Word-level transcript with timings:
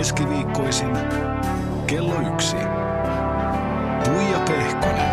Keskiviikkoisin 0.00 0.90
kello 1.86 2.32
yksi. 2.34 2.56
Puija 4.04 4.40
Pehkonen. 4.48 5.10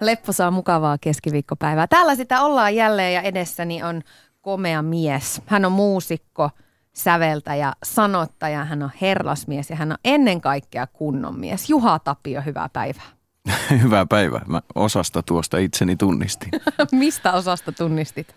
Lepposaa 0.00 0.50
mukavaa 0.50 0.98
keskiviikkopäivää. 1.00 1.86
Täällä 1.86 2.14
sitä 2.14 2.42
ollaan 2.42 2.74
jälleen 2.74 3.14
ja 3.14 3.22
edessäni 3.22 3.82
on 3.82 4.02
komea 4.40 4.82
mies. 4.82 5.42
Hän 5.46 5.64
on 5.64 5.72
muusikko, 5.72 6.50
säveltäjä, 6.94 7.72
sanottaja, 7.82 8.64
hän 8.64 8.82
on 8.82 8.90
herrasmies 9.00 9.70
ja 9.70 9.76
hän 9.76 9.92
on 9.92 9.98
ennen 10.04 10.40
kaikkea 10.40 10.86
kunnon 10.86 11.40
mies. 11.40 11.70
Juha 11.70 11.98
Tapio, 11.98 12.42
hyvää 12.42 12.68
päivää. 12.72 13.04
Hyvää 13.82 14.06
päivää. 14.06 14.42
Mä 14.46 14.62
osasta 14.74 15.22
tuosta 15.22 15.58
itseni 15.58 15.96
tunnistin. 15.96 16.50
Mistä 16.92 17.32
osasta 17.32 17.72
tunnistit? 17.72 18.34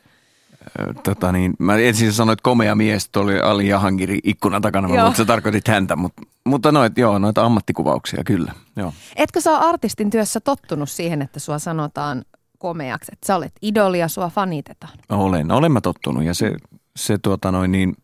Tota 1.04 1.32
niin, 1.32 1.54
mä 1.60 1.76
ensin 1.76 2.14
sanoin, 2.14 2.34
että 2.34 2.44
komea 2.44 2.76
mies, 2.76 3.10
tuo 3.10 3.24
oli 3.24 3.40
Ali 3.40 3.68
Jahangiri 3.68 4.20
ikkunan 4.24 4.62
takana, 4.62 4.96
Joo. 4.96 5.05
mutta 5.05 5.18
sä 5.18 5.26
tarkoitit 5.26 5.68
häntä. 5.68 5.96
Mutta, 5.96 6.22
mutta 6.46 6.72
noit, 6.72 6.98
joo, 6.98 7.20
noita 7.20 7.46
ammattikuvauksia 7.46 8.24
kyllä. 8.24 8.52
Joo. 8.76 8.94
Etkö 9.16 9.42
sä 9.42 9.58
artistin 9.58 10.10
työssä 10.10 10.40
tottunut 10.40 10.90
siihen, 10.90 11.22
että 11.22 11.40
sua 11.40 11.60
sanotaan 11.60 12.26
komeaksi, 12.58 13.12
että 13.14 13.28
sä 13.28 13.36
olet 13.36 13.54
idoli 13.62 13.99
ja 13.99 14.08
sua 14.08 14.30
fanitetaan? 14.30 14.94
Olen, 15.10 15.52
olen 15.52 15.71
mä 15.71 15.82
tottunut 15.82 16.24
ja 16.24 16.34
se, 16.34 16.55
se 16.96 17.18
tuota 17.18 17.52
noin 17.52 17.71
niin, 17.71 17.96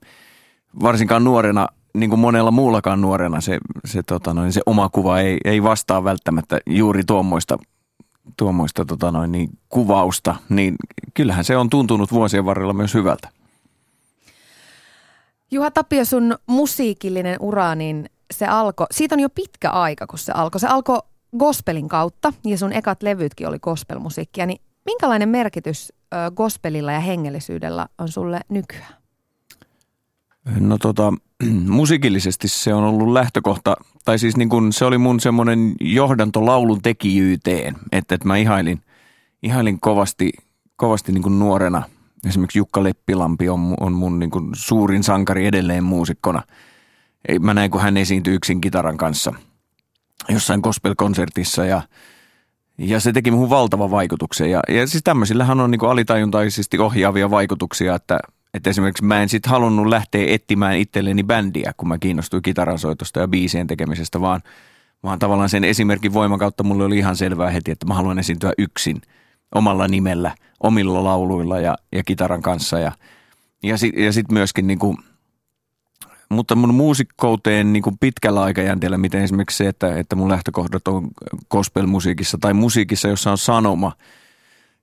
varsinkaan 0.82 1.24
nuorena, 1.24 1.68
niin 1.94 2.10
kuin 2.10 2.20
monella 2.20 2.52
muullakaan 2.52 3.02
nuorena, 3.02 3.42
se, 3.42 3.58
se, 3.86 4.04
tota 4.04 4.34
noin, 4.34 4.54
se 4.54 4.62
oma 4.66 4.90
kuva 4.90 5.20
ei, 5.20 5.38
ei 5.46 5.64
vastaa 5.64 6.04
välttämättä 6.04 6.60
juuri 6.66 7.04
tuommoista, 7.04 7.58
tuommoista 8.38 8.86
tota 8.86 9.12
noin 9.12 9.32
niin, 9.32 9.50
kuvausta, 9.70 10.36
niin 10.50 10.76
kyllähän 11.14 11.44
se 11.44 11.58
on 11.58 11.70
tuntunut 11.70 12.12
vuosien 12.12 12.46
varrella 12.46 12.74
myös 12.74 12.94
hyvältä. 12.94 13.30
Juha 15.52 15.72
Tapio, 15.72 16.06
sun 16.06 16.36
musiikillinen 16.48 17.38
ura, 17.40 17.76
niin 17.76 18.10
se 18.34 18.46
alkoi, 18.46 18.88
siitä 18.92 19.16
on 19.16 19.20
jo 19.20 19.30
pitkä 19.30 19.70
aika, 19.70 20.08
kun 20.08 20.20
se 20.20 20.32
alkoi. 20.32 20.60
Se 20.60 20.68
alkoi 20.68 21.00
gospelin 21.38 21.88
kautta 21.88 22.34
ja 22.46 22.58
sun 22.58 22.74
ekat 22.74 23.04
levytkin 23.04 23.48
oli 23.48 23.60
gospelmusiikkia, 23.60 24.46
niin 24.46 24.62
minkälainen 24.86 25.30
merkitys 25.30 25.94
gospelilla 26.36 26.92
ja 26.92 27.00
hengellisyydellä 27.00 27.88
on 27.98 28.08
sulle 28.08 28.40
nykyään? 28.50 29.03
No 30.59 30.77
tota, 30.77 31.13
musiikillisesti 31.67 32.47
se 32.47 32.73
on 32.73 32.83
ollut 32.83 33.13
lähtökohta, 33.13 33.75
tai 34.05 34.19
siis 34.19 34.38
niin 34.38 34.49
kun 34.49 34.73
se 34.73 34.86
oli 34.86 34.97
mun 34.97 35.19
semmoinen 35.19 35.75
johdanto 35.81 36.45
laulun 36.45 36.81
tekijyyteen, 36.81 37.75
että, 37.91 38.16
että 38.16 38.27
mä 38.27 38.38
ihailin, 38.38 38.81
ihailin 39.44 39.80
kovasti, 39.80 40.31
kovasti 40.75 41.11
niin 41.11 41.23
kuin 41.23 41.39
nuorena. 41.39 41.83
Esimerkiksi 42.27 42.59
Jukka 42.59 42.83
Leppilampi 42.83 43.49
on, 43.49 43.73
on 43.80 43.94
mun 43.94 44.19
niin 44.19 44.31
kuin 44.31 44.49
suurin 44.53 45.03
sankari 45.03 45.47
edelleen 45.47 45.83
muusikkona. 45.83 46.41
Mä 47.39 47.53
näin, 47.53 47.71
kun 47.71 47.81
hän 47.81 47.97
esiintyi 47.97 48.33
yksin 48.33 48.61
kitaran 48.61 48.97
kanssa 48.97 49.33
jossain 50.30 50.59
gospel-konsertissa 50.59 51.66
ja, 51.66 51.81
ja 52.77 52.99
se 52.99 53.11
teki 53.11 53.31
muuhun 53.31 53.49
valtavan 53.49 53.91
vaikutuksen. 53.91 54.52
Ja, 54.52 54.59
ja 54.69 54.88
siis 54.88 55.03
tämmöisillähän 55.03 55.59
on 55.59 55.71
niin 55.71 55.80
kuin 55.80 55.89
alitajuntaisesti 55.89 56.80
ohjaavia 56.80 57.30
vaikutuksia, 57.30 57.95
että, 57.95 58.19
että 58.54 58.70
esimerkiksi 58.70 59.06
mä 59.06 59.22
en 59.22 59.30
sitten 59.30 59.50
halunnut 59.50 59.88
lähteä 59.88 60.26
etsimään 60.27 60.77
itselleni 60.77 61.23
bändiä, 61.23 61.73
kun 61.77 61.88
mä 61.88 61.98
kiinnostuin 61.98 62.44
kitaransoitosta 62.44 63.20
ja 63.20 63.27
biisien 63.27 63.67
tekemisestä, 63.67 64.22
vaan, 64.22 64.42
vaan 65.04 65.20
tavallaan 65.20 65.50
sen 65.50 65.64
esimerkin 65.64 66.14
voiman 66.14 66.39
kautta 66.39 66.64
mulle 66.64 66.83
oli 66.83 66.98
ihan 66.98 67.16
selvää 67.16 67.50
heti, 67.50 67.72
että 67.72 67.86
mä 67.86 67.94
haluan 67.94 68.20
esiintyä 68.20 68.54
yksin 68.58 69.02
omalla 69.55 69.88
nimellä, 69.88 70.36
omilla 70.60 71.04
lauluilla 71.04 71.60
ja, 71.60 71.76
ja 71.92 72.04
kitaran 72.04 72.42
kanssa. 72.42 72.80
Ja, 72.80 72.92
ja 73.64 73.77
sitten 73.77 74.04
ja 74.04 74.14
sit 74.14 74.32
myöskin 74.32 74.67
niin 74.67 74.80
kuin, 74.80 74.98
mutta 76.30 76.56
mun 76.56 76.73
muusikkouteen 76.73 77.73
niin 77.73 77.83
kuin 77.83 77.98
pitkällä 78.00 78.42
aikajänteellä, 78.42 78.98
miten 78.98 79.22
esimerkiksi 79.22 79.58
se, 79.58 79.67
että, 79.67 79.98
että 79.98 80.16
mun 80.16 80.30
lähtökohdat 80.30 80.88
on 80.88 81.08
gospel-musiikissa 81.50 82.38
tai 82.42 82.54
musiikissa, 82.54 83.08
jossa 83.08 83.32
on 83.32 83.38
sanoma, 83.38 83.92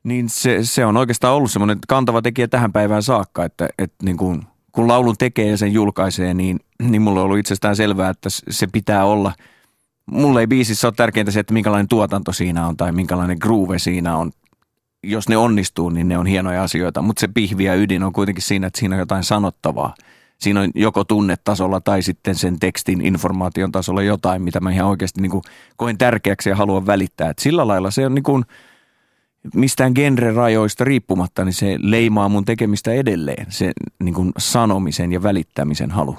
niin 0.05 0.29
se, 0.29 0.59
se 0.63 0.87
on 0.87 0.97
oikeastaan 0.97 1.35
ollut 1.35 1.51
semmoinen 1.51 1.79
kantava 1.89 2.23
tekijä 2.23 2.49
tähän 2.49 2.73
päivään 2.73 3.03
saakka, 3.03 3.45
että, 3.45 3.69
että 3.79 4.05
niin 4.05 4.17
kuin, 4.17 4.43
kun 4.73 4.89
laulun 4.89 5.17
tekee 5.19 5.47
ja 5.47 5.57
sen 5.57 5.73
julkaisee, 5.73 6.35
niin, 6.35 6.61
niin 6.83 7.03
mulle 7.03 7.21
on 7.21 7.25
ollut 7.25 7.39
itsestään 7.39 7.77
selvää, 7.77 8.11
että 8.11 8.29
se 8.51 8.67
pitää 8.67 9.05
olla. 9.05 9.33
Mulle 10.07 10.41
ei 10.41 10.47
biisissä 10.47 10.89
ole 10.89 10.95
tärkeintä 10.97 11.33
se, 11.33 11.41
että 11.41 11.55
minkälainen 11.55 11.89
tuotanto 11.89 12.33
siinä 12.33 12.67
on 12.67 12.77
tai 12.77 12.93
minkälainen 12.93 13.37
groove 13.41 13.79
siinä 13.79 14.17
on. 14.17 14.31
Jos 15.03 15.29
ne 15.29 15.37
onnistuu, 15.37 15.91
niin 15.91 16.09
ne 16.09 16.19
on 16.19 16.27
hienoja 16.27 16.63
asioita, 16.63 17.03
mutta 17.03 17.21
se 17.21 17.29
pihvi 17.29 17.65
ja 17.65 17.75
ydin 17.75 18.03
on 18.03 18.13
kuitenkin 18.13 18.43
siinä, 18.43 18.67
että 18.67 18.81
siinä 18.81 18.95
on 18.95 19.01
jotain 19.01 19.25
sanottavaa. 19.25 19.95
Siinä 20.39 20.61
on 20.61 20.71
joko 20.75 21.05
tunnetasolla 21.05 21.81
tai 21.81 22.03
sitten 22.03 22.35
sen 22.35 22.61
tekstin 22.61 23.07
informaation 23.07 23.73
tasolla 23.73 24.03
jotain, 24.03 24.43
mitä 24.43 24.61
mä 24.61 24.71
ihan 24.71 24.89
oikeasti 24.89 25.21
niin 25.21 25.31
kuin 25.31 25.43
koen 25.77 25.99
tärkeäksi 25.99 26.49
ja 26.49 26.57
haluan 26.57 26.87
välittää. 26.87 27.31
Et 27.31 27.39
sillä 27.39 27.69
lailla 27.69 27.91
se 27.91 28.07
on 28.07 28.15
niin 28.15 28.23
kuin, 28.23 28.45
mistään 29.55 29.93
genrerajoista 29.95 30.85
riippumatta, 30.85 31.45
niin 31.45 31.53
se 31.53 31.77
leimaa 31.79 32.29
mun 32.29 32.45
tekemistä 32.45 32.93
edelleen, 32.93 33.47
se 33.49 33.73
niin 34.03 34.15
kuin 34.15 34.33
sanomisen 34.39 35.13
ja 35.13 35.23
välittämisen 35.23 35.91
halu. 35.91 36.17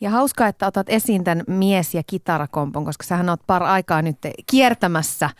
Ja 0.00 0.10
hauskaa, 0.10 0.48
että 0.48 0.66
otat 0.66 0.88
esiin 0.88 1.24
tämän 1.24 1.44
mies- 1.46 1.94
ja 1.94 2.02
kitarakompon, 2.06 2.84
koska 2.84 3.04
sähän 3.04 3.28
oot 3.28 3.40
par 3.46 3.62
aikaa 3.62 4.02
nyt 4.02 4.16
kiertämässä 4.50 5.30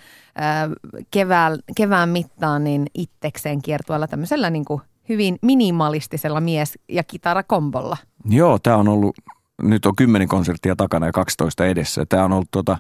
kevään, 1.11 1.59
kevään 1.77 2.09
mittaan 2.09 2.65
niin 2.65 2.87
itsekseen 2.94 3.62
kiertueella 3.62 4.06
tämmöisellä 4.06 4.50
niin 4.50 4.65
kuin 4.65 4.81
hyvin 5.09 5.39
minimalistisella 5.43 6.41
mies- 6.41 6.78
ja 6.89 7.05
kitarakombolla. 7.05 7.97
Joo, 8.25 8.59
tämä 8.59 8.77
on 8.77 8.89
ollut, 8.89 9.17
nyt 9.62 9.87
on 9.87 9.97
kymmenen 9.97 10.28
konserttia 10.28 10.77
takana 10.77 11.06
ja 11.06 11.12
12 11.12 11.67
edessä. 11.67 12.06
Tämä 12.06 12.25
on 12.25 12.33
ollut 12.33 12.50
tota, 12.50 12.78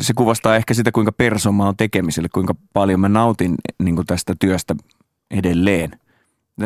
se 0.00 0.12
kuvastaa 0.16 0.56
ehkä 0.56 0.74
sitä, 0.74 0.92
kuinka 0.92 1.12
perso 1.12 1.52
mä 1.52 1.64
oon 1.64 1.76
tekemiselle, 1.76 2.28
kuinka 2.28 2.54
paljon 2.72 3.00
mä 3.00 3.08
nautin 3.08 3.54
niin 3.82 3.94
kuin 3.94 4.06
tästä 4.06 4.34
työstä 4.38 4.74
edelleen. 5.30 5.90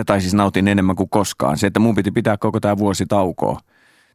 Tai 0.06 0.20
siis 0.20 0.34
nautin 0.34 0.68
enemmän 0.68 0.96
kuin 0.96 1.08
koskaan. 1.08 1.58
Se, 1.58 1.66
että 1.66 1.80
mun 1.80 1.94
piti 1.94 2.10
pitää 2.10 2.36
koko 2.36 2.60
tämä 2.60 2.78
vuosi 2.78 3.06
taukoa, 3.06 3.60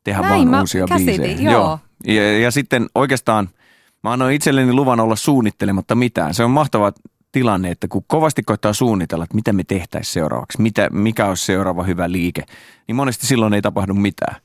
tehdä 0.04 0.22
Näin 0.22 0.34
vaan 0.34 0.48
mä 0.48 0.60
uusia 0.60 0.86
käsitin, 0.88 1.22
biisejä. 1.22 1.52
joo. 1.52 1.80
Ja, 2.06 2.40
ja 2.40 2.52
sitten 2.52 2.86
oikeastaan 2.96 3.50
mä 4.04 4.12
annoin 4.12 4.36
itselleni 4.36 4.74
luvan 4.74 5.00
olla 5.00 5.16
suunnittelematta 5.16 5.96
mitään. 5.96 6.34
Se 6.34 6.44
on 6.44 6.52
mahtava 6.52 6.92
tilanne, 7.32 7.72
että 7.72 7.88
kun 7.88 8.04
kovasti 8.08 8.44
koittaa 8.44 8.74
suunnitella, 8.74 9.24
että 9.24 9.36
mitä 9.36 9.54
me 9.54 9.64
tehtäisiin 9.64 10.14
seuraavaksi, 10.14 10.62
mitä, 10.62 10.90
mikä 10.92 11.26
olisi 11.26 11.46
seuraava 11.46 11.84
hyvä 11.84 12.12
liike, 12.12 12.44
niin 12.88 12.96
monesti 12.96 13.28
silloin 13.28 13.54
ei 13.54 13.62
tapahdu 13.62 13.94
mitään. 13.94 14.36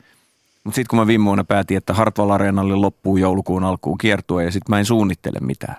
Mutta 0.66 0.74
sitten 0.74 0.88
kun 0.88 0.98
mä 0.98 1.06
viime 1.06 1.24
vuonna 1.24 1.44
päätin, 1.44 1.76
että 1.76 1.94
Hartwall 1.94 2.30
Areenalle 2.30 2.74
loppuu 2.74 3.16
joulukuun 3.16 3.64
alkuun 3.64 3.98
kiertua 3.98 4.42
ja 4.42 4.52
sitten 4.52 4.72
mä 4.72 4.78
en 4.78 4.84
suunnittele 4.84 5.38
mitään. 5.40 5.76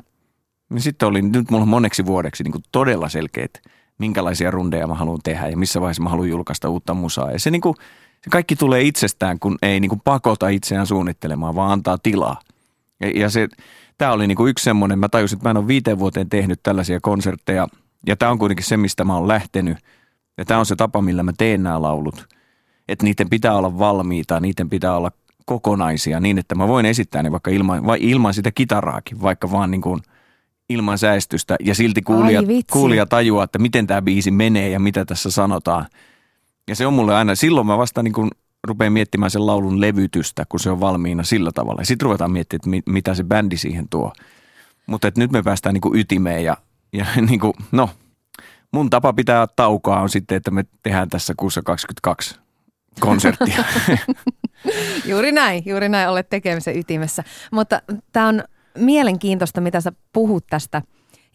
Niin 0.69 0.81
sitten 0.81 1.07
oli 1.07 1.21
nyt 1.21 1.51
mulla 1.51 1.63
on 1.63 1.69
moneksi 1.69 2.05
vuodeksi 2.05 2.43
niin 2.43 2.63
todella 2.71 3.09
selkeät, 3.09 3.61
minkälaisia 3.97 4.51
rundeja 4.51 4.87
mä 4.87 4.93
haluan 4.93 5.19
tehdä 5.23 5.47
ja 5.47 5.57
missä 5.57 5.81
vaiheessa 5.81 6.03
mä 6.03 6.09
haluan 6.09 6.29
julkaista 6.29 6.69
uutta 6.69 6.93
musaa. 6.93 7.31
Ja 7.31 7.39
se, 7.39 7.51
niin 7.51 7.61
kuin, 7.61 7.75
se 8.23 8.29
kaikki 8.29 8.55
tulee 8.55 8.81
itsestään, 8.81 9.39
kun 9.39 9.57
ei 9.61 9.79
niin 9.79 10.01
pakota 10.03 10.49
itseään 10.49 10.87
suunnittelemaan, 10.87 11.55
vaan 11.55 11.71
antaa 11.71 11.97
tilaa. 11.97 12.39
Ja, 12.99 13.11
ja 13.15 13.29
se, 13.29 13.47
tämä 13.97 14.11
oli 14.11 14.27
niin 14.27 14.35
kuin 14.35 14.49
yksi 14.49 14.63
semmoinen, 14.63 14.99
mä 14.99 15.09
tajusin, 15.09 15.38
että 15.38 15.50
mä 15.50 15.51
en 15.51 15.57
ole 15.57 15.67
viiteen 15.67 16.00
vuoteen 16.00 16.29
tehnyt 16.29 16.59
tällaisia 16.63 17.00
konsertteja. 17.01 17.67
Ja 18.06 18.15
tämä 18.15 18.31
on 18.31 18.39
kuitenkin 18.39 18.65
se, 18.65 18.77
mistä 18.77 19.03
mä 19.03 19.15
oon 19.15 19.27
lähtenyt. 19.27 19.77
Ja 20.38 20.45
tämä 20.45 20.59
on 20.59 20.65
se 20.65 20.75
tapa, 20.75 21.01
millä 21.01 21.23
mä 21.23 21.31
teen 21.38 21.63
nämä 21.63 21.81
laulut. 21.81 22.37
Että 22.88 23.06
niiden 23.06 23.30
pitää 23.30 23.56
olla 23.56 23.80
valmiita, 23.80 24.39
niiden 24.39 24.69
pitää 24.69 24.98
olla 24.98 25.12
kokonaisia 25.45 26.19
niin, 26.19 26.38
että 26.38 26.56
mä 26.56 26.68
voin 26.68 26.86
esittää 26.86 27.24
ne 27.24 27.31
vaikka 27.31 27.51
ilman, 27.51 27.86
vai 27.86 27.98
ilman 28.01 28.34
sitä 28.34 28.51
kitaraakin, 28.51 29.22
vaikka 29.22 29.51
vaan 29.51 29.72
niin 29.72 29.81
kuin 29.81 30.01
ilman 30.69 30.98
säestystä. 30.98 31.56
Ja 31.60 31.75
silti 31.75 32.01
kuulija, 32.01 32.42
kuulija 32.72 33.06
tajuaa, 33.06 33.44
että 33.44 33.60
miten 33.60 33.88
tämä 33.88 34.01
biisi 34.01 34.31
menee 34.31 34.69
ja 34.69 34.80
mitä 34.80 35.06
tässä 35.06 35.31
sanotaan. 35.31 35.86
Ja 36.68 36.75
se 36.75 36.88
on 36.88 36.94
mulle 36.94 37.16
aina, 37.16 37.36
silloin 37.36 37.68
mä 37.68 37.78
vasta 37.78 38.04
niin 38.04 38.13
kuin 38.13 38.30
rupean 38.68 38.94
miettimään 38.94 39.31
sen 39.31 39.45
laulun 39.45 39.81
levytystä, 39.81 40.45
kun 40.50 40.60
se 40.60 40.69
on 40.69 40.80
valmiina 40.80 41.24
sillä 41.24 41.51
tavalla. 41.51 41.84
Sitten 41.84 42.06
ruvetaan 42.06 42.31
miettimään, 42.31 42.60
että 42.60 42.69
mi- 42.69 42.94
mitä 42.94 43.13
se 43.13 43.24
bändi 43.24 43.57
siihen 43.57 43.89
tuo. 43.89 44.13
Mutta 44.88 45.12
nyt 45.18 45.31
me 45.31 45.44
päästään 45.44 45.74
niin 45.74 45.81
kuin 45.81 46.00
ytimeen 46.00 46.44
ja, 46.44 46.57
ja 46.94 47.06
niin 47.30 47.39
kuin, 47.39 47.54
no, 47.72 47.89
mun 48.72 48.89
tapa 48.89 49.13
pitää 49.13 49.48
taukoa 49.56 50.00
on 50.00 50.10
sitten, 50.10 50.36
että 50.36 50.51
me 50.51 50.66
tehdään 50.84 51.10
tässä 51.10 51.34
kuussa 51.38 51.62
22 51.62 52.46
konserttia. 52.99 53.63
Juuri 55.05 55.31
näin, 55.31 55.63
juuri 55.65 55.89
näin 55.89 56.09
olet 56.09 56.29
tekemisen 56.29 56.77
ytimessä. 56.77 57.23
Mutta 57.51 57.81
tämä 58.13 58.27
on 58.27 58.44
mielenkiintoista, 58.77 59.61
mitä 59.61 59.81
sä 59.81 59.91
puhut 60.13 60.47
tästä 60.49 60.81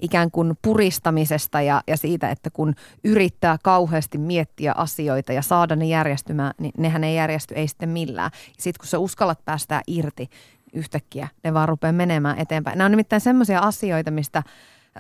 ikään 0.03 0.31
kuin 0.31 0.55
puristamisesta 0.63 1.61
ja, 1.61 1.83
ja 1.87 1.97
siitä, 1.97 2.31
että 2.31 2.51
kun 2.51 2.75
yrittää 3.05 3.57
kauheasti 3.63 4.19
miettiä 4.19 4.73
asioita 4.77 5.33
ja 5.33 5.43
saada 5.43 5.77
ne 5.77 5.85
järjestymään, 5.85 6.53
niin 6.59 6.73
nehän 6.79 7.05
ei 7.05 7.17
järjesty 7.17 7.55
ei 7.55 7.69
sitten 7.69 7.89
millään. 7.89 8.31
Sitten 8.59 8.81
kun 8.81 8.89
sä 8.89 8.99
uskallat 8.99 9.45
päästää 9.45 9.83
irti, 9.87 10.29
yhtäkkiä 10.73 11.29
ne 11.45 11.55
vaan 11.55 11.69
rupeaa 11.69 11.93
menemään 11.93 12.39
eteenpäin. 12.39 12.79
Nämä 12.79 12.87
on 12.87 12.91
nimittäin 12.91 13.21
semmoisia 13.21 13.61
asioita, 13.61 14.11
mistä 14.11 14.43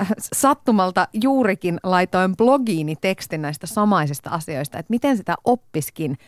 äh, 0.01 0.09
sattumalta 0.33 1.09
juurikin 1.13 1.81
laitoin 1.83 2.37
blogiini 2.37 2.97
tekstin 3.01 3.43
näistä 3.43 3.67
samaisista 3.67 4.31
asioista, 4.31 4.79
että 4.79 4.91
miten 4.91 5.17
sitä 5.17 5.35
oppiskin 5.45 6.19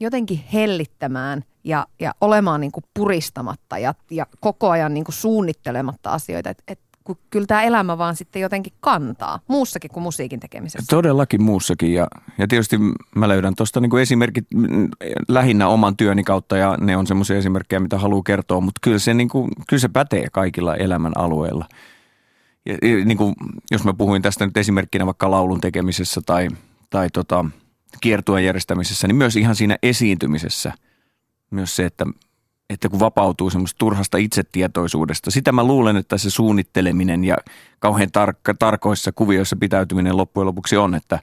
jotenkin 0.00 0.44
hellittämään 0.52 1.44
ja, 1.64 1.86
ja 2.00 2.14
olemaan 2.20 2.60
niin 2.60 2.72
kuin 2.72 2.84
puristamatta 2.94 3.78
ja, 3.78 3.94
ja 4.10 4.26
koko 4.40 4.70
ajan 4.70 4.94
niin 4.94 5.04
kuin 5.04 5.14
suunnittelematta 5.14 6.10
asioita. 6.10 6.50
Et, 6.50 6.62
et, 6.68 6.80
kun 7.04 7.18
kyllä 7.30 7.46
tämä 7.46 7.62
elämä 7.62 7.98
vaan 7.98 8.16
sitten 8.16 8.42
jotenkin 8.42 8.72
kantaa, 8.80 9.40
muussakin 9.48 9.90
kuin 9.90 10.02
musiikin 10.02 10.40
tekemisessä. 10.40 10.86
Todellakin 10.90 11.42
muussakin 11.42 11.94
ja, 11.94 12.06
ja 12.38 12.48
tietysti 12.48 12.78
mä 13.14 13.28
löydän 13.28 13.54
tuosta 13.54 13.80
niin 13.80 13.98
esimerkit 13.98 14.46
lähinnä 15.28 15.68
oman 15.68 15.96
työni 15.96 16.24
kautta 16.24 16.56
ja 16.56 16.76
ne 16.80 16.96
on 16.96 17.06
semmoisia 17.06 17.36
esimerkkejä, 17.36 17.80
mitä 17.80 17.98
haluaa 17.98 18.22
kertoa, 18.22 18.60
mutta 18.60 18.78
kyllä 18.82 18.98
se, 18.98 19.14
niin 19.14 19.28
kuin, 19.28 19.50
kyllä 19.68 19.80
se 19.80 19.88
pätee 19.88 20.26
kaikilla 20.32 20.76
elämän 20.76 21.12
alueilla. 21.16 21.66
Ja, 22.66 22.76
niin 23.04 23.18
kuin, 23.18 23.34
jos 23.70 23.84
mä 23.84 23.94
puhuin 23.94 24.22
tästä 24.22 24.46
nyt 24.46 24.56
esimerkkinä 24.56 25.06
vaikka 25.06 25.30
laulun 25.30 25.60
tekemisessä 25.60 26.20
tai, 26.26 26.48
tai 26.90 27.08
tota, 27.12 27.44
kiertueen 28.00 28.44
järjestämisessä, 28.44 29.08
niin 29.08 29.16
myös 29.16 29.36
ihan 29.36 29.56
siinä 29.56 29.76
esiintymisessä 29.82 30.72
myös 31.50 31.76
se, 31.76 31.86
että, 31.86 32.06
että 32.70 32.88
kun 32.88 33.00
vapautuu 33.00 33.50
semmoista 33.50 33.78
turhasta 33.78 34.18
itsetietoisuudesta. 34.18 35.30
Sitä 35.30 35.52
mä 35.52 35.64
luulen, 35.64 35.96
että 35.96 36.18
se 36.18 36.30
suunnitteleminen 36.30 37.24
ja 37.24 37.36
kauhean 37.78 38.10
tarkka, 38.12 38.54
tarkoissa 38.54 39.12
kuvioissa 39.12 39.56
pitäytyminen 39.56 40.16
loppujen 40.16 40.46
lopuksi 40.46 40.76
on, 40.76 40.94
että, 40.94 41.20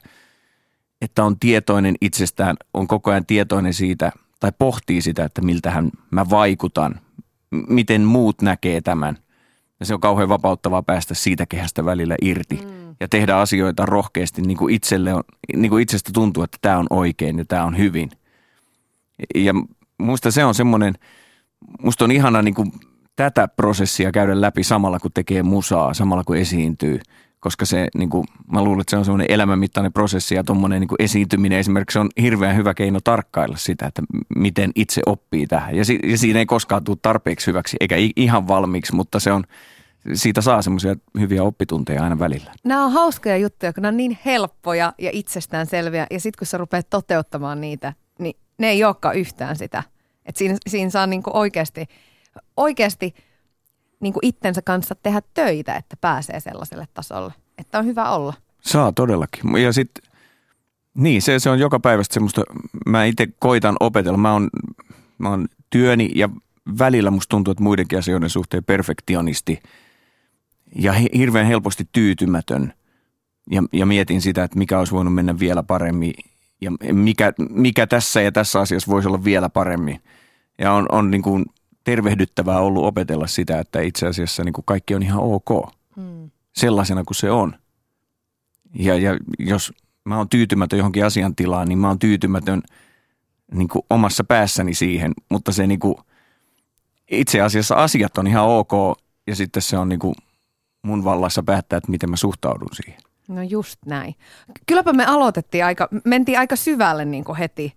että 1.00 1.24
on 1.24 1.38
tietoinen 1.38 1.94
itsestään, 2.00 2.56
on 2.74 2.86
koko 2.86 3.10
ajan 3.10 3.26
tietoinen 3.26 3.74
siitä 3.74 4.12
tai 4.40 4.52
pohtii 4.58 5.02
sitä, 5.02 5.24
että 5.24 5.42
miltähän 5.42 5.90
mä 6.10 6.30
vaikutan, 6.30 7.00
miten 7.50 8.02
muut 8.02 8.42
näkee 8.42 8.80
tämän. 8.80 9.18
Ja 9.80 9.86
se 9.86 9.94
on 9.94 10.00
kauhean 10.00 10.28
vapauttavaa 10.28 10.82
päästä 10.82 11.14
siitä 11.14 11.46
kehästä 11.46 11.84
välillä 11.84 12.14
irti. 12.22 12.56
Mm 12.56 12.87
ja 13.00 13.08
tehdä 13.08 13.36
asioita 13.36 13.86
rohkeasti 13.86 14.42
niin 14.42 14.56
kuin 14.56 14.74
itselle 14.74 15.14
on, 15.14 15.22
niin 15.56 15.70
kuin 15.70 15.82
itsestä 15.82 16.10
tuntuu, 16.14 16.42
että 16.42 16.58
tämä 16.60 16.78
on 16.78 16.86
oikein 16.90 17.38
ja 17.38 17.44
tämä 17.44 17.64
on 17.64 17.78
hyvin. 17.78 18.10
Ja 19.34 19.54
muista 19.98 20.30
se 20.30 20.44
on 20.44 20.54
semmoinen, 20.54 20.94
musta 21.82 22.04
on 22.04 22.10
ihana 22.10 22.42
niin 22.42 22.54
kuin 22.54 22.72
tätä 23.16 23.48
prosessia 23.48 24.12
käydä 24.12 24.40
läpi 24.40 24.64
samalla 24.64 24.98
kun 24.98 25.10
tekee 25.14 25.42
musaa, 25.42 25.94
samalla 25.94 26.24
kun 26.24 26.36
esiintyy. 26.36 27.00
Koska 27.40 27.64
se, 27.64 27.88
niin 27.94 28.10
kuin, 28.10 28.24
mä 28.52 28.64
luulen, 28.64 28.80
että 28.80 28.90
se 28.90 28.96
on 28.96 29.04
semmoinen 29.04 29.30
elämänmittainen 29.30 29.92
prosessi 29.92 30.34
ja 30.34 30.44
tuommoinen 30.44 30.80
niin 30.80 30.88
esiintyminen 30.98 31.58
esimerkiksi 31.58 31.98
on 31.98 32.08
hirveän 32.22 32.56
hyvä 32.56 32.74
keino 32.74 33.00
tarkkailla 33.04 33.56
sitä, 33.56 33.86
että 33.86 34.02
miten 34.36 34.70
itse 34.74 35.02
oppii 35.06 35.46
tähän. 35.46 35.74
Ja, 35.74 35.84
si- 35.84 35.98
ja 36.04 36.18
siinä 36.18 36.38
ei 36.38 36.46
koskaan 36.46 36.84
tule 36.84 36.96
tarpeeksi 37.02 37.46
hyväksi 37.46 37.76
eikä 37.80 37.96
ihan 38.16 38.48
valmiiksi, 38.48 38.94
mutta 38.94 39.20
se 39.20 39.32
on, 39.32 39.44
siitä 40.14 40.40
saa 40.40 40.62
semmoisia 40.62 40.96
hyviä 41.20 41.42
oppitunteja 41.42 42.02
aina 42.02 42.18
välillä. 42.18 42.52
Nämä 42.64 42.84
on 42.84 42.92
hauskoja 42.92 43.36
juttuja, 43.36 43.72
kun 43.72 43.82
ne 43.82 43.88
on 43.88 43.96
niin 43.96 44.18
helppoja 44.24 44.92
ja 44.98 45.10
itsestäänselviä. 45.12 46.06
Ja 46.10 46.20
sitten 46.20 46.38
kun 46.38 46.46
sä 46.46 46.58
rupeat 46.58 46.90
toteuttamaan 46.90 47.60
niitä, 47.60 47.92
niin 48.18 48.36
ne 48.58 48.68
ei 48.68 48.84
olekaan 48.84 49.16
yhtään 49.16 49.56
sitä. 49.56 49.82
Et 50.26 50.36
siinä, 50.36 50.56
siinä 50.66 50.90
saa 50.90 51.06
niinku 51.06 51.30
oikeasti, 51.34 51.86
oikeasti 52.56 53.14
niinku 54.00 54.18
itsensä 54.22 54.62
kanssa 54.62 54.94
tehdä 54.94 55.22
töitä, 55.34 55.76
että 55.76 55.96
pääsee 56.00 56.40
sellaiselle 56.40 56.88
tasolle. 56.94 57.32
Että 57.58 57.78
on 57.78 57.86
hyvä 57.86 58.10
olla. 58.10 58.34
Saa 58.60 58.92
todellakin. 58.92 59.56
Ja 59.56 59.72
sitten, 59.72 60.04
niin 60.94 61.22
se, 61.22 61.38
se 61.38 61.50
on 61.50 61.58
joka 61.58 61.80
päivästä 61.80 62.14
semmoista, 62.14 62.42
mä 62.86 63.04
itse 63.04 63.28
koitan 63.38 63.76
opetella. 63.80 64.18
Mä 64.18 64.32
oon, 64.32 64.48
mä 65.18 65.28
oon 65.28 65.48
työni 65.70 66.10
ja 66.14 66.28
välillä 66.78 67.10
musta 67.10 67.30
tuntuu, 67.30 67.52
että 67.52 67.64
muidenkin 67.64 67.98
asioiden 67.98 68.30
suhteen 68.30 68.64
perfektionisti– 68.64 69.58
ja 70.74 70.92
hirveän 70.92 71.46
helposti 71.46 71.88
tyytymätön. 71.92 72.72
Ja, 73.50 73.62
ja 73.72 73.86
mietin 73.86 74.22
sitä, 74.22 74.44
että 74.44 74.58
mikä 74.58 74.78
olisi 74.78 74.92
voinut 74.92 75.14
mennä 75.14 75.38
vielä 75.38 75.62
paremmin 75.62 76.14
ja 76.60 76.70
mikä, 76.92 77.32
mikä 77.50 77.86
tässä 77.86 78.20
ja 78.20 78.32
tässä 78.32 78.60
asiassa 78.60 78.90
voisi 78.90 79.08
olla 79.08 79.24
vielä 79.24 79.48
paremmin. 79.48 80.00
Ja 80.58 80.72
on, 80.72 80.86
on 80.92 81.10
niin 81.10 81.22
kuin 81.22 81.46
tervehdyttävää 81.84 82.58
ollut 82.58 82.84
opetella 82.84 83.26
sitä, 83.26 83.58
että 83.58 83.80
itse 83.80 84.06
asiassa 84.06 84.44
niin 84.44 84.52
kuin 84.52 84.64
kaikki 84.64 84.94
on 84.94 85.02
ihan 85.02 85.22
ok. 85.22 85.70
Hmm. 85.96 86.30
Sellaisena 86.54 87.04
kuin 87.04 87.16
se 87.16 87.30
on. 87.30 87.54
Ja, 88.74 88.94
ja 88.94 89.16
jos 89.38 89.72
mä 90.04 90.16
oon 90.16 90.28
tyytymätön 90.28 90.76
johonkin 90.76 91.04
asiantilaan, 91.04 91.68
niin 91.68 91.78
mä 91.78 91.88
oon 91.88 91.98
tyytymätön 91.98 92.62
niin 93.52 93.68
kuin 93.68 93.82
omassa 93.90 94.24
päässäni 94.24 94.74
siihen. 94.74 95.12
Mutta 95.28 95.52
se 95.52 95.66
niin 95.66 95.80
kuin, 95.80 95.94
itse 97.10 97.40
asiassa 97.40 97.74
asiat 97.74 98.18
on 98.18 98.26
ihan 98.26 98.44
ok 98.44 98.72
ja 99.26 99.36
sitten 99.36 99.62
se 99.62 99.78
on 99.78 99.88
niin 99.88 99.98
kuin 99.98 100.14
mun 100.88 101.04
vallassa 101.04 101.42
päättää, 101.42 101.76
että 101.76 101.90
miten 101.90 102.10
mä 102.10 102.16
suhtaudun 102.16 102.68
siihen. 102.72 103.00
No 103.28 103.42
just 103.42 103.78
näin. 103.86 104.14
Kylläpä 104.66 104.92
me 104.92 105.06
aloitettiin 105.06 105.64
aika, 105.64 105.88
mentiin 106.04 106.38
aika 106.38 106.56
syvälle 106.56 107.04
niin 107.04 107.24
kuin 107.24 107.38
heti 107.38 107.74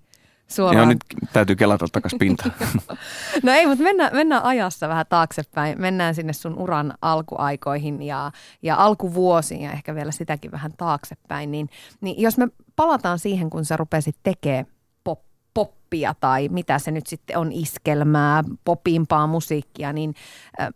suoraan. 0.47 0.77
Joo, 0.77 0.85
nyt 0.85 1.31
täytyy 1.33 1.55
kelata 1.55 1.85
takaisin 1.91 2.19
pintaan. 2.19 2.51
no 3.43 3.51
ei, 3.51 3.67
mutta 3.67 3.83
mennään, 3.83 4.13
mennään 4.13 4.43
ajassa 4.43 4.89
vähän 4.89 5.05
taaksepäin. 5.09 5.81
Mennään 5.81 6.15
sinne 6.15 6.33
sun 6.33 6.57
uran 6.57 6.93
alkuaikoihin 7.01 8.01
ja, 8.01 8.31
ja 8.61 8.75
alkuvuosiin 8.75 9.61
ja 9.61 9.71
ehkä 9.71 9.95
vielä 9.95 10.11
sitäkin 10.11 10.51
vähän 10.51 10.71
taaksepäin. 10.77 11.51
Niin, 11.51 11.69
niin 12.01 12.21
jos 12.21 12.37
me 12.37 12.47
palataan 12.75 13.19
siihen, 13.19 13.49
kun 13.49 13.65
sä 13.65 13.77
rupesit 13.77 14.15
tekemään 14.23 14.65
pop, 15.03 15.19
poppia 15.53 16.15
tai 16.19 16.49
mitä 16.49 16.79
se 16.79 16.91
nyt 16.91 17.07
sitten 17.07 17.37
on, 17.37 17.51
iskelmää, 17.51 18.43
popimpaa 18.65 19.27
musiikkia, 19.27 19.93
niin 19.93 20.13
äh, 20.61 20.69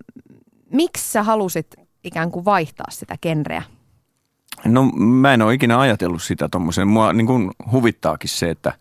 miksi 0.72 1.12
sä 1.12 1.24
halusit 1.24 1.85
ikään 2.06 2.32
kuin 2.32 2.46
vaihtaa 2.46 2.88
sitä 2.90 3.16
genreä? 3.22 3.64
No 4.66 4.84
mä 4.96 5.34
en 5.34 5.42
ole 5.42 5.54
ikinä 5.54 5.80
ajatellut 5.80 6.24
sitä 6.24 6.50
tuommoisen. 6.50 6.88
Mua 6.88 7.14
niin 7.14 7.28
kuin 7.28 7.52
huvittaakin 7.72 8.30
se, 8.30 8.50
että, 8.50 8.74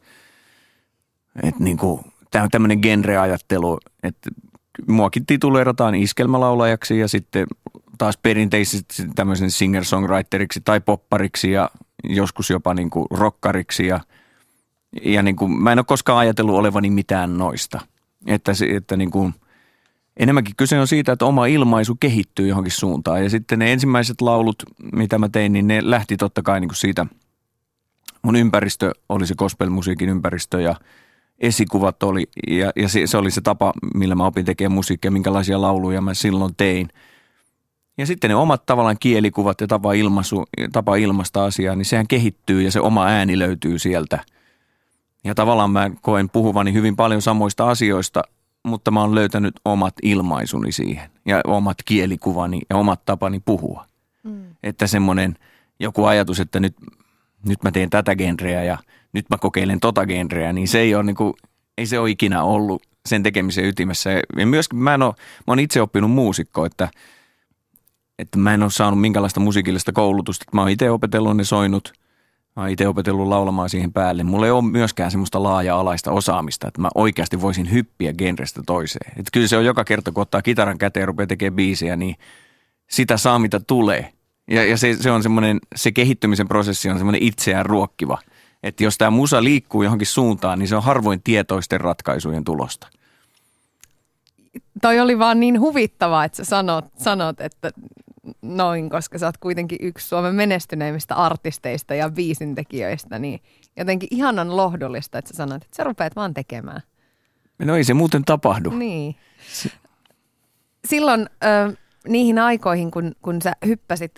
että 1.42 1.64
niin 1.64 1.76
kuin, 1.76 2.00
tämä 2.30 2.42
on 2.42 2.50
tämmöinen 2.50 2.78
genreajattelu, 2.82 3.78
että 4.02 4.30
muakin 4.88 5.26
tituleerataan 5.26 5.94
iskelmälaulajaksi 5.94 6.98
ja 6.98 7.08
sitten 7.08 7.46
taas 7.98 8.16
perinteisesti 8.16 9.02
tämmöisen 9.14 9.50
singer-songwriteriksi 9.50 10.60
tai 10.64 10.80
poppariksi 10.80 11.50
ja 11.50 11.70
joskus 12.04 12.50
jopa 12.50 12.74
niin 12.74 12.90
kuin 12.90 13.06
rockariksi 13.10 13.86
ja, 13.86 14.00
ja 15.02 15.22
niin 15.22 15.36
kuin, 15.36 15.62
mä 15.62 15.72
en 15.72 15.78
ole 15.78 15.84
koskaan 15.84 16.18
ajatellut 16.18 16.56
olevani 16.56 16.90
mitään 16.90 17.38
noista. 17.38 17.80
Että, 18.26 18.52
että 18.76 18.96
niin 18.96 19.10
kuin, 19.10 19.34
enemmänkin 20.16 20.56
kyse 20.56 20.80
on 20.80 20.88
siitä, 20.88 21.12
että 21.12 21.24
oma 21.24 21.46
ilmaisu 21.46 21.96
kehittyy 22.00 22.48
johonkin 22.48 22.72
suuntaan. 22.72 23.22
Ja 23.22 23.30
sitten 23.30 23.58
ne 23.58 23.72
ensimmäiset 23.72 24.20
laulut, 24.20 24.62
mitä 24.92 25.18
mä 25.18 25.28
tein, 25.28 25.52
niin 25.52 25.66
ne 25.66 25.80
lähti 25.82 26.16
totta 26.16 26.42
kai 26.42 26.60
niin 26.60 26.68
kuin 26.68 26.76
siitä. 26.76 27.06
Mun 28.22 28.36
ympäristö 28.36 28.92
oli 29.08 29.26
se 29.26 29.34
gospelmusiikin 29.34 30.08
ympäristö 30.08 30.60
ja 30.60 30.74
esikuvat 31.38 32.02
oli, 32.02 32.28
ja, 32.46 32.72
ja 32.76 32.88
se, 32.88 33.06
se 33.06 33.16
oli 33.16 33.30
se 33.30 33.40
tapa, 33.40 33.72
millä 33.94 34.14
mä 34.14 34.26
opin 34.26 34.44
tekemään 34.44 34.74
musiikkia, 34.74 35.10
minkälaisia 35.10 35.60
lauluja 35.60 36.00
mä 36.00 36.14
silloin 36.14 36.54
tein. 36.56 36.88
Ja 37.98 38.06
sitten 38.06 38.28
ne 38.28 38.34
omat 38.34 38.66
tavallaan 38.66 38.96
kielikuvat 39.00 39.60
ja 39.60 39.66
tapa, 39.66 39.92
ilmaisu, 39.92 40.44
tapa 40.72 40.96
ilmaista 40.96 41.44
asiaa, 41.44 41.76
niin 41.76 41.84
sehän 41.84 42.08
kehittyy 42.08 42.62
ja 42.62 42.70
se 42.70 42.80
oma 42.80 43.06
ääni 43.06 43.38
löytyy 43.38 43.78
sieltä. 43.78 44.24
Ja 45.24 45.34
tavallaan 45.34 45.70
mä 45.70 45.90
koen 46.02 46.30
puhuvani 46.30 46.72
hyvin 46.72 46.96
paljon 46.96 47.22
samoista 47.22 47.68
asioista, 47.68 48.22
mutta 48.64 48.90
mä 48.90 49.00
oon 49.00 49.14
löytänyt 49.14 49.54
omat 49.64 49.94
ilmaisuni 50.02 50.72
siihen 50.72 51.10
ja 51.26 51.40
omat 51.44 51.76
kielikuvani 51.84 52.60
ja 52.70 52.76
omat 52.76 53.04
tapani 53.04 53.42
puhua. 53.44 53.86
Mm. 54.22 54.44
Että 54.62 54.86
semmoinen 54.86 55.36
joku 55.80 56.04
ajatus, 56.04 56.40
että 56.40 56.60
nyt, 56.60 56.76
nyt 57.46 57.62
mä 57.62 57.70
teen 57.70 57.90
tätä 57.90 58.16
genreä 58.16 58.64
ja 58.64 58.78
nyt 59.12 59.30
mä 59.30 59.38
kokeilen 59.38 59.80
tota 59.80 60.06
genreä, 60.06 60.52
niin 60.52 60.68
se 60.68 60.78
ei 60.78 60.94
ole 60.94 61.02
niin 61.02 61.16
kuin, 61.16 61.34
ei 61.78 61.86
se 61.86 61.98
ole 61.98 62.10
ikinä 62.10 62.42
ollut 62.42 62.82
sen 63.06 63.22
tekemisen 63.22 63.64
ytimessä. 63.64 64.10
Ja 64.38 64.46
myöskin 64.46 64.78
mä, 64.78 64.94
en 64.94 65.02
ole, 65.02 65.14
mä 65.18 65.44
oon 65.46 65.58
itse 65.58 65.82
oppinut 65.82 66.10
muusikko, 66.10 66.66
että, 66.66 66.88
että 68.18 68.38
mä 68.38 68.54
en 68.54 68.62
ole 68.62 68.70
saanut 68.70 69.00
minkälaista 69.00 69.40
musiikillista 69.40 69.92
koulutusta. 69.92 70.44
Mä 70.52 70.60
oon 70.60 70.70
itse 70.70 70.90
opetellut 70.90 71.36
ne 71.36 71.44
soinut– 71.44 71.92
Mä 72.56 72.68
itse 72.68 72.88
opetellut 72.88 73.28
laulamaan 73.28 73.70
siihen 73.70 73.92
päälle. 73.92 74.24
Mulla 74.24 74.46
ei 74.46 74.52
ole 74.52 74.62
myöskään 74.70 75.10
semmoista 75.10 75.42
laaja-alaista 75.42 76.12
osaamista, 76.12 76.68
että 76.68 76.80
mä 76.80 76.88
oikeasti 76.94 77.40
voisin 77.40 77.72
hyppiä 77.72 78.12
genrestä 78.12 78.62
toiseen. 78.66 79.10
Että 79.10 79.30
kyllä 79.32 79.48
se 79.48 79.56
on 79.56 79.64
joka 79.64 79.84
kerta, 79.84 80.12
kun 80.12 80.22
ottaa 80.22 80.42
kitaran 80.42 80.78
käteen 80.78 81.02
ja 81.02 81.06
rupeaa 81.06 81.26
tekemään 81.26 81.56
biisiä, 81.56 81.96
niin 81.96 82.16
sitä 82.90 83.16
saa 83.16 83.38
mitä 83.38 83.60
tulee. 83.60 84.12
Ja, 84.50 84.64
ja 84.64 84.76
se, 84.76 84.94
se 84.94 85.10
on 85.10 85.22
semmoinen, 85.22 85.60
se 85.76 85.92
kehittymisen 85.92 86.48
prosessi 86.48 86.90
on 86.90 86.96
semmoinen 86.98 87.22
itseään 87.22 87.66
ruokkiva. 87.66 88.18
Että 88.62 88.84
jos 88.84 88.98
tämä 88.98 89.10
musa 89.10 89.44
liikkuu 89.44 89.82
johonkin 89.82 90.06
suuntaan, 90.06 90.58
niin 90.58 90.68
se 90.68 90.76
on 90.76 90.82
harvoin 90.82 91.22
tietoisten 91.22 91.80
ratkaisujen 91.80 92.44
tulosta.––––––––––––––––––––––––––––––––––––––––––––––––––––––––––––––––––––––––––––––––––––––––––––––––––––––––––––––––––––––––––––––––––––––––––––––––––––––––––––––––––––––––––––––––––––––––––––––––––––––––––––––––––––––––––––––––––––––––––––––––––––––––––––––––– 92.44 92.86
noin, 98.42 98.90
koska 98.90 99.18
sä 99.18 99.26
oot 99.26 99.38
kuitenkin 99.38 99.78
yksi 99.80 100.08
Suomen 100.08 100.34
menestyneimmistä 100.34 101.14
artisteista 101.14 101.94
ja 101.94 102.10
biisintekijöistä, 102.10 103.18
niin 103.18 103.40
jotenkin 103.76 104.08
ihanan 104.10 104.56
lohdullista, 104.56 105.18
että 105.18 105.28
sä 105.28 105.36
sanoit, 105.36 105.64
että 105.64 105.76
sä 105.76 105.84
rupeat 105.84 106.16
vaan 106.16 106.34
tekemään. 106.34 106.80
No 107.58 107.76
ei 107.76 107.84
se 107.84 107.94
muuten 107.94 108.24
tapahdu. 108.24 108.70
Niin. 108.70 109.16
Silloin 110.84 111.26
ö, 111.44 111.76
niihin 112.08 112.38
aikoihin, 112.38 112.90
kun, 112.90 113.12
kun 113.22 113.42
sä 113.42 113.52
hyppäsit 113.66 114.12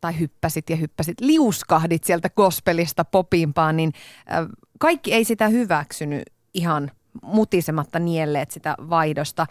tai 0.00 0.20
hyppäsit 0.20 0.70
ja 0.70 0.76
hyppäsit, 0.76 1.20
liuskahdit 1.20 2.04
sieltä 2.04 2.30
gospelista 2.30 3.04
popimpaan, 3.04 3.76
niin 3.76 3.92
ö, 4.28 4.56
kaikki 4.78 5.14
ei 5.14 5.24
sitä 5.24 5.48
hyväksynyt 5.48 6.22
ihan 6.54 6.90
mutisematta 7.22 7.98
nielleet 7.98 8.50
sitä 8.50 8.74
vaihdosta. 8.90 9.46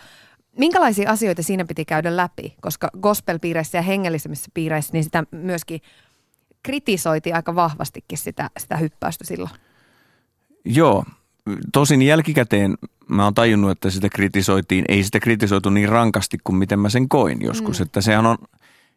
Minkälaisia 0.57 1.11
asioita 1.11 1.43
siinä 1.43 1.65
piti 1.65 1.85
käydä 1.85 2.17
läpi? 2.17 2.55
Koska 2.61 2.89
gospelpiireissä 3.01 3.77
ja 3.77 3.81
hengellisemmissä 3.81 4.51
piireissä, 4.53 4.93
niin 4.93 5.03
sitä 5.03 5.23
myöskin 5.31 5.81
kritisoitiin 6.63 7.35
aika 7.35 7.55
vahvastikin 7.55 8.17
sitä, 8.17 8.49
sitä 8.57 8.77
hyppäystä 8.77 9.25
silloin. 9.25 9.51
Joo, 10.65 11.05
tosin 11.73 12.01
jälkikäteen 12.01 12.77
mä 13.07 13.23
oon 13.23 13.33
tajunnut, 13.33 13.71
että 13.71 13.89
sitä 13.89 14.09
kritisoitiin, 14.09 14.85
ei 14.87 15.03
sitä 15.03 15.19
kritisoitu 15.19 15.69
niin 15.69 15.89
rankasti 15.89 16.37
kuin 16.43 16.55
miten 16.55 16.79
mä 16.79 16.89
sen 16.89 17.09
koin 17.09 17.41
joskus. 17.41 17.79
Mm. 17.79 17.83
Että 17.83 18.01
sehän 18.01 18.25
on, 18.25 18.37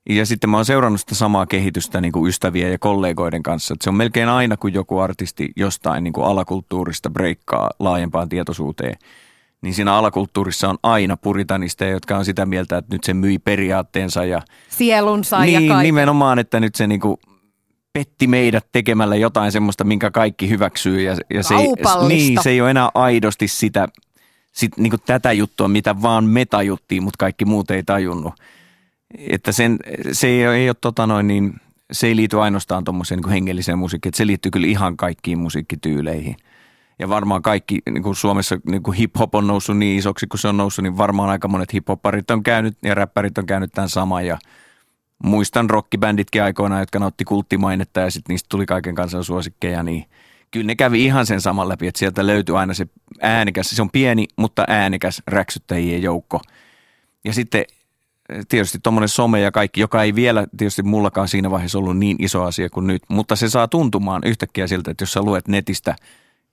ja 0.08 0.26
sitten 0.26 0.50
mä 0.50 0.56
oon 0.56 0.64
seurannut 0.64 1.00
sitä 1.00 1.14
samaa 1.14 1.46
kehitystä 1.46 2.00
niin 2.00 2.12
kuin 2.12 2.28
ystävien 2.28 2.72
ja 2.72 2.78
kollegoiden 2.78 3.42
kanssa. 3.42 3.74
Että 3.74 3.84
se 3.84 3.90
on 3.90 3.96
melkein 3.96 4.28
aina, 4.28 4.56
kun 4.56 4.72
joku 4.72 4.98
artisti 4.98 5.52
jostain 5.56 6.04
niin 6.04 6.12
kuin 6.12 6.26
alakulttuurista 6.26 7.10
breikkaa 7.10 7.70
laajempaan 7.78 8.28
tietoisuuteen, 8.28 8.98
niin 9.64 9.74
siinä 9.74 9.94
alakulttuurissa 9.94 10.68
on 10.68 10.78
aina 10.82 11.16
puritanisteja, 11.16 11.90
jotka 11.90 12.16
on 12.16 12.24
sitä 12.24 12.46
mieltä, 12.46 12.78
että 12.78 12.94
nyt 12.94 13.04
se 13.04 13.14
myi 13.14 13.38
periaatteensa 13.38 14.24
ja... 14.24 14.42
Sielunsa 14.68 15.40
niin, 15.40 15.52
ja 15.52 15.68
kaiken. 15.68 15.82
nimenomaan, 15.82 16.38
että 16.38 16.60
nyt 16.60 16.74
se 16.74 16.86
niin 16.86 17.00
kuin 17.00 17.16
petti 17.92 18.26
meidät 18.26 18.66
tekemällä 18.72 19.16
jotain 19.16 19.52
semmoista, 19.52 19.84
minkä 19.84 20.10
kaikki 20.10 20.48
hyväksyy. 20.48 21.00
Ja, 21.00 21.16
ja 21.34 21.42
se, 21.42 21.54
ei, 21.54 21.68
niin, 22.08 22.38
se 22.42 22.50
ei 22.50 22.60
ole 22.60 22.70
enää 22.70 22.90
aidosti 22.94 23.48
sitä, 23.48 23.88
sit, 24.52 24.76
niin 24.76 24.92
tätä 25.06 25.32
juttua, 25.32 25.68
mitä 25.68 26.02
vaan 26.02 26.24
me 26.24 26.44
tajuttiin, 26.44 27.02
mutta 27.02 27.18
kaikki 27.18 27.44
muut 27.44 27.70
ei 27.70 27.82
tajunnut. 27.82 28.34
Että 29.18 29.52
sen, 29.52 29.78
se 30.12 30.26
ei, 30.26 30.44
ei 30.44 30.68
ole 30.68 30.76
tota 30.80 31.06
noin 31.06 31.26
niin, 31.26 31.54
se 31.92 32.06
ei 32.06 32.16
liity 32.16 32.40
ainoastaan 32.40 32.84
tuommoiseen 32.84 33.20
niin 33.20 33.30
hengelliseen 33.30 33.78
musiikkiin, 33.78 34.10
että 34.10 34.18
se 34.18 34.26
liittyy 34.26 34.50
kyllä 34.50 34.66
ihan 34.66 34.96
kaikkiin 34.96 35.38
musiikkityyleihin. 35.38 36.36
Ja 36.98 37.08
varmaan 37.08 37.42
kaikki, 37.42 37.78
niin 37.90 38.02
kuin 38.02 38.16
Suomessa 38.16 38.56
niin 38.70 38.82
kuin 38.82 38.98
hip-hop 38.98 39.34
on 39.34 39.46
noussut 39.46 39.78
niin 39.78 39.98
isoksi 39.98 40.26
kuin 40.26 40.40
se 40.40 40.48
on 40.48 40.56
noussut, 40.56 40.82
niin 40.82 40.96
varmaan 40.96 41.30
aika 41.30 41.48
monet 41.48 41.72
hip-hopparit 41.72 42.30
on 42.30 42.42
käynyt 42.42 42.78
ja 42.82 42.94
räppärit 42.94 43.38
on 43.38 43.46
käynyt 43.46 43.72
tämän 43.72 43.88
saman. 43.88 44.26
Ja 44.26 44.38
muistan 45.24 45.70
rockibänditkin 45.70 46.42
aikoinaan, 46.42 46.82
jotka 46.82 46.98
nautti 46.98 47.24
kulttimainetta 47.24 48.00
ja 48.00 48.10
sitten 48.10 48.34
niistä 48.34 48.46
tuli 48.48 48.66
kaiken 48.66 48.94
kansan 48.94 49.24
suosikkeja, 49.24 49.82
niin 49.82 50.04
kyllä 50.50 50.66
ne 50.66 50.74
kävi 50.74 51.04
ihan 51.04 51.26
sen 51.26 51.40
saman 51.40 51.68
läpi, 51.68 51.86
että 51.86 51.98
sieltä 51.98 52.26
löytyy 52.26 52.58
aina 52.58 52.74
se 52.74 52.86
äänikäs, 53.20 53.70
se 53.70 53.82
on 53.82 53.90
pieni, 53.90 54.26
mutta 54.36 54.64
äänikäs 54.68 55.22
räksyttäjien 55.26 56.02
joukko. 56.02 56.40
Ja 57.24 57.32
sitten 57.32 57.64
tietysti 58.48 58.78
tuommoinen 58.82 59.08
some 59.08 59.40
ja 59.40 59.52
kaikki, 59.52 59.80
joka 59.80 60.02
ei 60.02 60.14
vielä 60.14 60.46
tietysti 60.56 60.82
mullakaan 60.82 61.28
siinä 61.28 61.50
vaiheessa 61.50 61.78
ollut 61.78 61.98
niin 61.98 62.16
iso 62.18 62.42
asia 62.42 62.70
kuin 62.70 62.86
nyt, 62.86 63.02
mutta 63.08 63.36
se 63.36 63.48
saa 63.48 63.68
tuntumaan 63.68 64.22
yhtäkkiä 64.24 64.66
siltä, 64.66 64.90
että 64.90 65.02
jos 65.02 65.12
sä 65.12 65.22
luet 65.22 65.48
netistä 65.48 65.96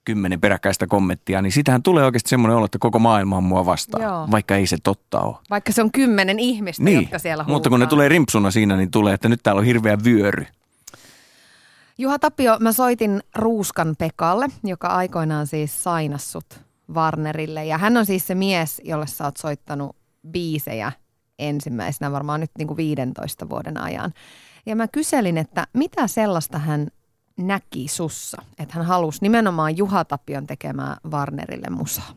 kymmenen 0.04 0.40
peräkkäistä 0.40 0.86
kommenttia, 0.86 1.42
niin 1.42 1.52
sitähän 1.52 1.82
tulee 1.82 2.04
oikeasti 2.04 2.28
semmoinen 2.28 2.56
olo, 2.56 2.64
että 2.64 2.78
koko 2.78 2.98
maailma 2.98 3.36
on 3.36 3.44
mua 3.44 3.66
vastaan, 3.66 4.02
Joo. 4.02 4.28
vaikka 4.30 4.56
ei 4.56 4.66
se 4.66 4.76
totta 4.82 5.20
ole. 5.20 5.36
Vaikka 5.50 5.72
se 5.72 5.82
on 5.82 5.92
kymmenen 5.92 6.38
ihmistä, 6.38 6.84
niin, 6.84 7.00
jotka 7.00 7.18
siellä 7.18 7.44
huutaa. 7.44 7.54
mutta 7.54 7.70
kun 7.70 7.80
ne 7.80 7.86
tulee 7.86 8.08
rimpsuna 8.08 8.50
siinä, 8.50 8.76
niin 8.76 8.90
tulee, 8.90 9.14
että 9.14 9.28
nyt 9.28 9.40
täällä 9.42 9.60
on 9.60 9.66
hirveä 9.66 9.98
vyöry. 10.04 10.46
Juha 11.98 12.18
Tapio, 12.18 12.56
mä 12.60 12.72
soitin 12.72 13.22
Ruuskan 13.34 13.94
Pekalle, 13.98 14.48
joka 14.64 14.88
aikoinaan 14.88 15.46
siis 15.46 15.84
sainassut 15.84 16.60
Warnerille. 16.94 17.64
Ja 17.64 17.78
hän 17.78 17.96
on 17.96 18.06
siis 18.06 18.26
se 18.26 18.34
mies, 18.34 18.80
jolle 18.84 19.06
sä 19.06 19.24
oot 19.24 19.36
soittanut 19.36 19.96
biisejä 20.30 20.92
ensimmäisenä 21.38 22.12
varmaan 22.12 22.40
nyt 22.40 22.50
niin 22.58 22.68
kuin 22.68 22.76
15 22.76 23.48
vuoden 23.48 23.78
ajan. 23.78 24.12
Ja 24.66 24.76
mä 24.76 24.88
kyselin, 24.88 25.38
että 25.38 25.66
mitä 25.72 26.06
sellaista 26.06 26.58
hän 26.58 26.88
näki 27.38 27.88
sussa, 27.88 28.42
että 28.62 28.74
hän 28.74 28.86
halusi 28.86 29.18
nimenomaan 29.22 29.76
Juha 29.76 30.04
Tapion 30.04 30.46
tekemään 30.46 30.96
Warnerille 31.10 31.70
musaa? 31.70 32.14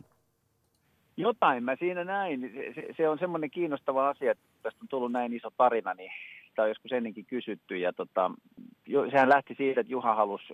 Jotain 1.16 1.64
mä 1.64 1.76
siinä 1.78 2.04
näin. 2.04 2.52
Se, 2.74 2.86
se 2.96 3.08
on 3.08 3.18
semmoinen 3.18 3.50
kiinnostava 3.50 4.08
asia, 4.08 4.32
että 4.32 4.44
tästä 4.62 4.78
on 4.82 4.88
tullut 4.88 5.12
näin 5.12 5.32
iso 5.32 5.50
tarina, 5.56 5.94
niin 5.94 6.10
sitä 6.48 6.62
on 6.62 6.68
joskus 6.68 6.92
ennenkin 6.92 7.24
kysytty. 7.24 7.78
Ja 7.78 7.92
tota, 7.92 8.30
jo, 8.86 9.10
sehän 9.10 9.28
lähti 9.28 9.54
siitä, 9.54 9.80
että 9.80 9.92
Juha 9.92 10.14
halusi 10.14 10.52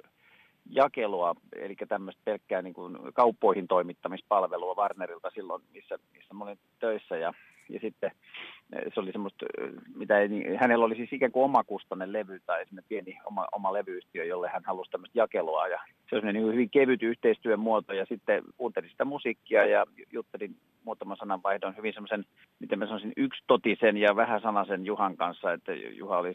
jakelua, 0.70 1.34
eli 1.56 1.76
tämmöistä 1.88 2.22
pelkkää 2.24 2.62
niin 2.62 2.74
kuin 2.74 2.98
kauppoihin 3.14 3.68
toimittamispalvelua 3.68 4.74
Warnerilta 4.74 5.30
silloin, 5.34 5.62
missä, 5.74 5.98
missä 6.12 6.34
mä 6.34 6.44
olin 6.44 6.58
töissä. 6.78 7.16
Ja 7.16 7.32
ja 7.68 7.80
sitten 7.80 8.10
eh, 8.72 8.92
se 8.94 9.00
oli 9.00 9.12
semmoista, 9.12 9.46
eh, 9.58 9.70
mitä 9.94 10.18
ei, 10.18 10.28
niin, 10.28 10.58
hänellä 10.58 10.84
oli 10.84 10.96
siis 10.96 11.12
ikään 11.12 11.32
kuin 11.32 11.44
omakustainen 11.44 12.12
levy 12.12 12.40
tai 12.46 12.64
pieni 12.88 13.18
oma, 13.24 13.46
oma 13.52 13.72
levyyhtiö, 13.72 14.24
jolle 14.24 14.48
hän 14.48 14.62
halusi 14.64 14.90
tämmöistä 14.90 15.18
jakelua. 15.18 15.68
Ja 15.68 15.80
se 16.10 16.16
oli 16.16 16.32
niin 16.32 16.52
hyvin 16.52 16.70
kevyt 16.70 17.02
yhteistyön 17.02 17.60
muoto 17.60 17.92
ja 17.92 18.06
sitten 18.06 18.42
kuuntelin 18.56 18.90
sitä 18.90 19.04
musiikkia 19.04 19.66
ja 19.66 19.86
juttelin 20.12 20.56
muutaman 20.84 21.16
sanan 21.16 21.42
vaihdon 21.42 21.76
hyvin 21.76 21.92
semmoisen, 21.92 22.24
miten 22.60 22.78
mä 22.78 22.86
sanoisin, 22.86 23.12
yksitotisen 23.16 23.96
ja 23.96 24.16
vähän 24.16 24.40
sanasen 24.40 24.86
Juhan 24.86 25.16
kanssa, 25.16 25.52
että 25.52 25.72
Juha 25.74 26.18
oli 26.18 26.34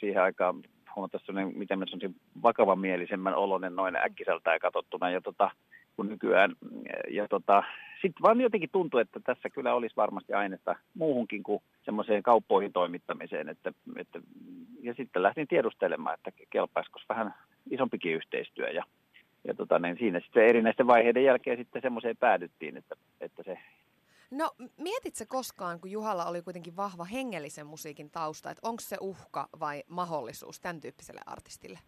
siihen 0.00 0.22
aikaan 0.22 0.62
huomattavasti 0.96 1.32
miten 1.54 1.78
mä 1.78 1.84
sanoisin, 1.86 2.16
vakavamielisemmän 2.42 3.34
oloinen 3.34 3.76
noin 3.76 3.96
äkkiseltään 3.96 4.58
katsottuna. 4.58 5.10
Ja 5.10 5.20
tota, 5.20 5.50
kuin 5.96 6.08
nykyään. 6.08 6.52
Ja 7.10 7.28
tota, 7.28 7.62
sitten 8.02 8.22
vaan 8.22 8.40
jotenkin 8.40 8.70
tuntuu, 8.72 9.00
että 9.00 9.20
tässä 9.20 9.50
kyllä 9.50 9.74
olisi 9.74 9.96
varmasti 9.96 10.32
ainetta 10.32 10.76
muuhunkin 10.94 11.42
kuin 11.42 11.62
semmoiseen 11.84 12.22
kauppoihin 12.22 12.72
toimittamiseen. 12.72 13.48
Että, 13.48 13.72
että, 13.96 14.20
ja 14.82 14.94
sitten 14.94 15.22
lähdin 15.22 15.48
tiedustelemaan, 15.48 16.14
että 16.14 16.30
kelpaisiko 16.50 17.00
vähän 17.08 17.34
isompikin 17.70 18.14
yhteistyö. 18.14 18.70
Ja, 18.70 18.84
ja 19.44 19.54
tota, 19.54 19.78
niin 19.78 19.98
siinä 19.98 20.20
sitten 20.20 20.46
erinäisten 20.46 20.86
vaiheiden 20.86 21.24
jälkeen 21.24 21.58
sitten 21.58 21.82
semmoiseen 21.82 22.16
päädyttiin, 22.16 22.76
että, 22.76 22.96
että 23.20 23.42
se 23.42 23.58
No 24.30 24.50
mietitkö 24.76 25.24
koskaan, 25.28 25.80
kun 25.80 25.90
Juhalla 25.90 26.26
oli 26.26 26.42
kuitenkin 26.42 26.76
vahva 26.76 27.04
hengellisen 27.04 27.66
musiikin 27.66 28.10
tausta, 28.10 28.50
että 28.50 28.68
onko 28.68 28.80
se 28.80 28.96
uhka 29.00 29.48
vai 29.60 29.82
mahdollisuus 29.88 30.60
tämän 30.60 30.80
tyyppiselle 30.80 31.20
artistille? 31.26 31.78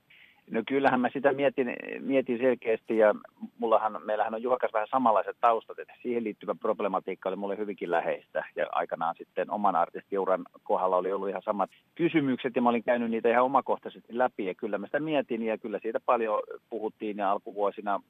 No 0.50 0.62
kyllähän 0.67 1.00
mä 1.00 1.09
sitä 1.12 1.33
mietin, 1.33 1.76
mietin 2.00 2.38
selkeästi 2.38 2.99
ja 2.99 3.14
mullahan, 3.59 4.00
meillähän 4.05 4.35
on 4.35 4.43
Juhakas 4.43 4.73
vähän 4.73 4.88
samanlaiset 4.90 5.37
taustat, 5.40 5.78
että 5.78 5.95
siihen 6.02 6.25
liittyvä 6.25 6.55
problematiikka 6.55 7.28
oli 7.28 7.37
mulle 7.37 7.59
hyvinkin 7.59 7.90
läheistä 7.90 8.45
ja 8.57 8.67
aikanaan 8.73 9.14
sitten 9.19 9.50
oman 9.50 9.76
artistiuran 9.76 10.45
kohdalla 10.62 10.97
oli 10.97 11.12
ollut 11.12 11.28
ihan 11.28 11.43
samat 11.43 11.71
kysymykset 11.95 12.57
ja 12.57 12.62
mä 12.62 12.69
olin 12.69 12.85
käynyt 12.85 13.11
niitä 13.11 13.28
ihan 13.31 13.45
omakohtaisesti 13.45 14.19
läpi 14.19 14.47
ja 14.47 14.55
kyllä 14.55 14.78
mä 14.78 14.87
sitä 14.87 15.00
mietin 15.00 15.43
ja 15.43 15.59
kyllä 15.59 15.78
siitä 15.83 16.00
paljon 16.00 16.43
puhuttiin 16.71 17.17
ja 17.17 17.31
alkuvuosina 17.31 18.00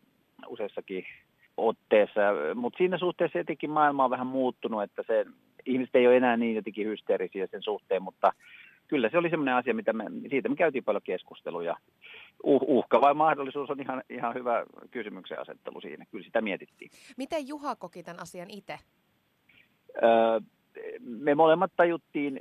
useissakin 0.47 1.05
otteessa, 1.57 2.21
mutta 2.55 2.77
siinä 2.77 2.99
suhteessa 2.99 3.39
jotenkin 3.39 3.71
maailma 3.71 4.05
on 4.05 4.11
vähän 4.11 4.27
muuttunut, 4.27 4.83
että 4.83 5.03
se 5.07 5.27
ihmiset 5.67 5.97
ei 5.97 6.07
ole 6.07 6.17
enää 6.17 6.37
niin 6.37 6.57
jotenkin 6.57 6.87
hysteerisiä 6.87 7.47
sen 7.47 7.63
suhteen, 7.63 8.03
mutta 8.03 8.33
kyllä 8.89 9.09
se 9.09 9.19
oli 9.19 9.31
semmoinen 9.31 9.55
asia, 9.55 9.75
mitä 9.75 9.93
me, 9.93 10.05
siitä 10.31 10.49
me 10.49 10.57
käytiin 10.57 10.85
paljon 10.85 11.03
keskusteluja. 11.03 11.77
Uh, 12.45 12.63
uhka 12.63 13.01
vai 13.01 13.15
mahdollisuus 13.15 13.71
on 13.71 13.81
ihan, 13.81 14.03
ihan 14.11 14.35
hyvä 14.35 14.65
kysymyksen 14.91 15.41
asettelu 15.41 15.81
siinä. 15.81 16.05
Kyllä 16.11 16.25
sitä 16.25 16.41
mietittiin. 16.41 16.91
Miten 17.17 17.49
Juha 17.49 17.77
koki 17.77 18.03
tämän 18.03 18.23
asian 18.23 18.51
itse? 18.51 18.79
Öö, 20.03 20.41
me 21.01 21.35
molemmat 21.35 21.73
tajuttiin 21.77 22.41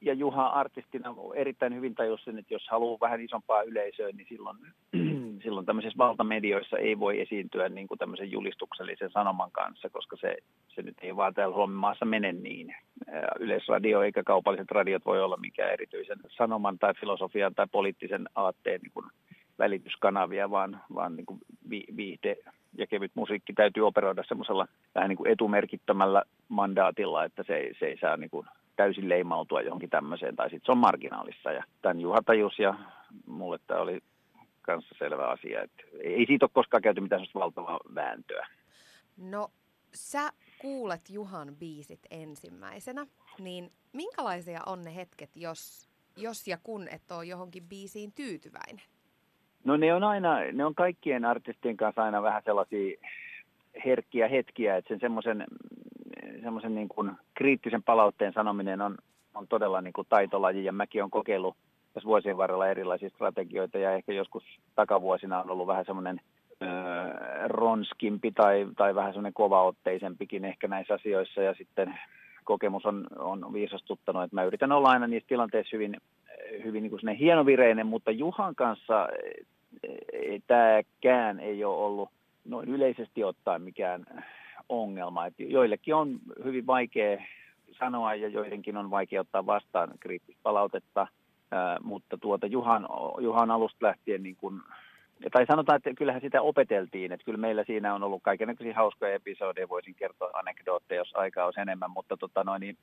ja 0.00 0.14
Juha 0.14 0.46
artistina 0.46 1.14
erittäin 1.34 1.74
hyvin 1.74 1.94
tajusi 1.94 2.24
sen, 2.24 2.38
että 2.38 2.54
jos 2.54 2.68
haluaa 2.70 3.00
vähän 3.00 3.20
isompaa 3.20 3.62
yleisöä, 3.62 4.10
niin 4.12 4.26
silloin, 4.28 4.58
silloin 5.42 5.66
tämmöisissä 5.66 5.98
valtamedioissa 5.98 6.78
ei 6.78 6.98
voi 6.98 7.20
esiintyä 7.20 7.68
niin 7.68 7.88
kuin 7.88 7.98
tämmöisen 7.98 8.30
julistuksellisen 8.30 9.10
sanoman 9.10 9.50
kanssa, 9.52 9.90
koska 9.90 10.16
se, 10.20 10.36
se 10.68 10.82
nyt 10.82 10.96
ei 11.02 11.16
vaan 11.16 11.34
täällä 11.34 11.54
Suomen 11.54 11.76
maassa 11.76 12.04
mene 12.04 12.32
niin. 12.32 12.74
Yleisradio 13.38 14.02
eikä 14.02 14.22
kaupalliset 14.22 14.70
radiot 14.70 15.06
voi 15.06 15.22
olla 15.22 15.36
mikään 15.36 15.72
erityisen 15.72 16.18
sanoman 16.28 16.78
tai 16.78 16.94
filosofian 16.94 17.54
tai 17.54 17.66
poliittisen 17.72 18.28
aatteen 18.34 18.80
niin 18.80 18.92
kuin 18.94 19.06
välityskanavia, 19.58 20.50
vaan, 20.50 20.80
vaan 20.94 21.16
niin 21.16 21.26
kuin 21.26 21.40
viihde 21.96 22.36
ja 22.78 22.86
kevyt 22.86 23.12
musiikki 23.14 23.52
täytyy 23.52 23.86
operoida 23.86 24.24
semmoisella 24.28 24.66
vähän 24.94 25.08
niin 25.08 25.16
kuin 25.16 25.36
mandaatilla, 26.48 27.24
että 27.24 27.42
se 27.46 27.56
ei, 27.56 27.74
se 27.78 27.86
ei 27.86 27.98
saa 27.98 28.16
niin 28.16 28.30
kuin 28.30 28.46
täysin 28.76 29.08
leimautua 29.08 29.60
johonkin 29.60 29.90
tämmöiseen, 29.90 30.36
tai 30.36 30.50
sitten 30.50 30.66
se 30.66 30.72
on 30.72 30.78
marginaalissa. 30.78 31.52
Ja 31.52 31.64
tämän 31.82 32.00
Juha 32.00 32.22
tajus, 32.26 32.58
ja 32.58 32.74
mulle 33.26 33.58
tämä 33.66 33.80
oli 33.80 34.00
kanssa 34.62 34.94
selvä 34.98 35.28
asia, 35.28 35.62
että 35.62 35.82
ei 36.02 36.26
siitä 36.26 36.44
ole 36.44 36.50
koskaan 36.54 36.82
käyty 36.82 37.00
mitään 37.00 37.26
valtavaa 37.34 37.78
vääntöä. 37.94 38.46
No 39.16 39.48
sä 39.94 40.30
kuulet 40.60 41.10
Juhan 41.10 41.48
biisit 41.58 42.00
ensimmäisenä, 42.10 43.06
niin 43.38 43.70
minkälaisia 43.92 44.60
on 44.66 44.82
ne 44.82 44.94
hetket, 44.94 45.30
jos, 45.36 45.88
jos 46.16 46.48
ja 46.48 46.58
kun 46.62 46.88
et 46.88 47.10
ole 47.10 47.24
johonkin 47.24 47.68
biisiin 47.68 48.12
tyytyväinen? 48.12 48.82
No 49.64 49.76
ne 49.76 49.94
on 49.94 50.04
aina, 50.04 50.38
ne 50.52 50.64
on 50.64 50.74
kaikkien 50.74 51.24
artistien 51.24 51.76
kanssa 51.76 52.02
aina 52.02 52.22
vähän 52.22 52.42
sellaisia 52.44 52.96
herkkiä 53.84 54.28
hetkiä, 54.28 54.76
että 54.76 54.88
sen 54.88 55.00
semmoisen 55.00 55.44
semmoisen 56.42 56.74
niin 56.74 56.88
kuin 56.88 57.12
kriittisen 57.34 57.82
palautteen 57.82 58.32
sanominen 58.32 58.80
on, 58.80 58.98
on 59.34 59.48
todella 59.48 59.80
niin 59.80 59.92
kuin 59.92 60.06
taitolaji 60.10 60.64
ja 60.64 60.72
mäkin 60.72 61.02
olen 61.02 61.10
kokeillut 61.10 61.56
tässä 61.92 62.06
vuosien 62.06 62.36
varrella 62.36 62.68
erilaisia 62.68 63.10
strategioita 63.10 63.78
ja 63.78 63.92
ehkä 63.92 64.12
joskus 64.12 64.42
takavuosina 64.74 65.42
on 65.42 65.50
ollut 65.50 65.66
vähän 65.66 65.84
semmoinen 65.84 66.20
ronskimpi 67.46 68.32
tai, 68.32 68.66
tai 68.76 68.94
vähän 68.94 69.12
semmoinen 69.12 69.34
kovaotteisempikin 69.34 70.44
ehkä 70.44 70.68
näissä 70.68 70.94
asioissa 70.94 71.42
ja 71.42 71.54
sitten 71.54 71.98
kokemus 72.44 72.86
on, 72.86 73.06
on 73.18 73.52
viisastuttanut, 73.52 74.22
että 74.22 74.36
mä 74.36 74.44
yritän 74.44 74.72
olla 74.72 74.88
aina 74.88 75.06
niissä 75.06 75.28
tilanteissa 75.28 75.76
hyvin, 75.76 75.96
hyvin 76.64 76.82
niin 76.82 76.90
kuin 76.90 77.16
hienovireinen, 77.16 77.86
mutta 77.86 78.10
Juhan 78.10 78.54
kanssa 78.54 79.08
tämäkään 80.46 81.40
ei 81.40 81.64
ole 81.64 81.84
ollut 81.84 82.10
noin 82.44 82.68
yleisesti 82.68 83.24
ottaen 83.24 83.62
mikään 83.62 84.06
ongelma. 84.68 85.26
Että 85.26 85.42
joillekin 85.42 85.94
on 85.94 86.18
hyvin 86.44 86.66
vaikea 86.66 87.22
sanoa 87.78 88.14
ja 88.14 88.28
joidenkin 88.28 88.76
on 88.76 88.90
vaikea 88.90 89.20
ottaa 89.20 89.46
vastaan 89.46 89.90
kriittistä 90.00 90.40
palautetta, 90.42 91.06
mutta 91.82 92.18
tuota 92.18 92.46
Juhan, 92.46 92.88
Juhan 93.20 93.50
alusta 93.50 93.86
lähtien 93.86 94.22
niin 94.22 94.36
kuin 94.36 94.60
tai 95.32 95.46
sanotaan, 95.46 95.76
että 95.76 95.94
kyllähän 95.94 96.20
sitä 96.20 96.42
opeteltiin, 96.42 97.12
että 97.12 97.24
kyllä 97.24 97.38
meillä 97.38 97.64
siinä 97.64 97.94
on 97.94 98.02
ollut 98.02 98.22
kaikenlaisia 98.22 98.74
hauskoja 98.74 99.14
episodeja, 99.14 99.68
voisin 99.68 99.94
kertoa 99.94 100.30
anekdootteja, 100.32 101.00
jos 101.00 101.12
aikaa 101.14 101.44
olisi 101.44 101.60
enemmän, 101.60 101.90
mutta 101.90 102.16
tota 102.16 102.44
noin, 102.44 102.60
niin, 102.60 102.76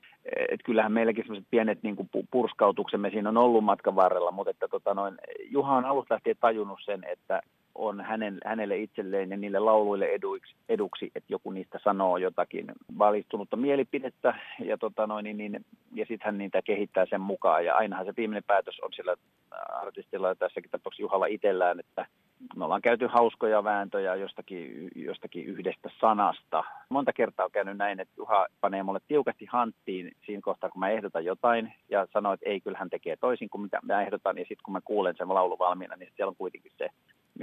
että 0.50 0.66
kyllähän 0.66 0.92
meilläkin 0.92 1.24
sellaiset 1.24 1.48
pienet 1.52 1.84
niin 1.84 1.96
kuin 1.96 2.10
purskautuksemme 2.32 3.10
siinä 3.10 3.30
on 3.30 3.38
ollut 3.38 3.64
matkan 3.64 3.96
varrella, 3.96 4.32
mutta 4.32 4.52
että 4.52 4.68
tota 4.68 4.94
noin, 4.94 5.16
Juha 5.50 5.76
on 5.76 5.86
alusta 5.86 6.14
lähtien 6.14 6.36
tajunnut 6.40 6.80
sen, 6.86 7.04
että 7.04 7.42
on 7.76 8.02
hänen, 8.02 8.38
hänelle 8.46 8.78
itselleen 8.78 9.30
ja 9.30 9.38
niille 9.38 9.60
lauluille 9.60 10.06
eduiksi, 10.06 10.56
eduksi, 10.70 11.12
että 11.16 11.34
joku 11.34 11.52
niistä 11.52 11.80
sanoo 11.84 12.18
jotakin 12.18 12.72
valistunutta 12.98 13.58
mielipidettä 13.58 14.34
ja, 14.60 14.78
tota 14.78 15.22
niin, 15.22 15.38
niin, 15.38 15.66
ja 15.94 16.06
sitten 16.06 16.26
hän 16.26 16.38
niitä 16.38 16.62
kehittää 16.62 17.06
sen 17.10 17.22
mukaan. 17.22 17.66
Ja 17.66 17.76
ainahan 17.76 18.06
se 18.06 18.14
viimeinen 18.18 18.44
päätös 18.48 18.80
on 18.80 18.94
sillä 18.94 19.16
artistilla 19.70 20.28
ja 20.28 20.36
tässäkin 20.36 20.72
tapauksessa 20.72 21.02
Juhalla 21.02 21.26
itsellään, 21.26 21.80
että 21.80 22.06
me 22.56 22.64
ollaan 22.66 22.82
käyty 22.82 23.08
hauskoja 23.08 23.64
vääntöjä 23.64 24.16
jostakin, 24.16 24.90
jostakin 24.96 25.46
yhdestä 25.46 25.90
sanasta. 26.02 26.64
Monta 26.90 27.14
kertaa 27.14 27.46
on 27.46 27.52
käynyt 27.52 27.78
näin, 27.78 28.00
että 28.00 28.14
Juha 28.18 28.46
panee 28.62 28.84
mulle 28.84 29.00
tiukasti 29.08 29.46
hanttiin 29.46 30.12
siinä 30.26 30.42
kohtaa, 30.42 30.70
kun 30.70 30.80
mä 30.80 30.90
ehdotan 30.90 31.26
jotain 31.26 31.74
ja 31.90 32.08
sanoo, 32.14 32.34
että 32.34 32.50
ei, 32.50 32.62
kyllä 32.62 32.78
hän 32.78 32.90
tekee 32.90 33.16
toisin 33.16 33.50
kuin 33.50 33.62
mitä 33.62 33.80
mä 33.84 34.02
ehdotan. 34.02 34.38
Ja 34.38 34.42
sitten 34.44 34.64
kun 34.64 34.74
mä 34.74 34.82
kuulen 34.82 35.16
sen 35.18 35.30
laulu 35.30 35.60
valmiina, 35.60 35.96
niin 35.96 36.12
siellä 36.16 36.30
on 36.30 36.36
kuitenkin 36.36 36.72
se, 36.78 36.90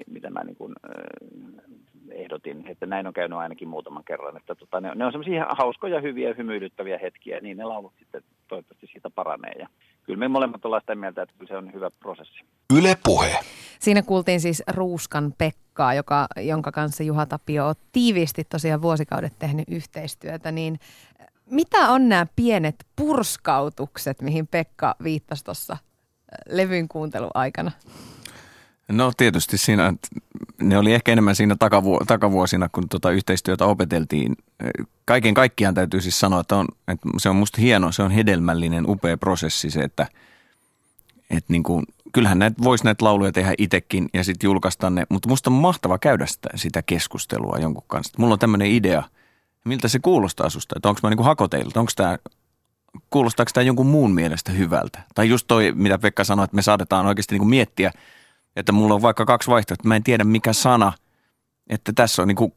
mitä 0.07 0.31
mä 0.31 0.45
niin 0.45 0.57
kuin, 0.57 0.75
äh, 0.91 1.65
ehdotin. 2.11 2.65
Että 2.67 2.87
näin 2.87 3.07
on 3.07 3.13
käynyt 3.13 3.39
ainakin 3.39 3.69
muutaman 3.69 4.05
kerran. 4.05 4.37
Että 4.37 4.55
tota, 4.55 4.81
ne, 4.81 4.93
ne 4.95 5.07
on 5.07 5.13
semmoisia 5.13 5.47
hauskoja, 5.59 6.01
hyviä, 6.01 6.35
hymyilyttäviä 6.39 6.99
hetkiä, 6.99 7.41
niin 7.41 7.57
ne 7.57 7.65
laulut 7.65 7.93
sitten 7.99 8.23
toivottavasti 8.49 8.87
siitä 8.87 9.11
paranee. 9.11 9.53
Ja 9.59 9.69
kyllä 10.07 10.19
me 10.19 10.29
molemmat 10.29 10.65
ollaan 10.65 10.83
sitä 10.83 10.95
mieltä, 10.95 11.23
että 11.23 11.35
kyllä 11.39 11.49
se 11.49 11.57
on 11.57 11.73
hyvä 11.73 11.91
prosessi. 12.01 12.45
Yle 12.77 12.97
Puhe. 13.05 13.39
Siinä 13.81 14.03
kuultiin 14.03 14.41
siis 14.41 14.63
Ruuskan 14.71 15.35
Pekkaa, 15.39 15.95
joka, 15.95 16.27
jonka 16.37 16.73
kanssa 16.73 17.03
Juha 17.03 17.27
Tapio 17.27 17.67
on 17.67 17.75
tiiviisti 17.93 18.45
tosiaan 18.45 18.83
vuosikaudet 18.83 19.33
tehnyt 19.39 19.65
yhteistyötä. 19.69 20.53
Niin 20.53 20.79
mitä 21.51 21.79
on 21.79 22.09
nämä 22.09 22.27
pienet 22.37 22.87
purskautukset, 22.97 24.23
mihin 24.23 24.47
Pekka 24.47 24.95
viittasi 25.03 25.45
tuossa 25.45 25.77
levyn 26.49 26.89
kuunteluaikana? 26.89 27.71
No 28.89 29.13
tietysti 29.17 29.59
siinä, 29.59 29.95
ne 30.61 30.79
oli 30.79 30.95
ehkä 30.95 31.13
enemmän 31.13 31.37
siinä 31.37 31.57
takavu, 31.59 31.99
takavuosina, 32.07 32.69
kun 32.69 32.89
tota 32.89 33.11
yhteistyötä 33.11 33.65
opeteltiin. 33.65 34.37
Kaiken 35.05 35.35
kaikkiaan 35.35 35.75
täytyy 35.75 36.01
siis 36.01 36.21
sanoa, 36.21 36.41
että, 36.41 36.57
on, 36.57 36.67
että 36.89 37.09
se 37.19 37.29
on 37.29 37.37
musta 37.37 37.61
hieno, 37.61 37.93
se 37.93 38.03
on 38.03 38.11
hedelmällinen, 38.11 38.91
upea 38.91 39.17
prosessi 39.17 39.71
se, 39.71 39.81
että, 39.81 40.07
että 41.31 41.53
niin 41.53 41.63
kuin, 41.63 41.85
kyllähän 42.13 42.39
näitä, 42.39 42.63
voisi 42.65 42.85
näitä 42.85 43.05
lauluja 43.05 43.33
tehdä 43.33 43.55
itsekin 43.59 44.09
ja 44.15 44.25
sitten 44.25 44.49
julkaista 44.49 44.91
ne, 44.91 45.07
mutta 45.09 45.29
musta 45.29 45.51
on 45.51 45.55
mahtava 45.55 45.99
käydä 45.99 46.27
sitä, 46.27 46.49
sitä 46.55 46.83
keskustelua 46.83 47.59
jonkun 47.59 47.85
kanssa. 47.87 48.15
Mulla 48.19 48.33
on 48.33 48.39
tämmöinen 48.39 48.71
idea, 48.71 49.03
miltä 49.65 49.89
se 49.89 49.99
kuulostaa 49.99 50.51
susta, 50.51 50.75
että 50.79 50.89
onko 50.89 51.01
mä 51.03 51.11
niin 51.11 51.17
kuin 51.17 51.27
hakoteilta, 51.27 51.81
onko 51.81 51.93
tämä 51.97 52.19
kuulostaako 53.11 53.51
tämä 53.55 53.65
jonkun 53.65 53.87
muun 53.87 54.15
mielestä 54.15 54.53
hyvältä? 54.53 55.03
Tai 55.15 55.29
just 55.29 55.47
toi, 55.49 55.73
mitä 55.75 55.99
Pekka 55.99 56.25
sanoi, 56.25 56.45
että 56.45 56.57
me 56.57 56.63
saadetaan 56.63 57.07
oikeasti 57.07 57.35
niin 57.35 57.41
kuin 57.41 57.51
miettiä– 57.51 57.91
että 58.57 58.73
mulla 58.73 58.95
on 58.95 59.03
vaikka 59.03 59.25
kaksi 59.25 59.51
vaihtoehtoa, 59.51 59.89
mä 59.89 59.97
en 59.97 60.03
tiedä 60.03 60.25
mikä 60.25 60.53
sana, 60.53 60.93
että 61.67 61.93
tässä 61.93 62.23
on 62.23 62.29
niin 62.29 62.53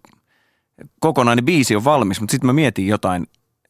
kokonainen 1.00 1.46
biisi 1.46 1.76
on 1.76 1.84
valmis, 1.84 2.22
mutta 2.22 2.32
sitten 2.32 2.48
mä 2.48 2.54
mietin 2.54 2.88
jotain, 2.88 3.28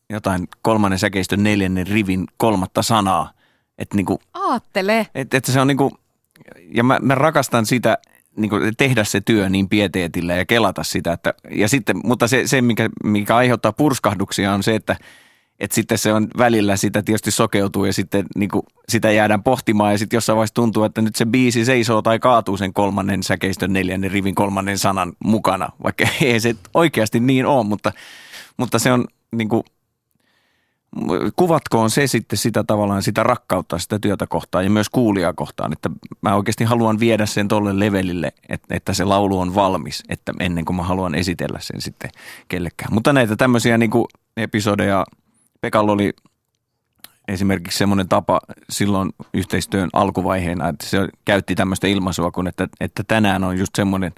jotain 0.10 0.48
kolmannen 0.62 1.00
säkeistön 1.00 1.44
neljännen 1.44 1.88
rivin 1.88 2.26
kolmatta 2.38 2.84
sanaa. 2.84 3.32
Että 3.78 3.96
niinku, 3.96 4.20
Aattele. 4.34 5.08
Että, 5.16 5.38
että 5.38 5.52
se 5.52 5.62
on 5.62 5.68
niinku, 5.68 5.98
ja 6.72 6.84
mä, 6.84 7.00
mä 7.02 7.16
rakastan 7.16 7.66
sitä, 7.66 7.98
niin 8.36 8.50
kuin 8.50 8.74
tehdä 8.78 9.04
se 9.04 9.22
työ 9.22 9.50
niin 9.50 9.70
pieteetillä 9.70 10.36
ja 10.36 10.46
kelata 10.46 10.84
sitä. 10.84 11.13
Että, 11.13 11.34
ja 11.52 11.70
sitten, 11.70 12.00
mutta 12.04 12.28
se, 12.28 12.48
se 12.48 12.62
mikä, 12.62 12.90
mikä 13.04 13.36
aiheuttaa 13.36 13.72
purskahduksia 13.72 14.54
on 14.54 14.63
se, 14.63 14.76
että– 14.76 14.96
että 15.60 15.76
sitten 15.76 15.98
se 15.98 16.13
on 16.13 16.28
välillä 16.38 16.76
sitä 16.76 17.04
tietysti 17.04 17.32
sokeutuu 17.32 17.86
ja 17.86 17.93
sitten 17.93 18.26
niin 18.36 18.50
kuin 18.50 18.63
sitä 18.89 19.12
jäädään 19.12 19.43
pohtimaan 19.43 19.91
ja 19.91 19.98
sitten 19.98 20.17
jossain 20.17 20.36
vaiheessa 20.36 20.54
tuntuu, 20.54 20.84
että 20.84 21.02
nyt 21.02 21.15
se 21.15 21.26
biisi 21.26 21.65
seisoo 21.65 22.02
tai 22.02 22.20
kaatuu 22.20 22.58
sen 22.58 22.74
kolmannen 22.74 23.24
säkeistön 23.24 23.74
neljännen 23.74 24.12
rivin 24.12 24.36
kolmannen 24.36 24.78
sanan 24.78 25.13
mukana, 25.20 25.70
vaikka 25.84 26.06
ei 26.22 26.39
se 26.39 26.56
oikeasti 26.74 27.20
niin 27.20 27.46
ole, 27.46 27.63
mutta, 27.63 27.91
mutta 28.58 28.80
se 28.80 28.91
on 28.91 29.06
niin 29.32 29.50
kuin, 29.50 29.63
kuvatkoon 31.36 31.89
se 31.89 32.08
sitten 32.08 32.38
sitä 32.38 32.63
tavallaan 32.63 33.04
sitä 33.04 33.24
rakkautta 33.24 33.80
sitä 33.80 34.00
työtä 34.00 34.28
kohtaan 34.28 34.63
ja 34.63 34.70
myös 34.70 34.89
kuulijaa 34.89 35.34
kohtaan, 35.34 35.74
että 35.74 35.89
mä 36.22 36.36
oikeasti 36.36 36.63
haluan 36.63 37.00
viedä 37.00 37.26
sen 37.26 37.48
tolle 37.48 37.80
levelille, 37.80 38.34
että, 38.50 38.76
että 38.76 38.93
se 38.93 39.04
laulu 39.04 39.39
on 39.39 39.56
valmis, 39.56 40.04
että 40.10 40.34
ennen 40.39 40.65
kuin 40.65 40.78
mä 40.78 40.84
haluan 40.84 41.15
esitellä 41.15 41.60
sen 41.62 41.82
sitten 41.82 42.10
kellekään. 42.48 42.93
Mutta 42.93 43.13
näitä 43.13 43.36
tämmöisiä 43.36 43.78
niin 43.78 43.91
kuin 43.91 44.06
episodeja– 44.38 45.06
Pekalla 45.62 45.91
oli 45.91 46.13
esimerkiksi 47.28 47.78
semmoinen 47.78 48.10
tapa 48.10 48.41
silloin 48.70 49.10
yhteistyön 49.34 49.89
alkuvaiheena, 49.93 50.70
että 50.70 50.86
se 50.86 51.08
käytti 51.26 51.56
tämmöistä 51.56 51.88
ilmaisua 51.88 52.32
kuin, 52.32 52.48
että, 52.48 52.67
että 52.80 53.04
tänään 53.08 53.43
on 53.43 53.58
just 53.58 53.76
semmoinen 53.76 54.12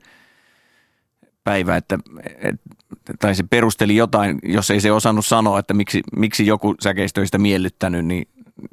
päivä, 1.43 1.75
että, 1.75 1.99
että 2.37 2.71
tai 3.19 3.35
se 3.35 3.43
perusteli 3.49 3.95
jotain, 3.95 4.39
jos 4.43 4.71
ei 4.71 4.81
se 4.81 4.91
osannut 4.91 5.25
sanoa, 5.25 5.59
että 5.59 5.73
miksi, 5.73 6.01
miksi 6.15 6.45
joku 6.45 6.75
säkeistöistä 6.81 7.37
miellyttänyt, 7.37 8.05
niin, 8.05 8.27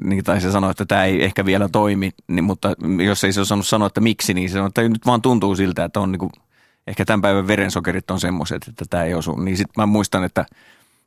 niin 0.05 0.25
tai 0.25 0.41
se 0.41 0.53
sanoi, 0.53 0.71
että 0.71 0.87
tämä 0.87 1.05
ei 1.05 1.25
ehkä 1.25 1.45
vielä 1.45 1.69
toimi, 1.69 2.11
niin, 2.29 2.45
mutta 2.45 2.75
jos 3.05 3.25
ei 3.25 3.33
se 3.33 3.41
osannut 3.41 3.67
sanoa, 3.67 3.87
että 3.87 4.01
miksi, 4.01 4.35
niin 4.35 4.49
se 4.49 4.53
sanoi, 4.53 4.69
että 4.69 4.89
nyt 4.89 5.07
vaan 5.07 5.23
tuntuu 5.23 5.57
siltä, 5.57 5.85
että 5.85 6.01
on 6.01 6.13
niin 6.13 6.21
kuin, 6.21 6.31
ehkä 6.87 7.05
tämän 7.05 7.23
päivän 7.23 7.47
verensokerit 7.47 8.11
on 8.11 8.21
semmoiset, 8.21 8.69
että 8.69 8.85
tämä 8.91 9.05
ei 9.05 9.15
osu. 9.15 9.37
Niin 9.37 9.57
sitten 9.57 9.83
mä 9.83 9.87
muistan, 9.87 10.25
että– 10.25 10.47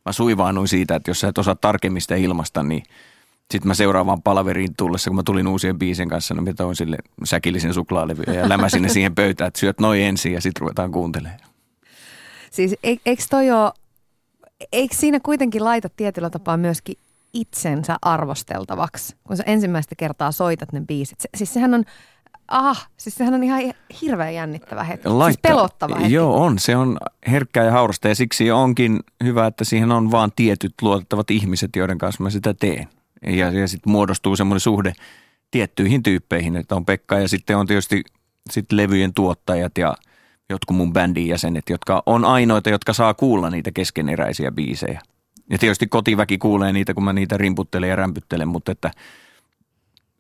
mä 0.10 0.14
suivaanuin 0.14 0.68
siitä, 0.68 0.96
että 0.96 1.12
jos 1.12 1.20
sä 1.20 1.28
et 1.28 1.38
osaa 1.38 1.56
tarkemmin 1.56 2.02
sitä 2.02 2.16
ilmasta, 2.16 2.64
niin 2.64 2.84
sitten 3.52 3.68
mä 3.68 3.74
seuraavaan 3.74 4.22
palaveriin 4.22 4.76
tullessa, 4.78 5.10
kun 5.10 5.16
mä 5.16 5.24
tulin 5.26 5.48
uusien 5.48 5.80
biisien 5.80 6.10
kanssa, 6.10 6.34
niin 6.34 6.44
mä 6.44 6.54
toin 6.54 6.76
sille 6.76 6.98
säkillisen 7.24 7.74
suklaalevyä 7.74 8.34
ja 8.34 8.50
lämäsin 8.50 8.82
ne 8.82 8.90
siihen 8.90 9.16
pöytään, 9.16 9.48
että 9.48 9.60
syöt 9.60 9.80
noin 9.80 10.02
ensin 10.02 10.34
ja 10.34 10.42
sitten 10.42 10.62
ruvetaan 10.62 10.92
kuuntelemaan. 10.92 11.40
Siis 12.52 12.76
eikö 12.84 13.24
toi 13.30 13.52
ole, 13.52 13.72
eikö 14.72 14.96
siinä 14.96 15.20
kuitenkin 15.20 15.64
laita 15.64 15.90
tietyllä 15.90 16.30
tapaa 16.30 16.58
myöskin 16.58 16.96
itsensä 17.34 17.98
arvosteltavaksi, 18.02 19.16
kun 19.24 19.38
sä 19.38 19.44
ensimmäistä 19.46 19.96
kertaa 19.96 20.32
soitat 20.32 20.74
ne 20.74 20.82
biisit. 20.82 21.20
Se, 21.20 21.30
siis 21.36 21.54
sehän 21.54 21.74
on 21.74 21.84
ah, 22.50 22.90
siis 22.98 23.16
sehän 23.16 23.34
on 23.34 23.44
ihan 23.44 23.62
hirveän 24.02 24.34
jännittävä 24.34 24.84
hetki, 24.84 25.10
siis 25.10 25.16
Laittaa, 25.16 25.50
siis 25.50 25.58
pelottava 25.58 25.96
hetki. 25.96 26.14
Joo, 26.14 26.44
on. 26.44 26.60
Se 26.60 26.76
on 26.76 26.98
herkkää 27.28 27.66
ja 27.66 27.72
haurasta 27.72 28.08
ja 28.08 28.16
siksi 28.16 28.52
onkin 28.52 29.00
hyvä, 29.24 29.48
että 29.48 29.64
siihen 29.64 29.92
on 29.92 30.12
vaan 30.12 30.32
tietyt 30.36 30.74
luotettavat 30.82 31.32
ihmiset, 31.32 31.76
joiden 31.76 31.98
kanssa 31.98 32.24
mä 32.24 32.30
sitä 32.30 32.54
teen. 32.54 32.88
Ja, 33.26 33.52
ja 33.52 33.68
sitten 33.68 33.92
muodostuu 33.92 34.36
semmoinen 34.36 34.60
suhde 34.60 34.94
tiettyihin 35.52 36.04
tyyppeihin, 36.04 36.56
että 36.56 36.76
on 36.76 36.86
Pekka 36.86 37.20
ja 37.20 37.28
sitten 37.28 37.58
on 37.58 37.68
tietysti 37.68 38.04
sit 38.50 38.72
levyjen 38.72 39.14
tuottajat 39.14 39.78
ja 39.78 39.96
jotkut 40.50 40.78
mun 40.78 40.94
bändin 40.94 41.28
jäsenet, 41.28 41.70
jotka 41.70 42.04
on 42.06 42.26
ainoita, 42.26 42.70
jotka 42.70 42.94
saa 42.94 43.14
kuulla 43.14 43.50
niitä 43.50 43.72
keskeneräisiä 43.72 44.52
biisejä. 44.52 45.02
Ja 45.50 45.58
tietysti 45.58 45.88
kotiväki 45.88 46.38
kuulee 46.38 46.74
niitä, 46.74 46.94
kun 46.94 47.04
mä 47.04 47.14
niitä 47.14 47.38
rimputtelen 47.38 47.90
ja 47.90 47.96
rämpyttelen, 47.96 48.48
mutta 48.48 48.72
että– 48.72 48.92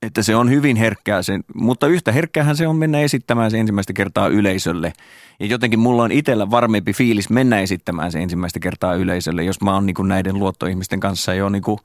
että 0.01 0.23
se 0.23 0.35
on 0.35 0.49
hyvin 0.49 0.77
herkkää, 0.77 1.21
sen, 1.21 1.43
mutta 1.55 1.87
yhtä 1.87 2.11
herkkäähän 2.11 2.57
se 2.57 2.67
on 2.67 2.75
mennä 2.75 2.99
esittämään 2.99 3.51
se 3.51 3.59
ensimmäistä 3.59 3.93
kertaa 3.93 4.27
yleisölle. 4.27 4.93
Ja 5.39 5.45
jotenkin 5.45 5.79
mulla 5.79 6.03
on 6.03 6.11
itsellä 6.11 6.51
varmempi 6.51 6.93
fiilis 6.93 7.29
mennä 7.29 7.59
esittämään 7.59 8.11
se 8.11 8.19
ensimmäistä 8.19 8.59
kertaa 8.59 8.95
yleisölle, 8.95 9.43
jos 9.43 9.61
mä 9.61 9.73
oon 9.73 9.85
niin 9.85 9.95
näiden 10.07 10.39
luottoihmisten 10.39 10.99
kanssa 10.99 11.33
jo 11.33 11.49
niin 11.49 11.61
kuin 11.61 11.79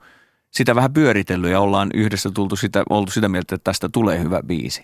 sitä 0.51 0.75
vähän 0.75 0.93
pyöritellyt 0.93 1.51
ja 1.51 1.59
ollaan 1.59 1.89
yhdessä 1.93 2.31
tultu 2.31 2.55
sitä, 2.55 2.83
oltu 2.89 3.11
sitä 3.11 3.29
mieltä, 3.29 3.55
että 3.55 3.63
tästä 3.63 3.89
tulee 3.89 4.19
hyvä 4.19 4.41
biisi. 4.47 4.83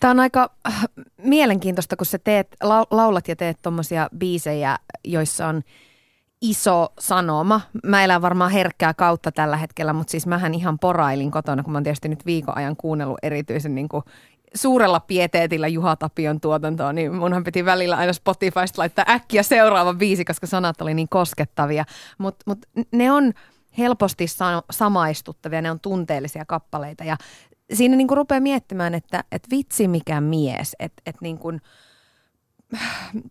Tämä 0.00 0.10
on 0.10 0.20
aika 0.20 0.50
äh, 0.68 0.84
mielenkiintoista, 1.22 1.96
kun 1.96 2.06
sä 2.06 2.18
teet, 2.18 2.56
laulat 2.90 3.28
ja 3.28 3.36
teet 3.36 3.58
tuommoisia 3.62 4.08
biisejä, 4.18 4.78
joissa 5.04 5.46
on 5.46 5.62
iso 6.42 6.92
sanoma. 6.98 7.60
Mä 7.84 8.04
elän 8.04 8.22
varmaan 8.22 8.50
herkkää 8.50 8.94
kautta 8.94 9.32
tällä 9.32 9.56
hetkellä, 9.56 9.92
mutta 9.92 10.10
siis 10.10 10.26
mähän 10.26 10.54
ihan 10.54 10.78
porailin 10.78 11.30
kotona, 11.30 11.62
kun 11.62 11.72
mä 11.72 11.76
oon 11.76 11.84
tietysti 11.84 12.08
nyt 12.08 12.26
viikon 12.26 12.56
ajan 12.56 12.76
kuunnellut 12.76 13.18
erityisen 13.22 13.74
niin 13.74 13.88
kuin 13.88 14.02
suurella 14.54 15.00
pieteetillä 15.00 15.68
Juha 15.68 15.96
Tapion 15.96 16.40
tuotantoa, 16.40 16.92
niin 16.92 17.14
munhan 17.14 17.44
piti 17.44 17.64
välillä 17.64 17.96
aina 17.96 18.12
Spotifysta 18.12 18.78
laittaa 18.78 19.04
äkkiä 19.08 19.42
seuraava 19.42 19.94
biisi, 19.94 20.24
koska 20.24 20.46
sanat 20.46 20.80
oli 20.80 20.94
niin 20.94 21.08
koskettavia. 21.08 21.84
Mutta 22.18 22.44
mut 22.46 22.58
ne 22.92 23.12
on 23.12 23.32
helposti 23.78 24.26
samaistuttavia, 24.70 25.62
ne 25.62 25.70
on 25.70 25.80
tunteellisia 25.80 26.44
kappaleita 26.44 27.04
ja 27.04 27.16
siinä 27.72 27.96
niin 27.96 28.08
kuin 28.08 28.16
rupeaa 28.16 28.40
miettimään, 28.40 28.94
että, 28.94 29.24
että 29.32 29.48
vitsi 29.50 29.88
mikä 29.88 30.20
mies, 30.20 30.76
että, 30.78 31.02
että 31.06 31.18
niin 31.22 31.38
kuin 31.38 31.60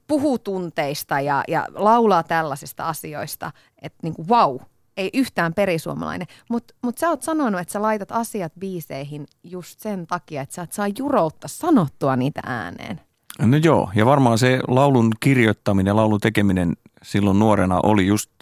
puhuu 0.08 0.40
tunteista 0.40 1.20
ja, 1.20 1.44
ja 1.48 1.68
laulaa 1.76 2.24
tällaisista 2.24 2.88
asioista, 2.88 3.52
että 3.82 4.00
niin 4.04 4.14
kuin 4.14 4.28
wow, 4.28 4.58
ei 4.98 5.10
yhtään 5.14 5.54
perisuomalainen. 5.54 6.28
Mutta 6.50 6.74
mut 6.82 6.98
sä 6.98 7.10
oot 7.10 7.22
sanonut, 7.22 7.62
että 7.62 7.72
sä 7.72 7.82
laitat 7.82 8.12
asiat 8.12 8.54
biiseihin 8.60 9.26
just 9.44 9.80
sen 9.80 10.08
takia, 10.08 10.42
että 10.42 10.56
sä 10.56 10.62
et 10.62 10.74
saa 10.74 10.88
juroutta 10.98 11.48
sanottua 11.48 12.16
niitä 12.16 12.42
ääneen. 12.46 13.02
No 13.40 13.58
joo, 13.58 13.92
ja 13.96 14.06
varmaan 14.06 14.38
se 14.38 14.60
laulun 14.68 15.12
kirjoittaminen, 15.20 15.96
laulun 15.96 16.20
tekeminen 16.20 16.74
silloin 17.04 17.40
nuorena 17.40 17.80
oli 17.84 18.08
just– 18.08 18.32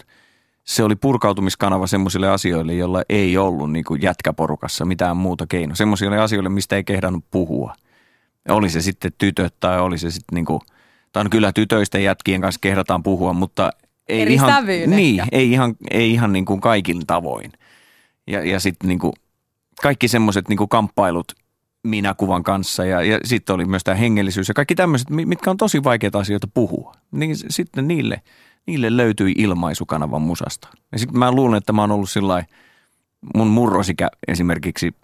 se 0.70 0.82
oli 0.82 0.96
purkautumiskanava 0.96 1.86
semmoisille 1.86 2.28
asioille, 2.28 2.74
joilla 2.74 3.02
ei 3.08 3.36
ollut 3.36 3.72
niin 3.72 3.84
kuin 3.84 4.02
jätkäporukassa 4.02 4.84
mitään 4.84 5.16
muuta 5.16 5.46
keinoa. 5.46 5.74
Semmoisille 5.74 6.18
asioille, 6.18 6.48
mistä 6.48 6.76
ei 6.76 6.84
kehdannut 6.84 7.24
puhua. 7.30 7.74
Oli 8.48 8.70
se 8.70 8.80
sitten 8.80 9.12
tytöt 9.18 9.54
tai 9.60 9.80
oli 9.80 9.98
se 9.98 10.10
sitten 10.10 10.34
niin 10.34 10.44
kuin, 10.44 10.60
on 11.16 11.30
kyllä 11.30 11.52
tytöisten 11.52 12.04
jätkien 12.04 12.40
kanssa 12.40 12.58
kehdataan 12.62 13.02
puhua, 13.02 13.32
mutta 13.32 13.70
ei 14.08 14.22
Eri 14.22 14.34
ihan, 14.34 14.66
niin, 14.86 15.22
ei 15.32 15.52
ihan, 15.52 15.74
ei 15.90 16.12
ihan 16.12 16.32
niin 16.32 16.44
kuin 16.44 16.60
kaikin 16.60 17.06
tavoin. 17.06 17.52
Ja, 18.26 18.44
ja 18.44 18.60
sitten 18.60 18.88
niin 18.88 18.98
kuin 18.98 19.12
kaikki 19.82 20.08
semmoiset 20.08 20.48
niin 20.48 20.68
kamppailut 20.68 21.32
minäkuvan 21.82 22.42
kanssa 22.42 22.84
ja, 22.84 23.02
ja 23.02 23.18
sitten 23.24 23.54
oli 23.54 23.64
myös 23.64 23.84
tämä 23.84 23.94
hengellisyys 23.94 24.48
ja 24.48 24.54
kaikki 24.54 24.74
tämmöiset, 24.74 25.10
mitkä 25.10 25.50
on 25.50 25.56
tosi 25.56 25.84
vaikeita 25.84 26.18
asioita 26.18 26.48
puhua. 26.54 26.94
Niin 27.10 27.36
sitten 27.36 27.88
niille– 27.88 28.22
niille 28.66 28.96
löytyi 28.96 29.34
ilmaisukanavan 29.36 30.22
musasta. 30.22 30.68
Ja 30.92 30.98
sitten 30.98 31.18
mä 31.18 31.32
luulen, 31.32 31.58
että 31.58 31.72
mä 31.72 31.82
oon 31.82 31.90
ollut 31.90 32.10
sillä 32.10 32.44
mun 33.34 33.46
murrosikä 33.46 34.08
esimerkiksi, 34.28 34.94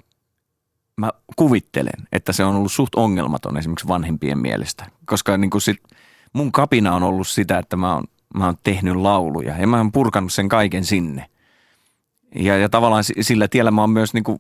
mä 0.97 1.11
kuvittelen, 1.37 2.07
että 2.13 2.33
se 2.33 2.45
on 2.45 2.57
ollut 2.57 2.73
suht 2.73 2.95
ongelmaton 2.95 3.57
esimerkiksi 3.57 3.89
vanhempien 3.89 4.39
mielestä. 4.39 4.87
Koska 5.07 5.37
niin 5.37 5.51
kuin 5.51 5.63
sit, 5.63 5.83
mun 6.33 6.53
kapina 6.53 6.95
on 6.95 7.03
ollut 7.03 7.29
sitä, 7.29 7.59
että 7.59 7.77
mä 7.77 7.95
oon, 7.95 8.05
mä 8.35 8.47
oon 8.47 8.59
tehnyt 8.65 8.97
lauluja 8.97 9.59
ja 9.59 9.67
mä 9.67 9.77
oon 9.77 9.93
purkanut 9.93 10.33
sen 10.33 10.49
kaiken 10.49 10.85
sinne. 10.85 11.27
Ja, 12.35 12.57
ja 12.57 12.69
tavallaan 12.69 13.05
sillä 13.21 13.49
tiellä 13.49 13.71
mä 13.71 13.81
oon 13.81 13.91
myös 13.91 14.15
niin 14.15 14.25
kuin 14.25 14.39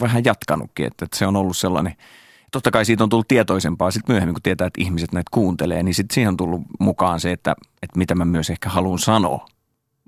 vähän 0.00 0.24
jatkanutkin, 0.24 0.86
että, 0.86 1.04
että 1.04 1.18
se 1.18 1.26
on 1.26 1.36
ollut 1.36 1.56
sellainen– 1.56 1.94
totta 2.52 2.70
kai 2.70 2.84
siitä 2.84 3.04
on 3.04 3.10
tullut 3.10 3.28
tietoisempaa 3.28 3.90
sitten 3.90 4.14
myöhemmin, 4.14 4.34
kun 4.34 4.42
tietää, 4.42 4.66
että 4.66 4.82
ihmiset 4.82 5.12
näitä 5.12 5.28
kuuntelee, 5.30 5.82
niin 5.82 5.94
sitten 5.94 6.14
siihen 6.14 6.28
on 6.28 6.36
tullut 6.36 6.62
mukaan 6.78 7.20
se, 7.20 7.32
että, 7.32 7.56
että 7.82 7.98
mitä 7.98 8.14
mä 8.14 8.24
myös 8.24 8.50
ehkä 8.50 8.68
haluan 8.68 8.98
sanoa. 8.98 9.46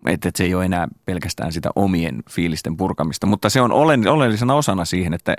Että, 0.07 0.29
että 0.29 0.39
se 0.39 0.45
ei 0.45 0.55
ole 0.55 0.65
enää 0.65 0.89
pelkästään 1.05 1.53
sitä 1.53 1.71
omien 1.77 2.23
fiilisten 2.31 2.77
purkamista, 2.77 3.27
mutta 3.27 3.51
se 3.51 3.61
on 3.61 3.73
oleellisena 3.73 4.55
osana 4.55 4.85
siihen, 4.85 5.15
että, 5.15 5.37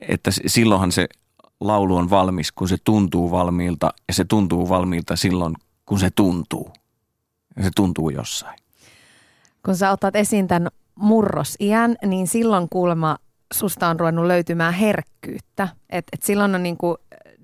että 0.00 0.30
silloinhan 0.46 0.92
se 0.92 1.06
laulu 1.60 1.96
on 1.96 2.10
valmis, 2.10 2.52
kun 2.52 2.68
se 2.68 2.76
tuntuu 2.84 3.30
valmiilta 3.30 3.92
ja 4.08 4.14
se 4.14 4.24
tuntuu 4.24 4.68
valmiilta 4.68 5.16
silloin, 5.16 5.54
kun 5.86 5.98
se 5.98 6.10
tuntuu. 6.10 6.72
Ja 7.56 7.62
se 7.64 7.70
tuntuu 7.76 8.10
jossain. 8.10 8.58
Kun 9.64 9.76
sä 9.76 9.90
otat 9.90 10.16
esiin 10.16 10.48
tämän 10.48 10.68
murrosiän, 10.94 11.96
niin 12.06 12.26
silloin 12.26 12.68
kuulemma 12.68 13.18
susta 13.54 13.88
on 13.88 14.00
ruvennut 14.00 14.26
löytymään 14.26 14.74
herkkyyttä. 14.74 15.68
Et, 15.90 16.06
et 16.12 16.22
silloin 16.22 16.54
on 16.54 16.62
niinku, 16.62 16.96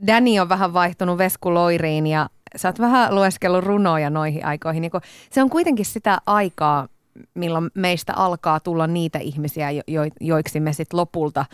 Danny 0.06 0.38
on 0.38 0.48
vähän 0.48 0.72
vaihtunut 0.72 1.18
veskuloiriin 1.18 2.06
ja 2.06 2.28
sä 2.56 2.68
oot 2.68 2.78
vähän 2.78 3.14
lueskellut 3.14 3.64
runoja 3.64 4.10
noihin 4.10 4.46
aikoihin. 4.46 4.80
Niinku, 4.80 5.00
se 5.30 5.42
on 5.42 5.50
kuitenkin 5.50 5.86
sitä 5.86 6.18
aikaa, 6.26 6.88
milloin 7.34 7.70
meistä 7.74 8.12
alkaa 8.16 8.60
tulla 8.60 8.86
niitä 8.86 9.18
ihmisiä, 9.18 9.70
jo, 9.70 9.82
jo, 9.86 10.02
joiksi 10.20 10.60
me 10.60 10.72
sitten 10.72 10.96
lopulta 10.96 11.44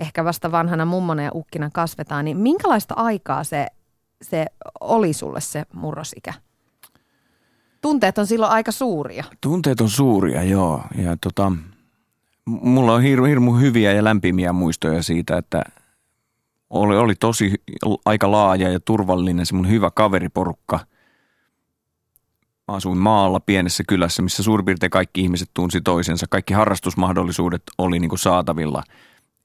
ehkä 0.00 0.24
vasta 0.24 0.52
vanhana 0.52 0.84
mummona 0.84 1.22
ja 1.22 1.30
ukkina 1.34 1.70
kasvetaan. 1.72 2.24
Niin 2.24 2.36
minkälaista 2.36 2.94
aikaa 2.94 3.44
se, 3.44 3.66
se 4.22 4.46
oli 4.80 5.12
sulle 5.12 5.40
se 5.40 5.62
murrosikä? 5.72 6.34
Tunteet 7.80 8.18
on 8.18 8.26
silloin 8.26 8.52
aika 8.52 8.72
suuria. 8.72 9.24
Tunteet 9.40 9.80
on 9.80 9.88
suuria, 9.88 10.42
joo. 10.42 10.82
Ja 11.02 11.16
tota, 11.20 11.52
mulla 12.44 12.94
on 12.94 13.02
hirmu, 13.02 13.26
hirmu 13.26 13.52
hyviä 13.52 13.92
ja 13.92 14.04
lämpimiä 14.04 14.52
muistoja 14.52 15.02
siitä, 15.02 15.36
että 15.36 15.62
oli, 16.70 16.96
oli 16.96 17.14
tosi 17.14 17.54
aika 18.04 18.30
laaja 18.30 18.68
ja 18.70 18.80
turvallinen 18.80 19.46
semmoinen 19.46 19.72
hyvä 19.72 19.90
kaveriporukka. 19.90 20.80
asuin 22.68 22.98
maalla 22.98 23.40
pienessä 23.40 23.84
kylässä, 23.88 24.22
missä 24.22 24.42
suurin 24.42 24.64
piirtein 24.64 24.90
kaikki 24.90 25.20
ihmiset 25.20 25.50
tunsi 25.54 25.80
toisensa. 25.80 26.26
Kaikki 26.30 26.54
harrastusmahdollisuudet 26.54 27.62
oli 27.78 27.98
niin 27.98 28.08
kuin 28.08 28.18
saatavilla. 28.18 28.82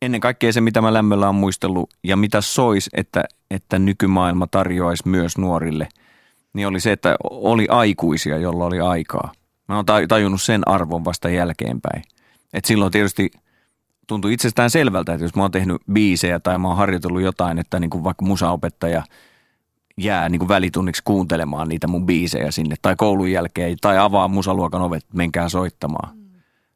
Ennen 0.04 0.22
kaikkea 0.22 0.54
se, 0.54 0.62
mitä 0.62 0.82
mä 0.82 0.94
lämmöllä 0.94 1.30
on 1.30 1.36
muistellut 1.36 1.90
ja 2.04 2.18
mitä 2.18 2.42
sois, 2.42 2.90
että, 2.94 3.24
että 3.52 3.80
nykymaailma 3.80 4.48
tarjoaisi 4.48 5.08
myös 5.08 5.38
nuorille, 5.38 5.88
niin 6.54 6.68
oli 6.68 6.80
se, 6.80 6.92
että 6.92 7.16
oli 7.24 7.68
aikuisia, 7.70 8.38
jolla 8.38 8.66
oli 8.66 8.80
aikaa. 8.80 9.32
Mä 9.68 9.76
oon 9.76 9.86
tajunnut 10.08 10.42
sen 10.42 10.68
arvon 10.68 11.06
vasta 11.06 11.30
jälkeenpäin. 11.30 12.04
Et 12.54 12.66
silloin 12.66 12.92
tietysti 12.92 13.32
tuntui 14.08 14.34
itsestään 14.34 14.70
selvältä, 14.70 15.14
että 15.14 15.26
jos 15.26 15.36
mä 15.36 15.42
oon 15.42 15.52
tehnyt 15.52 15.82
biisejä 15.92 16.40
tai 16.40 16.58
mä 16.58 16.68
oon 16.68 16.78
harjoitellut 16.78 17.22
jotain, 17.22 17.60
että 17.60 17.80
niin 17.80 17.90
kuin 17.90 18.04
vaikka 18.04 18.26
musaopettaja 18.26 19.04
jää 19.98 20.30
niin 20.30 20.40
kuin 20.40 20.50
välitunniksi 20.50 21.02
kuuntelemaan 21.06 21.70
niitä 21.70 21.88
mun 21.88 22.06
biisejä 22.06 22.52
sinne 22.52 22.76
tai 22.82 22.96
koulun 22.96 23.32
jälkeen 23.32 23.78
tai 23.82 23.98
avaa 23.98 24.28
musaluokan 24.28 24.82
ovet, 24.82 25.06
menkää 25.14 25.50
soittamaan. 25.50 26.18
Mm. 26.18 26.24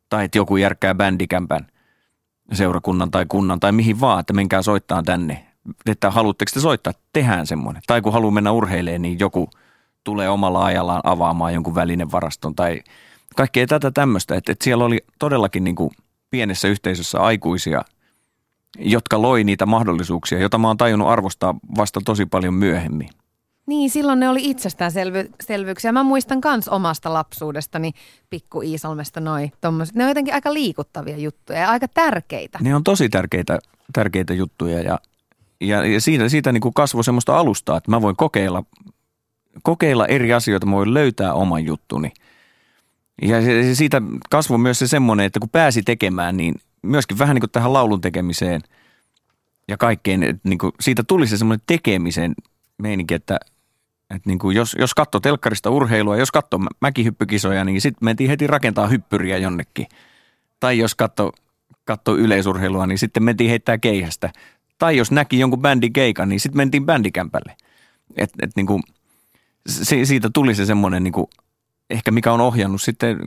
Tai 0.09 0.25
että 0.25 0.37
joku 0.37 0.57
järkkää 0.57 0.95
bändikämpän 0.95 1.67
seurakunnan 2.53 3.11
tai 3.11 3.25
kunnan 3.25 3.59
tai 3.59 3.71
mihin 3.71 3.99
vaan, 3.99 4.19
että 4.19 4.33
menkää 4.33 4.61
soittaa 4.61 5.03
tänne. 5.03 5.47
Että 5.85 6.11
haluatteko 6.11 6.51
te 6.53 6.59
soittaa, 6.59 6.93
tehdään 7.13 7.47
semmoinen. 7.47 7.81
Tai 7.87 8.01
kun 8.01 8.13
haluaa 8.13 8.31
mennä 8.31 8.51
urheilemaan, 8.51 9.01
niin 9.01 9.19
joku 9.19 9.49
tulee 10.03 10.29
omalla 10.29 10.65
ajallaan 10.65 11.01
avaamaan 11.03 11.53
jonkun 11.53 11.75
välinen 11.75 12.11
varaston 12.11 12.55
tai– 12.55 12.81
kaikkea 13.37 13.67
tätä 13.67 13.91
tämmöistä, 13.91 14.35
että, 14.35 14.51
että 14.51 14.63
siellä 14.63 14.85
oli 14.85 14.99
todellakin 15.19 15.63
niin 15.63 15.75
kuin 15.75 15.91
pienessä 16.29 16.67
yhteisössä 16.67 17.19
aikuisia, 17.19 17.81
jotka 18.79 19.21
loi 19.21 19.43
niitä 19.43 19.65
mahdollisuuksia, 19.65 20.39
joita 20.39 20.57
mä 20.57 20.67
oon 20.67 20.77
tajunnut 20.77 21.07
arvostaa 21.07 21.55
vasta 21.77 22.01
tosi 22.05 22.25
paljon 22.25 22.53
myöhemmin. 22.53 23.09
Niin, 23.67 23.89
silloin 23.89 24.19
ne 24.19 24.29
oli 24.29 24.49
itsestäänselvyyksiä. 24.49 25.91
Mä 25.91 26.03
muistan 26.03 26.41
kans 26.41 26.67
omasta 26.67 27.13
lapsuudestani 27.13 27.91
pikku 28.29 28.61
Iisalmesta 28.61 29.19
noi 29.19 29.51
tommoset. 29.61 29.95
Ne 29.95 30.03
on 30.03 30.09
jotenkin 30.09 30.33
aika 30.33 30.53
liikuttavia 30.53 31.17
juttuja 31.17 31.59
ja 31.59 31.69
aika 31.69 31.87
tärkeitä. 31.87 32.59
Ne 32.61 32.75
on 32.75 32.83
tosi 32.83 33.09
tärkeitä, 33.09 33.59
tärkeitä 33.93 34.33
juttuja 34.33 34.81
ja, 34.81 34.99
ja, 35.61 35.85
ja 35.85 36.01
siitä, 36.01 36.29
siitä 36.29 36.51
niin 36.51 36.61
kuin 36.61 36.73
kasvoi 36.73 37.03
semmoista 37.03 37.37
alustaa, 37.37 37.77
että 37.77 37.91
mä 37.91 38.01
voin 38.01 38.15
kokeilla, 38.15 38.63
kokeilla 39.63 40.07
eri 40.07 40.33
asioita, 40.33 40.65
mä 40.65 40.75
voin 40.75 40.93
löytää 40.93 41.33
oman 41.33 41.65
juttuni– 41.65 42.11
ja 43.21 43.37
siitä 43.73 44.01
kasvoi 44.29 44.57
myös 44.57 44.79
se 44.79 44.87
semmoinen, 44.87 45.25
että 45.25 45.39
kun 45.39 45.49
pääsi 45.49 45.81
tekemään, 45.81 46.37
niin 46.37 46.55
myöskin 46.81 47.19
vähän 47.19 47.35
niin 47.35 47.41
kuin 47.41 47.51
tähän 47.51 47.73
laulun 47.73 48.01
tekemiseen 48.01 48.61
ja 49.67 49.77
kaikkeen, 49.77 50.39
niin 50.43 50.57
kuin 50.57 50.71
siitä 50.79 51.03
tuli 51.03 51.27
se 51.27 51.37
semmoinen 51.37 51.63
tekemisen 51.67 52.33
meininki, 52.77 53.13
että, 53.13 53.39
että 54.09 54.29
niin 54.29 54.39
kuin 54.39 54.55
jos, 54.55 54.75
jos 54.79 54.93
katsoi 54.93 55.21
telkkarista 55.21 55.69
urheilua, 55.69 56.17
jos 56.17 56.31
katsoi 56.31 56.59
mäkihyppykisoja, 56.81 57.63
niin 57.63 57.81
sitten 57.81 58.05
mentiin 58.05 58.29
heti 58.29 58.47
rakentaa 58.47 58.87
hyppyriä 58.87 59.37
jonnekin. 59.37 59.87
Tai 60.59 60.77
jos 60.79 60.95
katsoi 60.95 61.31
katso 61.85 62.17
yleisurheilua, 62.17 62.87
niin 62.87 62.97
sitten 62.97 63.23
mentiin 63.23 63.49
heittää 63.49 63.77
keihästä. 63.77 64.29
Tai 64.79 64.97
jos 64.97 65.11
näki 65.11 65.39
jonkun 65.39 65.61
bändin 65.61 65.93
keikan, 65.93 66.29
niin 66.29 66.39
sitten 66.39 66.57
mentiin 66.57 66.85
bändikämpälle. 66.85 67.55
Et, 68.17 68.31
et 68.41 68.51
niin 68.55 68.65
kuin, 68.65 68.83
se, 69.67 70.05
siitä 70.05 70.29
tuli 70.33 70.55
se 70.55 70.65
semmoinen 70.65 71.03
niin 71.03 71.13
ehkä 71.89 72.11
mikä 72.11 72.31
on 72.31 72.41
ohjannut 72.41 72.81
sitten 72.81 73.17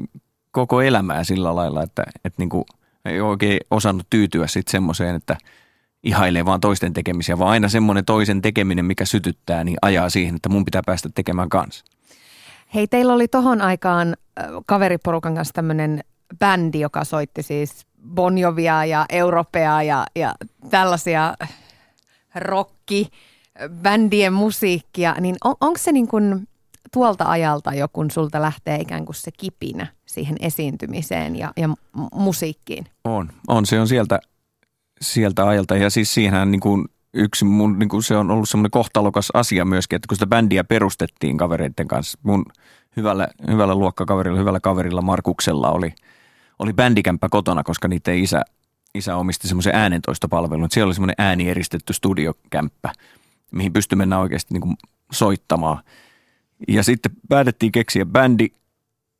koko 0.50 0.82
elämää 0.82 1.24
sillä 1.24 1.56
lailla, 1.56 1.82
että, 1.82 2.04
että 2.24 2.42
niin 2.42 2.48
kuin, 2.48 2.64
ei 3.04 3.20
oikein 3.20 3.60
osannut 3.70 4.06
tyytyä 4.10 4.46
sitten 4.46 4.72
semmoiseen, 4.72 5.16
että 5.16 5.36
ihailee 6.02 6.44
vaan 6.44 6.60
toisten 6.60 6.92
tekemisiä, 6.92 7.38
vaan 7.38 7.50
aina 7.50 7.68
semmoinen 7.68 8.04
toisen 8.04 8.42
tekeminen, 8.42 8.84
mikä 8.84 9.04
sytyttää, 9.04 9.64
niin 9.64 9.76
ajaa 9.82 10.10
siihen, 10.10 10.36
että 10.36 10.48
mun 10.48 10.64
pitää 10.64 10.82
päästä 10.86 11.08
tekemään 11.14 11.48
kanssa. 11.48 11.84
Hei, 12.74 12.86
teillä 12.86 13.12
oli 13.12 13.28
tohon 13.28 13.60
aikaan 13.60 14.16
kaveriporukan 14.66 15.34
kanssa 15.34 15.54
tämmöinen 15.54 16.00
bändi, 16.38 16.80
joka 16.80 17.04
soitti 17.04 17.42
siis 17.42 17.86
Bonjovia 18.14 18.84
ja 18.84 19.06
Europea 19.08 19.82
ja, 19.82 20.06
ja 20.16 20.34
tällaisia 20.70 21.34
rokki 22.34 23.08
bändien 23.82 24.32
musiikkia, 24.32 25.16
niin 25.20 25.36
on, 25.44 25.54
onko 25.60 25.78
se 25.78 25.92
niin 25.92 26.08
kuin 26.08 26.48
tuolta 26.92 27.24
ajalta 27.24 27.74
jo, 27.74 27.88
kun 27.92 28.10
sulta 28.10 28.42
lähtee 28.42 28.76
ikään 28.80 29.04
kuin 29.04 29.16
se 29.16 29.30
kipinä 29.30 29.86
siihen 30.06 30.36
esiintymiseen 30.40 31.36
ja, 31.36 31.52
ja 31.56 31.68
musiikkiin? 32.14 32.86
On, 33.04 33.30
on. 33.48 33.66
Se 33.66 33.80
on 33.80 33.88
sieltä, 33.88 34.20
sieltä 35.02 35.48
ajalta 35.48 35.76
ja 35.76 35.90
siis 35.90 36.14
siihen 36.14 36.50
niin 36.50 36.60
kuin 36.60 36.88
yksi 37.14 37.44
mun, 37.44 37.78
niin 37.78 37.88
kuin 37.88 38.02
se 38.02 38.16
on 38.16 38.30
ollut 38.30 38.48
semmoinen 38.48 38.70
kohtalokas 38.70 39.30
asia 39.34 39.64
myöskin, 39.64 39.96
että 39.96 40.08
kun 40.08 40.16
sitä 40.16 40.26
bändiä 40.26 40.64
perustettiin 40.64 41.36
kavereiden 41.36 41.88
kanssa, 41.88 42.18
mun 42.22 42.44
hyvällä, 42.96 43.28
hyvällä 43.48 43.74
luokkakaverilla, 43.74 44.38
hyvällä 44.38 44.60
kaverilla 44.60 45.02
Markuksella 45.02 45.70
oli, 45.70 45.94
oli 46.58 46.72
bändikämppä 46.72 47.28
kotona, 47.28 47.62
koska 47.62 47.88
niiden 47.88 48.18
isä, 48.18 48.42
isä 48.94 49.16
omisti 49.16 49.48
semmoisen 49.48 49.74
äänentoistopalvelun. 49.74 50.68
Siellä 50.70 50.88
oli 50.88 50.94
semmoinen 50.94 51.14
äänieristetty 51.18 51.92
studiokämppä, 51.92 52.92
mihin 53.50 53.72
pystyi 53.72 53.96
mennä 53.96 54.18
oikeasti 54.18 54.54
niin 54.54 54.60
kuin 54.60 54.76
soittamaan. 55.12 55.78
Ja 56.68 56.82
sitten 56.82 57.12
päätettiin 57.28 57.72
keksiä 57.72 58.06
bändi, 58.06 58.48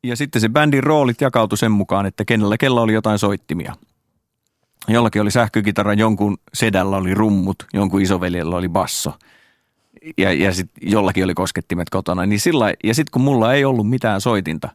ja 0.03 0.15
sitten 0.15 0.41
se 0.41 0.49
bändin 0.49 0.83
roolit 0.83 1.21
jakautui 1.21 1.57
sen 1.57 1.71
mukaan, 1.71 2.05
että 2.05 2.25
kenellä 2.25 2.57
kella 2.57 2.81
oli 2.81 2.93
jotain 2.93 3.19
soittimia. 3.19 3.75
Jollakin 4.87 5.21
oli 5.21 5.31
sähkökitara, 5.31 5.93
jonkun 5.93 6.37
sedällä 6.53 6.97
oli 6.97 7.13
rummut, 7.13 7.65
jonkun 7.73 8.01
isoveljellä 8.01 8.55
oli 8.55 8.69
basso. 8.69 9.13
Ja, 10.17 10.33
ja 10.33 10.53
sitten 10.53 10.89
jollakin 10.89 11.23
oli 11.23 11.33
koskettimet 11.33 11.89
kotona. 11.89 12.25
Niin 12.25 12.39
sillä, 12.39 12.73
ja 12.83 12.95
sitten 12.95 13.11
kun 13.11 13.21
mulla 13.21 13.53
ei 13.53 13.65
ollut 13.65 13.89
mitään 13.89 14.21
soitinta, 14.21 14.69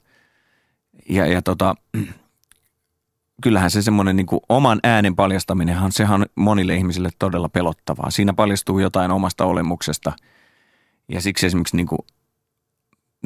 ja, 1.09 1.27
ja 1.27 1.43
tota, 1.43 1.75
kyllähän 3.43 3.71
se 3.71 3.83
semmoinen 3.83 4.17
niin 4.17 4.27
oman 4.49 4.81
äänen 4.83 5.17
paljastaminenhan, 5.17 5.93
sehän 5.93 6.21
on 6.21 6.27
monille 6.35 6.75
ihmisille 6.75 7.09
todella 7.19 7.49
pelottavaa. 7.49 8.11
Siinä 8.11 8.33
paljastuu 8.33 8.79
jotain 8.79 9.11
omasta 9.11 9.45
olemuksesta. 9.45 10.13
Ja 11.09 11.21
siksi 11.21 11.47
esimerkiksi 11.47 11.77
niin 11.77 11.87
kuin, 11.87 11.99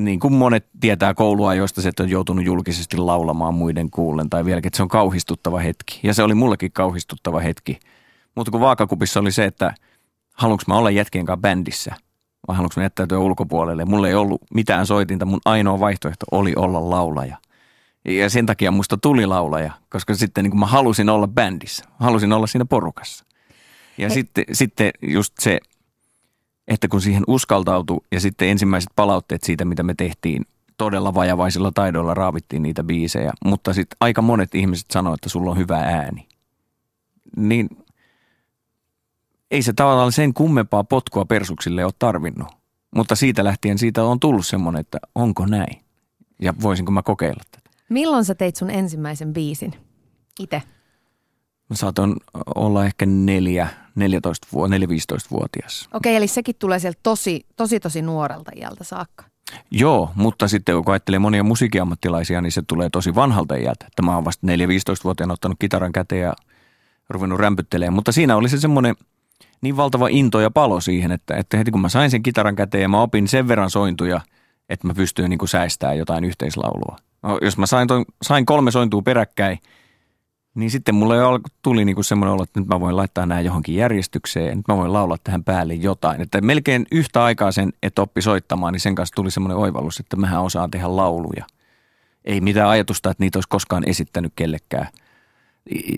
niin 0.04 0.20
kuin 0.20 0.34
monet 0.34 0.66
tietää 0.80 1.14
koulua, 1.14 1.54
joista 1.54 1.82
se 1.82 1.90
on 2.00 2.08
joutunut 2.08 2.44
julkisesti 2.44 2.96
laulamaan 2.96 3.54
muiden 3.54 3.90
kuullen 3.90 4.30
tai 4.30 4.44
vieläkin, 4.44 4.66
että 4.66 4.76
se 4.76 4.82
on 4.82 4.88
kauhistuttava 4.88 5.58
hetki. 5.58 6.00
Ja 6.02 6.14
se 6.14 6.22
oli 6.22 6.34
mullekin 6.34 6.72
kauhistuttava 6.72 7.40
hetki. 7.40 7.80
Mutta 8.34 8.50
kun 8.50 8.60
vaakakupissa 8.60 9.20
oli 9.20 9.32
se, 9.32 9.44
että 9.44 9.74
haluanko 10.34 10.64
mä 10.66 10.74
olla 10.74 10.90
jätkien 10.90 11.26
kanssa 11.26 11.40
bändissä 11.40 11.94
vai 12.48 12.56
haluanko 12.56 12.74
mä 12.76 12.82
jättäytyä 12.82 13.18
ulkopuolelle. 13.18 13.84
Mulla 13.84 14.08
ei 14.08 14.14
ollut 14.14 14.40
mitään 14.54 14.86
soitinta, 14.86 15.26
mun 15.26 15.40
ainoa 15.44 15.80
vaihtoehto 15.80 16.26
oli 16.30 16.52
olla 16.56 16.90
laulaja– 16.90 17.36
ja 18.04 18.30
sen 18.30 18.46
takia 18.46 18.70
musta 18.70 18.96
tuli 18.96 19.26
laulaja, 19.26 19.72
koska 19.88 20.14
sitten 20.14 20.44
niin 20.44 20.58
mä 20.58 20.66
halusin 20.66 21.08
olla 21.08 21.28
bändissä, 21.28 21.84
halusin 22.00 22.32
olla 22.32 22.46
siinä 22.46 22.64
porukassa. 22.64 23.24
Ja 23.98 24.08
He. 24.08 24.14
sitten, 24.14 24.44
sitten 24.52 24.90
just 25.02 25.34
se, 25.40 25.58
että 26.70 26.88
kun 26.88 27.00
siihen 27.00 27.22
uskaltautui 27.26 28.00
ja 28.12 28.20
sitten 28.20 28.48
ensimmäiset 28.48 28.90
palautteet 28.96 29.42
siitä, 29.42 29.64
mitä 29.64 29.82
me 29.82 29.94
tehtiin, 29.94 30.46
todella 30.76 31.14
vajavaisilla 31.14 31.72
taidoilla 31.74 32.14
raavittiin 32.14 32.62
niitä 32.62 32.84
biisejä, 32.84 33.32
mutta 33.44 33.72
sitten 33.72 33.96
aika 34.00 34.22
monet 34.22 34.54
ihmiset 34.54 34.90
sanoivat, 34.90 35.18
että 35.18 35.28
sulla 35.28 35.50
on 35.50 35.58
hyvä 35.58 35.78
ääni. 35.78 36.28
Niin 37.36 37.68
ei 39.50 39.62
se 39.62 39.72
tavallaan 39.72 40.12
sen 40.12 40.34
kummempaa 40.34 40.84
potkua 40.84 41.24
persuksille 41.24 41.84
ole 41.84 41.92
tarvinnut. 41.98 42.48
Mutta 42.96 43.16
siitä 43.16 43.44
lähtien 43.44 43.78
siitä 43.78 44.04
on 44.04 44.20
tullut 44.20 44.46
semmoinen, 44.46 44.80
että 44.80 44.98
onko 45.14 45.46
näin 45.46 45.80
ja 46.42 46.54
voisinko 46.62 46.92
mä 46.92 47.02
kokeilla 47.02 47.42
tätä. 47.50 47.70
Milloin 47.88 48.24
sä 48.24 48.34
teit 48.34 48.56
sun 48.56 48.70
ensimmäisen 48.70 49.32
biisin 49.32 49.74
itse? 50.40 50.62
Mä 51.70 51.76
saatoin 51.76 52.16
olla 52.54 52.84
ehkä 52.84 53.06
neljä, 53.06 53.68
14 53.94 54.48
vuo, 54.52 54.66
4-15-vuotias. 54.66 55.88
Okei, 55.94 56.16
eli 56.16 56.26
sekin 56.26 56.54
tulee 56.58 56.78
sieltä 56.78 57.00
tosi, 57.02 57.46
tosi, 57.56 57.80
tosi 57.80 58.02
nuorelta 58.02 58.50
iältä 58.56 58.84
saakka. 58.84 59.24
Joo, 59.70 60.10
mutta 60.14 60.48
sitten 60.48 60.84
kun 60.84 60.92
ajattelee 60.92 61.18
monia 61.18 61.44
musiikiammattilaisia, 61.44 62.40
niin 62.40 62.52
se 62.52 62.62
tulee 62.66 62.90
tosi 62.90 63.14
vanhalta 63.14 63.54
iältä. 63.54 63.84
Että 63.86 64.02
mä 64.02 64.14
oon 64.14 64.24
vasta 64.24 64.46
4-15-vuotiaana 64.46 65.34
ottanut 65.34 65.58
kitaran 65.60 65.92
käteen 65.92 66.22
ja 66.22 66.34
ruvennut 67.08 67.40
rämpyttelemään. 67.40 67.94
Mutta 67.94 68.12
siinä 68.12 68.36
oli 68.36 68.48
se 68.48 68.60
semmoinen 68.60 68.94
niin 69.60 69.76
valtava 69.76 70.08
into 70.08 70.40
ja 70.40 70.50
palo 70.50 70.80
siihen, 70.80 71.12
että, 71.12 71.36
että 71.36 71.56
heti 71.56 71.70
kun 71.70 71.80
mä 71.80 71.88
sain 71.88 72.10
sen 72.10 72.22
kitaran 72.22 72.56
käteen 72.56 72.82
ja 72.82 72.88
mä 72.88 73.02
opin 73.02 73.28
sen 73.28 73.48
verran 73.48 73.70
sointuja, 73.70 74.20
että 74.68 74.86
mä 74.86 74.94
pystyin 74.94 75.30
niin 75.30 75.38
kuin 75.38 75.48
säästämään 75.48 75.98
jotain 75.98 76.24
yhteislaulua– 76.24 76.96
No, 77.22 77.38
jos 77.42 77.58
mä 77.58 77.66
sain, 77.66 77.88
toi, 77.88 78.04
sain 78.22 78.46
kolme 78.46 78.70
sointua 78.70 79.02
peräkkäin, 79.02 79.58
niin 80.54 80.70
sitten 80.70 80.94
mulle 80.94 81.16
tuli 81.62 81.84
niinku 81.84 82.02
semmoinen 82.02 82.32
olo, 82.32 82.42
että 82.42 82.60
nyt 82.60 82.68
mä 82.68 82.80
voin 82.80 82.96
laittaa 82.96 83.26
nämä 83.26 83.40
johonkin 83.40 83.74
järjestykseen, 83.74 84.56
nyt 84.56 84.68
mä 84.68 84.76
voin 84.76 84.92
laulaa 84.92 85.16
tähän 85.24 85.44
päälle 85.44 85.74
jotain. 85.74 86.20
Että 86.20 86.40
melkein 86.40 86.86
yhtä 86.92 87.24
aikaa 87.24 87.52
sen, 87.52 87.72
että 87.82 88.02
oppi 88.02 88.22
soittamaan, 88.22 88.72
niin 88.72 88.80
sen 88.80 88.94
kanssa 88.94 89.14
tuli 89.14 89.30
semmoinen 89.30 89.58
oivallus, 89.58 90.00
että 90.00 90.16
mähän 90.16 90.42
osaan 90.42 90.70
tehdä 90.70 90.96
lauluja. 90.96 91.44
Ei 92.24 92.40
mitään 92.40 92.68
ajatusta, 92.68 93.10
että 93.10 93.24
niitä 93.24 93.36
olisi 93.36 93.48
koskaan 93.48 93.88
esittänyt 93.88 94.32
kellekään. 94.36 94.88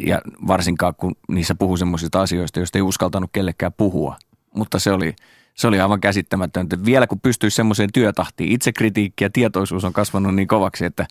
Ja 0.07 0.21
varsinkaan, 0.47 0.95
kun 0.95 1.15
niissä 1.29 1.55
puhuu 1.55 1.77
semmoisista 1.77 2.23
asioista, 2.23 2.61
joista 2.61 2.79
ei 2.79 2.83
uskaltanut 2.83 3.31
kellekään 3.33 3.73
puhua. 3.77 4.17
Mutta 4.55 4.79
se 4.79 4.93
oli, 4.93 5.15
se 5.55 5.67
oli 5.67 5.81
aivan 5.81 6.01
käsittämätöntä. 6.01 6.85
Vielä 6.85 7.07
kun 7.07 7.21
pystyisi 7.21 7.55
semmoiseen 7.55 7.93
työtahtiin, 7.93 8.53
itsekritiikki 8.53 9.25
ja 9.25 9.31
tietoisuus 9.31 9.85
on 9.85 9.93
kasvanut 9.93 10.35
niin 10.35 10.49
kovaksi, 10.49 10.85
että 10.85 11.07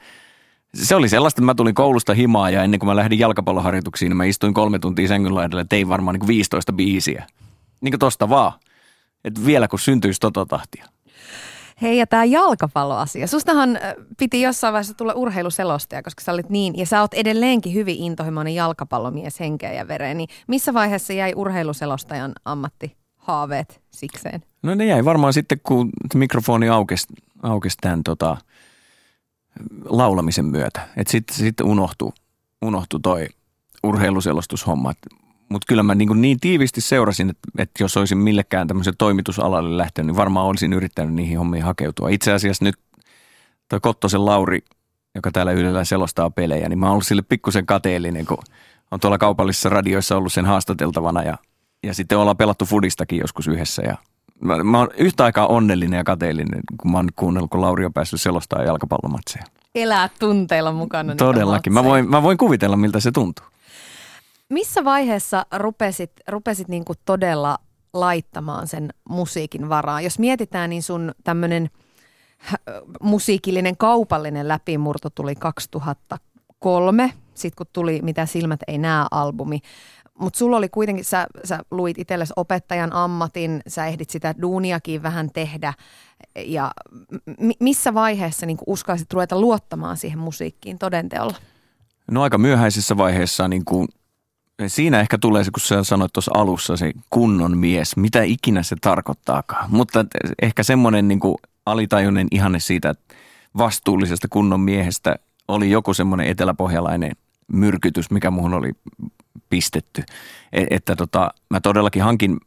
se 0.76 0.96
oli 0.96 1.10
sellaista, 1.10 1.40
että 1.40 1.46
mä 1.46 1.56
tulin 1.56 1.76
koulusta 1.76 2.14
himaa 2.14 2.50
ja 2.50 2.64
ennen 2.64 2.80
kuin 2.80 2.88
mä 2.88 2.96
lähdin 2.96 3.20
jalkapalloharjoituksiin, 3.20 4.10
niin 4.10 4.18
mä 4.18 4.26
istuin 4.26 4.54
kolme 4.54 4.80
tuntia 4.80 5.08
sängyn 5.08 5.36
laidalla 5.36 5.62
ja 5.62 5.66
tein 5.70 5.90
varmaan 5.90 6.16
niin 6.20 6.28
15 6.28 6.74
biisiä. 6.74 7.28
Niin 7.82 7.92
kuin 7.92 8.00
tosta 8.00 8.30
vaan. 8.30 8.52
Että 9.24 9.46
vielä 9.46 9.68
kun 9.68 9.80
syntyisi 9.80 10.20
tota 10.20 10.46
tahtia. 10.46 10.86
Hei, 11.82 11.98
ja 11.98 12.08
tämä 12.08 12.26
jalkapalloasia. 12.26 13.28
Sustahan 13.28 13.80
piti 14.18 14.42
jossain 14.42 14.74
vaiheessa 14.74 14.94
tulla 14.94 15.14
urheiluselostaja, 15.14 16.04
koska 16.04 16.24
sä 16.24 16.32
olit 16.32 16.50
niin, 16.50 16.78
ja 16.78 16.86
sä 16.86 17.02
oot 17.02 17.14
edelleenkin 17.14 17.74
hyvin 17.74 17.98
intohimoinen 17.98 18.56
jalkapallomies 18.56 19.40
henkeä 19.40 19.74
ja 19.74 19.88
vereen. 19.88 20.18
Niin 20.18 20.30
missä 20.48 20.74
vaiheessa 20.74 21.14
jäi 21.14 21.34
urheiluselostajan 21.36 22.32
ammatti 22.46 22.98
haaveet 23.18 23.82
sikseen? 23.92 24.44
No 24.64 24.76
ne 24.76 24.86
jäi 24.86 25.06
varmaan 25.06 25.34
sitten, 25.34 25.60
kun 25.64 25.90
mikrofoni 26.14 26.70
aukesi, 26.70 27.08
aukesi 27.44 27.78
tämän 27.82 28.04
tota, 28.04 28.38
laulamisen 29.86 30.46
myötä. 30.46 30.88
Että 30.98 31.12
sitten 31.12 31.36
sit 31.36 31.62
unohtui, 31.62 32.12
unohtui 32.62 33.00
toi 33.00 33.28
urheiluselostushomma. 33.84 34.94
Mutta 35.50 35.66
kyllä 35.68 35.84
mä 35.84 35.96
niin, 35.96 36.22
niin 36.22 36.40
tiivisti 36.40 36.82
seurasin, 36.82 37.30
että, 37.30 37.50
että 37.58 37.84
jos 37.84 37.98
olisin 37.98 38.18
millekään 38.18 38.68
tämmöisen 38.68 38.98
toimitusalalle 38.98 39.78
lähtenyt, 39.78 40.08
niin 40.08 40.16
varmaan 40.16 40.46
olisin 40.46 40.74
yrittänyt 40.74 41.14
niihin 41.14 41.38
hommiin 41.38 41.64
hakeutua. 41.64 42.10
Itse 42.10 42.34
asiassa 42.34 42.66
nyt 42.66 42.76
toi 43.70 43.80
Kottosen 43.80 44.26
Lauri, 44.26 44.60
joka 45.16 45.32
täällä 45.32 45.52
yhdellä 45.52 45.84
selostaa 45.84 46.30
pelejä, 46.30 46.70
niin 46.70 46.80
mä 46.80 46.86
oon 46.86 46.94
ollut 46.94 47.08
sille 47.08 47.22
pikkusen 47.22 47.66
kateellinen, 47.66 48.26
kun 48.26 48.38
on 48.92 49.00
tuolla 49.00 49.18
kaupallisissa 49.18 49.70
radioissa 49.70 50.18
ollut 50.18 50.34
sen 50.34 50.46
haastateltavana 50.46 51.24
ja 51.24 51.38
ja 51.84 51.94
sitten 51.94 52.18
ollaan 52.18 52.38
pelattu 52.38 52.66
fudistakin 52.66 53.20
joskus 53.20 53.48
yhdessä 53.48 53.82
ja 53.82 53.98
mä, 54.42 54.64
mä 54.64 54.80
oon 54.80 54.90
yhtä 54.98 55.24
aikaa 55.24 55.48
onnellinen 55.48 55.98
ja 55.98 56.04
kateellinen, 56.04 56.62
kun 56.82 56.92
mä 56.92 56.98
oon 56.98 57.10
kuunnellut, 57.16 57.52
kun 57.52 57.62
Lauri 57.62 57.86
on 57.86 57.94
päässyt 57.94 58.22
selostaa 58.22 58.64
jalkapallomatseja. 58.64 59.46
Elää 59.76 60.10
tunteilla 60.20 60.72
mukana. 60.72 61.16
Todellakin. 61.16 61.74
Mä 61.74 61.84
voin, 61.84 62.10
mä 62.10 62.24
voin 62.24 62.38
kuvitella, 62.38 62.78
miltä 62.78 63.00
se 63.00 63.12
tuntuu. 63.12 63.46
Missä 64.50 64.84
vaiheessa 64.84 65.46
rupesit, 65.58 66.12
rupesit 66.28 66.68
niin 66.68 66.86
kuin 66.86 66.98
todella 67.06 67.58
laittamaan 67.94 68.68
sen 68.68 68.94
musiikin 69.10 69.70
varaan? 69.70 70.04
Jos 70.04 70.20
mietitään, 70.20 70.70
niin 70.70 70.84
sun 70.84 71.12
tämmöinen 71.24 71.70
musiikillinen 73.02 73.78
kaupallinen 73.78 74.48
läpimurto 74.48 75.10
tuli 75.10 75.36
2003, 75.36 77.14
sitten 77.34 77.58
kun 77.58 77.68
tuli 77.74 78.00
Mitä 78.04 78.26
silmät 78.26 78.60
ei 78.68 78.78
näe 78.78 79.06
albumi. 79.12 79.60
Mutta 80.20 80.38
sulla 80.40 80.58
oli 80.58 80.70
kuitenkin, 80.70 81.06
sä, 81.06 81.28
sä 81.44 81.60
luit 81.72 81.98
itsellesi 82.00 82.34
opettajan 82.36 82.94
ammatin, 82.94 83.62
sä 83.68 83.86
ehdit 83.86 84.10
sitä 84.10 84.36
duuniakin 84.42 85.04
vähän 85.04 85.30
tehdä. 85.34 85.74
Ja 86.46 86.72
m- 87.40 87.50
missä 87.60 87.94
vaiheessa 87.94 88.46
niin 88.46 88.58
uskallisit 88.68 89.14
ruveta 89.14 89.40
luottamaan 89.42 89.98
siihen 89.98 90.20
musiikkiin 90.20 90.80
todenteolla? 90.80 91.36
No 92.12 92.22
aika 92.22 92.38
myöhäisessä 92.38 92.98
vaiheessa 92.98 93.48
niin 93.48 93.66
kuin, 93.66 93.88
siinä 94.68 95.00
ehkä 95.00 95.18
tulee 95.18 95.44
se, 95.44 95.52
kun 95.52 95.62
sä 95.62 95.84
sanoit 95.84 96.14
tuossa 96.14 96.32
alussa, 96.36 96.78
se 96.78 96.92
kunnon 97.10 97.58
mies, 97.58 97.98
mitä 97.98 98.24
ikinä 98.24 98.64
se 98.64 98.76
tarkoittaakaan. 98.82 99.72
Mutta 99.72 100.06
ehkä 100.42 100.64
semmoinen 100.64 101.08
niin 101.08 101.20
kuin 101.20 101.36
alitajuinen 101.66 102.28
ihanne 102.32 102.60
siitä, 102.60 102.90
että 102.90 103.16
vastuullisesta 103.58 104.28
kunnon 104.28 104.60
miehestä 104.60 105.16
oli 105.48 105.70
joku 105.70 105.94
semmoinen 105.94 106.28
eteläpohjalainen 106.28 107.12
myrkytys, 107.54 108.12
mikä 108.12 108.32
muhun 108.32 108.54
oli 108.54 108.72
pistetty. 109.50 110.04
E- 110.54 110.66
että 110.70 110.96
tota, 110.96 111.32
mä 111.50 111.62
todellakin 111.62 112.04
hankin, 112.04 112.38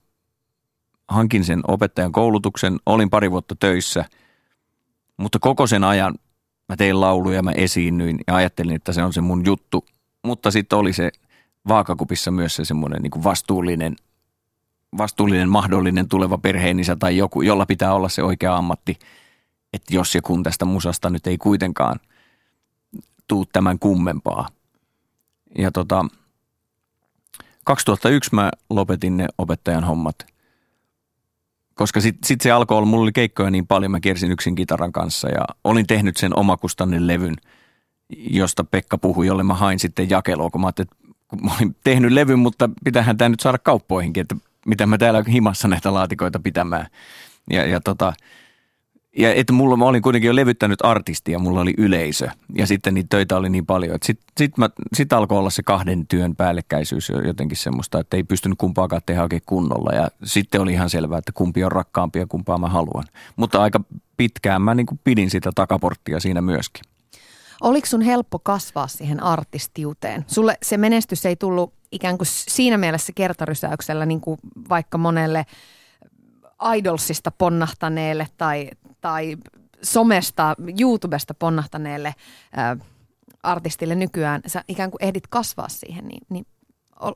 hankin 1.08 1.44
sen 1.44 1.60
opettajan 1.68 2.12
koulutuksen, 2.12 2.76
olin 2.86 3.10
pari 3.10 3.30
vuotta 3.30 3.56
töissä, 3.60 4.04
mutta 5.16 5.38
koko 5.38 5.66
sen 5.66 5.84
ajan 5.84 6.14
mä 6.68 6.76
tein 6.76 7.00
lauluja, 7.00 7.42
mä 7.42 7.52
esiinnyin 7.52 8.18
ja 8.26 8.34
ajattelin, 8.34 8.74
että 8.74 8.92
se 8.92 9.02
on 9.02 9.12
se 9.12 9.20
mun 9.20 9.44
juttu. 9.44 9.84
Mutta 10.24 10.50
sitten 10.50 10.78
oli 10.78 10.92
se 10.92 11.10
vaakakupissa 11.68 12.30
myös 12.30 12.56
se 12.56 12.64
semmoinen 12.64 13.02
niin 13.02 13.24
vastuullinen, 13.24 13.96
vastuullinen 14.98 15.48
mahdollinen 15.48 16.08
tuleva 16.08 16.38
perheenisä 16.38 16.96
tai 16.96 17.16
joku, 17.16 17.42
jolla 17.42 17.66
pitää 17.66 17.94
olla 17.94 18.08
se 18.08 18.22
oikea 18.22 18.56
ammatti, 18.56 18.98
että 19.72 19.94
jos 19.94 20.14
ja 20.14 20.22
kun 20.22 20.42
tästä 20.42 20.64
musasta 20.64 21.10
nyt 21.10 21.26
ei 21.26 21.38
kuitenkaan 21.38 22.00
tuu 23.28 23.46
tämän 23.46 23.78
kummempaa. 23.78 24.48
Ja 25.58 25.72
tota, 25.72 26.04
2001 27.64 28.34
mä 28.34 28.50
lopetin 28.70 29.16
ne 29.16 29.26
opettajan 29.38 29.84
hommat, 29.84 30.16
koska 31.74 32.00
sitten 32.00 32.26
sit 32.26 32.40
se 32.40 32.50
alkoi 32.50 32.76
olla, 32.76 32.86
mulla 32.86 33.02
oli 33.02 33.12
keikkoja 33.12 33.50
niin 33.50 33.66
paljon, 33.66 33.90
mä 33.90 34.00
kiersin 34.00 34.32
yksin 34.32 34.54
kitaran 34.54 34.92
kanssa 34.92 35.28
ja 35.28 35.44
olin 35.64 35.86
tehnyt 35.86 36.16
sen 36.16 36.38
omakustannen 36.38 37.06
levyn, 37.06 37.36
josta 38.30 38.64
Pekka 38.64 38.98
puhui, 38.98 39.26
jolle 39.26 39.42
mä 39.42 39.54
hain 39.54 39.78
sitten 39.78 40.10
jakelua, 40.10 40.50
kun 40.50 40.60
mä 40.60 40.66
ajattelin, 40.66 40.88
että 40.92 41.14
kun 41.28 41.44
mä 41.44 41.54
olin 41.56 41.76
tehnyt 41.84 42.12
levyn, 42.12 42.38
mutta 42.38 42.70
pitähän 42.84 43.18
tämä 43.18 43.28
nyt 43.28 43.40
saada 43.40 43.58
kauppoihinkin, 43.58 44.20
että 44.20 44.36
mitä 44.66 44.86
mä 44.86 44.98
täällä 44.98 45.22
himassa 45.28 45.68
näitä 45.68 45.94
laatikoita 45.94 46.40
pitämään. 46.40 46.86
Ja, 47.50 47.66
ja 47.66 47.80
tota, 47.80 48.12
ja 49.16 49.34
että 49.34 49.52
mulla 49.52 49.76
mä 49.76 49.84
olin 49.84 50.02
kuitenkin 50.02 50.28
jo 50.28 50.36
levyttänyt 50.36 50.78
artistia, 50.82 51.38
mulla 51.38 51.60
oli 51.60 51.74
yleisö 51.78 52.28
ja 52.58 52.66
sitten 52.66 52.94
niitä 52.94 53.06
töitä 53.10 53.36
oli 53.36 53.50
niin 53.50 53.66
paljon, 53.66 53.94
että 53.94 54.06
sitten 54.06 54.26
sit, 54.38 54.54
sit 54.94 55.12
alkoi 55.12 55.38
olla 55.38 55.50
se 55.50 55.62
kahden 55.62 56.06
työn 56.06 56.36
päällekkäisyys 56.36 57.12
jotenkin 57.24 57.56
semmoista, 57.56 58.00
että 58.00 58.16
ei 58.16 58.24
pystynyt 58.24 58.58
kumpaakaan 58.58 59.02
tehdä 59.06 59.22
oikein 59.22 59.42
kunnolla 59.46 59.94
ja 59.94 60.08
sitten 60.24 60.60
oli 60.60 60.72
ihan 60.72 60.90
selvää, 60.90 61.18
että 61.18 61.32
kumpi 61.32 61.64
on 61.64 61.72
rakkaampi 61.72 62.18
ja 62.18 62.26
kumpaa 62.26 62.58
mä 62.58 62.68
haluan. 62.68 63.04
Mutta 63.36 63.62
aika 63.62 63.80
pitkään 64.16 64.62
mä 64.62 64.74
niin 64.74 64.86
pidin 65.04 65.30
sitä 65.30 65.50
takaporttia 65.54 66.20
siinä 66.20 66.40
myöskin. 66.40 66.84
Oliko 67.60 67.86
sun 67.86 68.02
helppo 68.02 68.38
kasvaa 68.38 68.88
siihen 68.88 69.22
artistiuteen? 69.22 70.24
Sulle 70.26 70.58
se 70.62 70.76
menestys 70.76 71.26
ei 71.26 71.36
tullut 71.36 71.72
ikään 71.92 72.18
kuin 72.18 72.28
siinä 72.30 72.78
mielessä 72.78 73.12
kertarysäyksellä 73.14 74.06
niin 74.06 74.20
kuin 74.20 74.38
vaikka 74.68 74.98
monelle 74.98 75.46
idolsista 76.74 77.30
ponnahtaneelle 77.30 78.28
tai, 78.38 78.70
tai 79.04 79.36
somesta, 79.82 80.54
YouTubesta 80.80 81.34
ponnahtaneelle 81.34 82.14
ää, 82.56 82.76
artistille 83.42 83.94
nykyään. 83.94 84.40
Sä 84.46 84.64
ikään 84.68 84.90
kuin 84.90 85.04
ehdit 85.04 85.26
kasvaa 85.26 85.68
siihen, 85.68 86.08
niin, 86.08 86.26
niin 86.28 86.46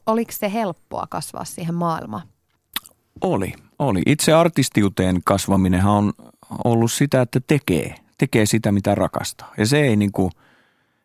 oliko 0.07 0.33
se 0.33 0.53
helppoa 0.53 1.07
kasvaa 1.11 1.44
siihen 1.44 1.74
maailmaan? 1.74 2.22
Oli, 3.20 3.53
oli. 3.79 4.03
Itse 4.07 4.33
artistiuteen 4.33 5.20
kasvaminenhan 5.24 5.96
on 5.96 6.12
ollut 6.64 6.92
sitä, 6.92 7.20
että 7.20 7.40
tekee– 7.46 7.94
tekee 8.18 8.46
sitä, 8.46 8.72
mitä 8.72 8.94
rakastaa. 8.94 9.55
Ja 9.59 9.66
se 9.66 9.81
ei, 9.81 9.96
niin 9.96 10.12
kuin, 10.12 10.31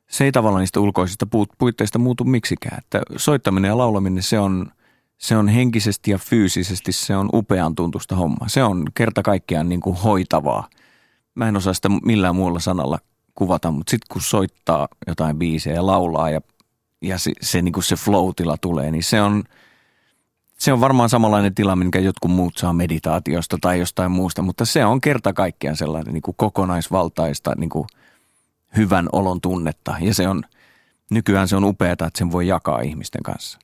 se 0.10 0.24
ei 0.24 0.32
tavallaan 0.32 0.60
niistä 0.62 0.80
ulkoisista 0.80 1.28
puitteista 1.58 2.00
muutu 2.00 2.24
miksikään. 2.24 2.78
Että 2.78 3.02
soittaminen 3.17 3.69
ja 3.69 3.78
laulaminen, 3.78 4.24
se 4.24 4.39
on, 4.39 4.72
se 5.24 5.38
on 5.38 5.48
henkisesti 5.48 6.12
ja 6.12 6.18
fyysisesti, 6.18 6.92
se 6.92 7.16
on 7.16 7.30
upean 7.34 7.76
tuntusta 7.76 8.16
homma. 8.16 8.48
Se 8.48 8.64
on 8.64 8.86
kerta 8.96 9.22
kaikkiaan 9.22 9.70
niin 9.70 9.82
kuin 9.82 9.96
hoitavaa. 9.96 10.70
Mä 11.36 11.48
en 11.48 11.58
osaa 11.58 11.74
sitä 11.74 11.90
millään 11.90 12.36
muulla 12.36 12.60
sanalla 12.60 13.00
kuvata, 13.36 13.72
mutta 13.72 13.92
sitten 13.92 14.08
kun 14.14 14.22
soittaa 14.22 14.88
jotain 15.08 15.38
biisejä 15.38 15.76
ja 15.76 15.86
laulaa 15.86 16.30
ja, 16.30 16.42
ja 17.02 17.18
se, 17.18 17.32
se, 17.42 17.62
niin 17.62 17.74
kuin 17.74 17.84
se 17.84 17.96
flow-tila 17.96 18.58
tulee, 18.58 18.92
niin 18.92 19.04
se 19.04 19.22
on– 19.22 19.44
se 20.58 20.74
on 20.74 20.82
varmaan 20.82 21.10
samanlainen 21.10 21.56
tila, 21.56 21.76
minkä 21.76 22.00
jotkut 22.00 22.32
muut 22.32 22.58
saa 22.58 22.74
meditaatiosta 22.74 23.58
tai 23.62 23.80
jostain 23.80 24.12
muusta, 24.12 24.42
mutta 24.42 24.66
se 24.66 24.86
on 24.86 25.02
kerta 25.02 25.34
kaikkiaan 25.34 25.78
sellainen 25.78 26.14
niin 26.14 26.22
kuin 26.22 26.36
kokonaisvaltaista 26.38 27.54
niin 27.58 27.70
kuin 27.70 27.88
hyvän 28.78 29.10
olon 29.12 29.42
tunnetta. 29.42 29.96
Ja 30.00 30.14
se 30.14 30.28
on, 30.28 30.44
nykyään 31.12 31.48
se 31.48 31.56
on 31.56 31.64
upeaa, 31.64 31.94
että 31.94 32.10
sen 32.16 32.32
voi 32.32 32.48
jakaa 32.48 32.82
ihmisten 32.82 33.24
kanssa. 33.24 33.60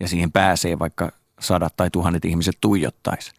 Ja 0.00 0.08
siihen 0.08 0.32
pääsee 0.32 0.78
vaikka 0.78 1.12
sadat 1.40 1.76
tai 1.76 1.90
tuhannet 1.90 2.24
ihmiset 2.24 2.58
tuijottaisi. 2.60 3.32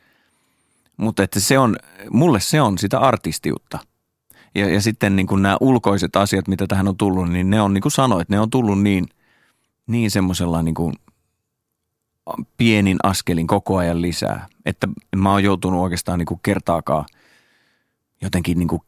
Mutta 0.98 1.24
että 1.24 1.40
se 1.40 1.60
on, 1.60 1.76
mulle 2.10 2.40
se 2.40 2.62
on 2.62 2.78
sitä 2.78 3.00
artistiutta. 3.00 3.80
Ja, 4.56 4.70
ja 4.70 4.82
sitten 4.82 5.16
niin 5.16 5.28
kuin 5.28 5.42
nämä 5.42 5.58
ulkoiset 5.60 6.16
asiat, 6.16 6.48
mitä 6.48 6.68
tähän 6.68 6.88
on 6.88 6.98
tullut, 6.98 7.30
niin 7.30 7.50
ne 7.50 7.62
on 7.62 7.74
niin 7.74 7.82
kuin 7.82 7.92
sanoit, 7.92 8.30
ne 8.30 8.40
on 8.40 8.50
tullut 8.50 8.82
niin, 8.82 9.08
niin 9.88 10.12
semmoisella 10.12 10.62
niin 10.62 10.76
kuin 10.76 10.94
pienin 12.58 12.98
askelin 13.04 13.48
koko 13.48 13.78
ajan 13.78 14.02
lisää. 14.02 14.48
Että 14.66 14.88
mä 15.16 15.32
oon 15.32 15.44
joutunut 15.44 15.82
oikeastaan 15.82 16.20
niin 16.20 16.26
kuin 16.26 16.40
kertaakaan 16.44 17.06
jotenkin 18.22 18.60
niin 18.60 18.68
kuin 18.68 18.82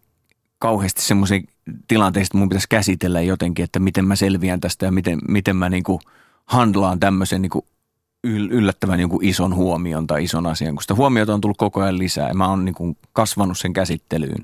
kauheasti 0.60 1.02
semmoisen 1.02 1.44
tilanteesta, 1.88 2.32
että 2.32 2.38
mun 2.38 2.50
pitäisi 2.50 2.70
käsitellä 2.70 3.22
jotenkin, 3.22 3.64
että 3.64 3.80
miten 3.80 4.06
mä 4.06 4.16
selviän 4.16 4.60
tästä 4.60 4.86
ja 4.86 4.92
miten, 4.92 5.20
miten 5.28 5.56
mä 5.56 5.70
niin 5.70 5.84
kuin 5.84 6.00
handlaan 6.46 7.00
tämmöisen 7.00 7.42
niin 7.42 7.50
kuin 7.50 7.66
yllättävän 8.24 9.00
jonkun 9.00 9.24
ison 9.24 9.56
huomion 9.56 10.08
tai 10.08 10.24
ison 10.24 10.46
asian, 10.46 10.76
kun 10.76 10.82
sitä 10.82 10.96
huomiota 10.96 11.34
on 11.34 11.42
tullut 11.42 11.58
koko 11.58 11.82
ajan 11.82 12.00
lisää 12.00 12.28
ja 12.28 12.34
mä 12.34 12.50
oon 12.50 12.66
niin 12.66 12.98
kasvanut 13.14 13.58
sen 13.58 13.74
käsittelyyn. 13.74 14.44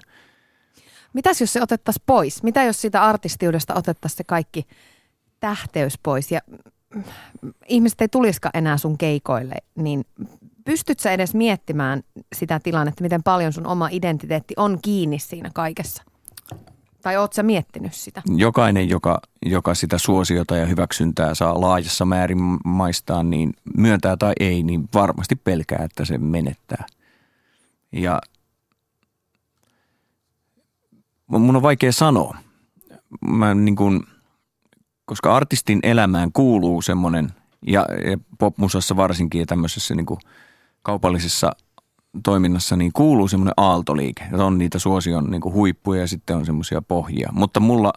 Mitäs 1.13 1.41
jos 1.41 1.53
se 1.53 1.61
otettaisiin 1.61 2.03
pois? 2.05 2.43
Mitä 2.43 2.63
jos 2.63 2.81
sitä 2.81 3.03
artistiudesta 3.03 3.75
otettaisiin 3.75 4.17
se 4.17 4.23
kaikki 4.23 4.67
tähteys 5.39 5.97
pois 6.03 6.31
ja 6.31 6.39
ihmiset 7.67 8.01
ei 8.01 8.07
tulisikaan 8.07 8.57
enää 8.57 8.77
sun 8.77 8.97
keikoille, 8.97 9.55
niin 9.75 10.05
pystyt 10.65 10.99
sä 10.99 11.11
edes 11.11 11.33
miettimään 11.33 12.03
sitä 12.35 12.59
tilannetta, 12.63 13.03
miten 13.03 13.23
paljon 13.23 13.53
sun 13.53 13.67
oma 13.67 13.89
identiteetti 13.91 14.53
on 14.57 14.79
kiinni 14.81 15.19
siinä 15.19 15.51
kaikessa? 15.53 16.03
Tai 17.01 17.17
oot 17.17 17.33
sä 17.33 17.43
miettinyt 17.43 17.93
sitä? 17.93 18.21
Jokainen, 18.35 18.89
joka, 18.89 19.21
joka 19.45 19.75
sitä 19.75 19.97
suosiota 19.97 20.57
ja 20.57 20.65
hyväksyntää 20.65 21.35
saa 21.35 21.61
laajassa 21.61 22.05
määrin 22.05 22.57
maistaan, 22.65 23.29
niin 23.29 23.53
myöntää 23.77 24.17
tai 24.17 24.33
ei, 24.39 24.63
niin 24.63 24.89
varmasti 24.93 25.35
pelkää, 25.35 25.83
että 25.83 26.05
se 26.05 26.17
menettää. 26.17 26.85
Ja 27.91 28.21
mun 31.27 31.55
on 31.55 31.61
vaikea 31.61 31.91
sanoa. 31.91 32.37
Mä 33.21 33.53
niin 33.53 33.75
kuin– 33.75 34.03
koska 35.09 35.35
artistin 35.35 35.79
elämään 35.83 36.31
kuuluu 36.31 36.81
semmoinen, 36.81 37.33
ja, 37.67 37.85
ja 38.11 38.17
popmusassa 38.39 38.95
varsinkin 38.95 39.39
ja 39.39 39.45
tämmöisessä 39.45 39.95
niin 39.95 40.05
kaupallisessa 40.81 41.51
toiminnassa, 42.23 42.75
niin 42.75 42.91
kuuluu 42.93 43.27
semmoinen 43.27 43.53
aaltoliike. 43.57 44.23
Että 44.23 44.45
on 44.45 44.57
niitä 44.57 44.79
suosion 44.79 45.31
niin 45.31 45.41
kuin 45.41 45.53
huippuja 45.53 46.01
ja 46.01 46.07
sitten 46.07 46.35
on 46.35 46.45
semmoisia 46.45 46.81
pohjia. 46.81 47.29
Mutta 47.31 47.59
mulla 47.59 47.93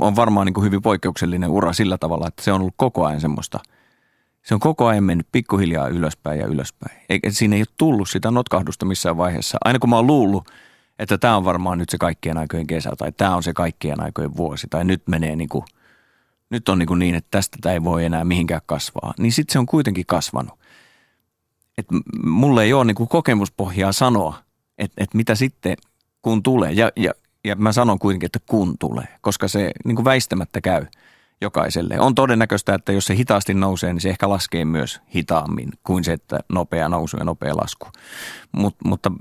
on 0.00 0.16
varmaan 0.16 0.46
niin 0.46 0.54
kuin 0.54 0.64
hyvin 0.64 0.82
poikkeuksellinen 0.82 1.50
ura 1.50 1.72
sillä 1.72 1.98
tavalla, 1.98 2.28
että 2.28 2.42
se 2.42 2.52
on 2.52 2.60
ollut 2.60 2.74
koko 2.76 3.06
ajan 3.06 3.20
semmoista– 3.20 3.60
se 4.42 4.54
on 4.54 4.60
koko 4.60 4.86
ajan 4.86 5.04
mennyt 5.04 5.26
pikkuhiljaa 5.32 5.88
ylöspäin 5.88 6.40
ja 6.40 6.46
ylöspäin. 6.46 6.98
Eikä 7.08 7.30
siinä 7.30 7.56
ei 7.56 7.62
ole 7.62 7.74
tullut 7.76 8.10
sitä 8.10 8.30
notkahdusta 8.30 8.86
missään 8.86 9.16
vaiheessa. 9.16 9.58
Aina 9.64 9.78
kun 9.78 9.90
mä 9.90 9.96
oon 9.96 10.06
luullut, 10.06 10.48
että 10.98 11.18
tämä 11.18 11.36
on 11.36 11.44
varmaan 11.44 11.78
nyt 11.78 11.88
se 11.88 11.98
kaikkien 11.98 12.38
aikojen 12.38 12.66
kesä 12.66 12.90
tai 12.98 13.12
tämä 13.12 13.36
on 13.36 13.42
se 13.42 13.52
kaikkien 13.52 14.02
aikojen 14.02 14.36
vuosi 14.36 14.66
tai 14.70 14.84
nyt 14.84 15.02
menee 15.08 15.36
niin 15.36 15.48
kuin– 15.48 15.64
nyt 16.50 16.68
on 16.68 16.78
niin, 16.78 16.86
kuin 16.86 16.98
niin 16.98 17.14
että 17.14 17.28
tästä 17.30 17.58
tämä 17.60 17.72
ei 17.72 17.84
voi 17.84 18.04
enää 18.04 18.24
mihinkään 18.24 18.60
kasvaa, 18.66 19.14
niin 19.18 19.32
sitten 19.32 19.52
se 19.52 19.58
on 19.58 19.66
kuitenkin 19.66 20.06
kasvanut. 20.06 20.58
Et 21.78 21.86
mulle 22.24 22.62
ei 22.62 22.72
ole 22.72 22.84
niin 22.84 22.94
kuin 22.94 23.08
kokemuspohjaa 23.08 23.92
sanoa, 23.92 24.38
että 24.78 25.04
et 25.04 25.14
mitä 25.14 25.34
sitten 25.34 25.76
kun 26.22 26.42
tulee. 26.42 26.72
Ja, 26.72 26.92
ja, 26.96 27.12
ja 27.44 27.56
mä 27.56 27.72
sanon 27.72 27.98
kuitenkin, 27.98 28.26
että 28.26 28.38
kun 28.46 28.78
tulee, 28.78 29.08
koska 29.20 29.48
se 29.48 29.70
niin 29.84 29.96
kuin 29.96 30.04
väistämättä 30.04 30.60
käy 30.60 30.86
jokaiselle. 31.40 32.00
On 32.00 32.14
todennäköistä, 32.14 32.74
että 32.74 32.92
jos 32.92 33.04
se 33.04 33.16
hitaasti 33.16 33.54
nousee, 33.54 33.92
niin 33.92 34.00
se 34.00 34.10
ehkä 34.10 34.28
laskee 34.28 34.64
myös 34.64 35.00
hitaammin 35.14 35.70
kuin 35.82 36.04
se, 36.04 36.12
että 36.12 36.40
nopea 36.48 36.88
nousu 36.88 37.16
ja 37.16 37.24
nopea 37.24 37.56
lasku. 37.56 37.86
Mut, 38.52 38.76
mutta 38.84 39.12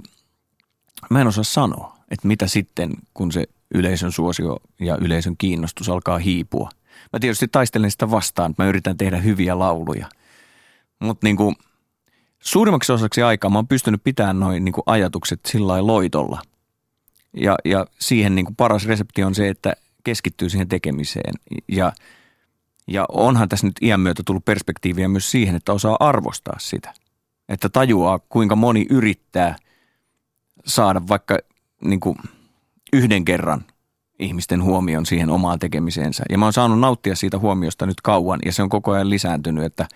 mä 1.09 1.21
en 1.21 1.27
osaa 1.27 1.43
sanoa, 1.43 1.97
että 2.11 2.27
mitä 2.27 2.47
sitten, 2.47 2.93
kun 3.13 3.31
se 3.31 3.43
yleisön 3.73 4.11
suosio 4.11 4.57
ja 4.79 4.97
yleisön 5.01 5.37
kiinnostus 5.37 5.89
alkaa 5.89 6.17
hiipua– 6.17 6.69
Mä 7.13 7.19
tietysti 7.19 7.47
taistelen 7.47 7.91
sitä 7.91 8.11
vastaan, 8.11 8.51
että 8.51 8.63
mä 8.63 8.69
yritän 8.69 8.97
tehdä 8.97 9.17
hyviä 9.17 9.59
lauluja. 9.59 10.07
Mutta 10.99 11.27
niin 11.27 11.37
kuin, 11.37 11.55
suurimmaksi 12.39 12.91
osaksi 12.91 13.21
aikaa 13.21 13.49
mä 13.49 13.57
oon 13.57 13.67
pystynyt 13.67 14.03
pitämään 14.03 14.39
noin 14.39 14.65
niin 14.65 14.73
ajatukset 14.85 15.39
sillä 15.45 15.87
loitolla. 15.87 16.41
Ja, 17.33 17.55
ja 17.65 17.85
siihen 17.99 18.35
niin 18.35 18.45
kuin 18.45 18.55
paras 18.55 18.85
resepti 18.85 19.23
on 19.23 19.35
se, 19.35 19.49
että 19.49 19.73
keskittyy 20.03 20.49
siihen 20.49 20.67
tekemiseen. 20.67 21.33
Ja, 21.67 21.93
ja 22.87 23.05
onhan 23.09 23.49
tässä 23.49 23.67
nyt 23.67 23.75
iän 23.81 23.99
myötä 23.99 24.23
tullut 24.25 24.45
perspektiiviä 24.45 25.07
myös 25.07 25.31
siihen, 25.31 25.55
että 25.55 25.73
osaa 25.73 25.97
arvostaa 25.99 26.55
sitä. 26.59 26.93
Että 27.49 27.69
tajuaa, 27.69 28.19
kuinka 28.19 28.55
moni 28.55 28.85
yrittää 28.89 29.55
saada 30.65 31.01
vaikka 31.09 31.37
niin 31.81 31.99
kuin 31.99 32.17
yhden 32.93 33.25
kerran 33.25 33.65
ihmisten 34.19 34.63
huomion 34.63 35.05
siihen 35.05 35.29
omaan 35.29 35.59
tekemiseensä. 35.59 36.23
Ja 36.29 36.37
mä 36.37 36.45
oon 36.45 36.53
saanut 36.53 36.79
nauttia 36.79 37.15
siitä 37.15 37.39
huomiosta 37.39 37.85
nyt 37.85 38.01
kauan 38.01 38.39
ja 38.45 38.53
se 38.53 38.63
on 38.63 38.69
koko 38.69 38.91
ajan 38.91 39.09
lisääntynyt, 39.09 39.63
että 39.63 39.87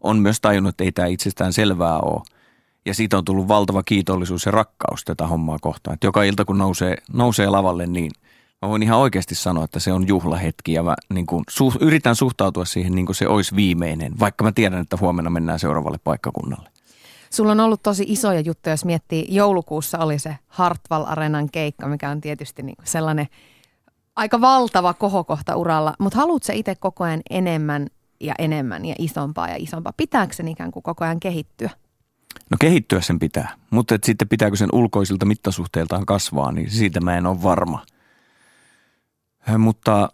on 0.00 0.18
myös 0.18 0.40
tajunnut, 0.40 0.70
että 0.70 0.84
ei 0.84 0.92
tämä 0.92 1.08
itsestään 1.08 1.52
selvää 1.52 1.98
ole. 1.98 2.22
Ja 2.86 2.94
siitä 2.94 3.18
on 3.18 3.24
tullut 3.24 3.48
valtava 3.48 3.82
kiitollisuus 3.82 4.46
ja 4.46 4.52
rakkaus 4.52 5.04
tätä 5.04 5.26
hommaa 5.26 5.58
kohtaan. 5.60 5.94
Että 5.94 6.06
joka 6.06 6.22
ilta 6.22 6.44
kun 6.44 6.58
nousee, 6.58 6.96
nousee 7.12 7.48
lavalle, 7.50 7.86
niin 7.86 8.10
mä 8.62 8.68
voin 8.68 8.82
ihan 8.82 8.98
oikeasti 8.98 9.34
sanoa, 9.34 9.64
että 9.64 9.80
se 9.80 9.92
on 9.92 10.08
juhlahetki 10.08 10.72
ja 10.72 10.82
mä 10.82 10.94
niin 11.14 11.26
kuin, 11.26 11.44
su, 11.50 11.72
yritän 11.80 12.16
suhtautua 12.16 12.64
siihen 12.64 12.94
niin 12.94 13.06
kuin 13.06 13.16
se 13.16 13.28
olisi 13.28 13.56
viimeinen, 13.56 14.18
vaikka 14.20 14.44
mä 14.44 14.52
tiedän, 14.52 14.80
että 14.80 14.96
huomenna 15.00 15.30
mennään 15.30 15.58
seuraavalle 15.58 15.98
paikkakunnalle. 16.04 16.68
Sulla 17.30 17.52
on 17.52 17.60
ollut 17.60 17.82
tosi 17.82 18.04
isoja 18.08 18.40
juttuja, 18.40 18.72
jos 18.72 18.84
miettii, 18.84 19.26
joulukuussa 19.28 19.98
oli 19.98 20.18
se 20.18 20.38
Hartwall 20.46 21.04
Arenan 21.06 21.50
keikka, 21.50 21.88
mikä 21.88 22.10
on 22.10 22.20
tietysti 22.20 22.62
niin 22.62 22.76
sellainen 22.84 23.26
aika 24.16 24.40
valtava 24.40 24.94
kohokohta 24.94 25.56
uralla, 25.56 25.94
mutta 25.98 26.18
haluatko 26.18 26.52
itse 26.52 26.74
koko 26.74 27.04
ajan 27.04 27.20
enemmän 27.30 27.86
ja 28.20 28.34
enemmän 28.38 28.84
ja 28.84 28.94
isompaa 28.98 29.48
ja 29.48 29.56
isompaa? 29.58 29.92
Pitääkö 29.96 30.34
sen 30.34 30.48
ikään 30.48 30.70
kuin 30.70 30.82
koko 30.82 31.04
ajan 31.04 31.20
kehittyä? 31.20 31.70
No 32.50 32.56
kehittyä 32.60 33.00
sen 33.00 33.18
pitää, 33.18 33.54
mutta 33.70 33.94
et 33.94 34.04
sitten 34.04 34.28
pitääkö 34.28 34.56
sen 34.56 34.68
ulkoisilta 34.72 35.26
mittasuhteiltaan 35.26 36.06
kasvaa, 36.06 36.52
niin 36.52 36.70
siitä 36.70 37.00
mä 37.00 37.16
en 37.16 37.26
ole 37.26 37.42
varma. 37.42 37.86
Mutta, 39.58 40.08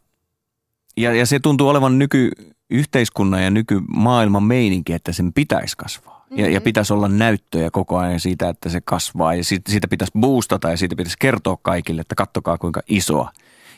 ja, 0.97 1.15
ja 1.15 1.27
se 1.27 1.41
tuntuu 1.41 1.69
olevan 1.69 1.99
nykyyhteiskunnan 1.99 3.43
ja 3.43 3.51
nykymaailman 3.51 4.43
meininki, 4.43 4.93
että 4.93 5.13
sen 5.13 5.33
pitäisi 5.33 5.77
kasvaa. 5.77 6.19
Mm-hmm. 6.31 6.45
Ja, 6.45 6.51
ja 6.51 6.61
pitäisi 6.61 6.93
olla 6.93 7.09
näyttöjä 7.09 7.71
koko 7.71 7.99
ajan 7.99 8.21
siitä, 8.21 8.49
että 8.49 8.69
se 8.69 8.81
kasvaa 8.81 9.35
ja 9.35 9.45
siitä, 9.45 9.71
siitä 9.71 9.89
pitäisi 9.89 10.13
boostata 10.19 10.71
ja 10.71 10.77
siitä 10.77 10.97
pitäisi 10.97 11.17
kertoa 11.21 11.57
kaikille, 11.63 12.01
että 12.01 12.15
kattokaa 12.15 12.59
kuinka 12.59 12.81
isoa. 12.89 13.33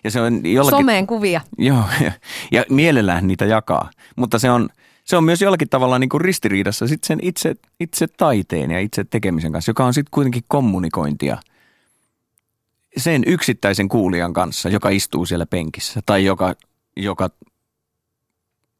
Ja 0.04 0.10
se 0.10 0.20
on 0.20 0.46
jollakin, 0.52 0.78
Someen 0.78 1.06
kuvia. 1.06 1.40
Joo, 1.58 1.84
ja, 2.00 2.12
ja 2.52 2.64
mielellään 2.70 3.26
niitä 3.26 3.44
jakaa. 3.44 3.90
Mutta 4.16 4.38
se 4.38 4.50
on, 4.50 4.68
se 5.04 5.16
on 5.16 5.24
myös 5.24 5.42
jollakin 5.42 5.68
tavalla 5.68 5.98
niin 5.98 6.08
kuin 6.08 6.20
ristiriidassa 6.20 6.86
sit 6.86 7.04
sen 7.04 7.18
itse, 7.22 7.54
itse 7.80 8.06
taiteen 8.06 8.70
ja 8.70 8.80
itse 8.80 9.04
tekemisen 9.04 9.52
kanssa, 9.52 9.70
joka 9.70 9.84
on 9.84 9.94
sitten 9.94 10.10
kuitenkin 10.10 10.42
kommunikointia 10.48 11.38
sen 12.96 13.22
yksittäisen 13.26 13.88
kuulijan 13.88 14.32
kanssa, 14.32 14.68
joka 14.68 14.88
istuu 14.88 15.26
siellä 15.26 15.46
penkissä 15.46 16.00
tai 16.06 16.24
joka, 16.24 16.54
joka 16.96 17.30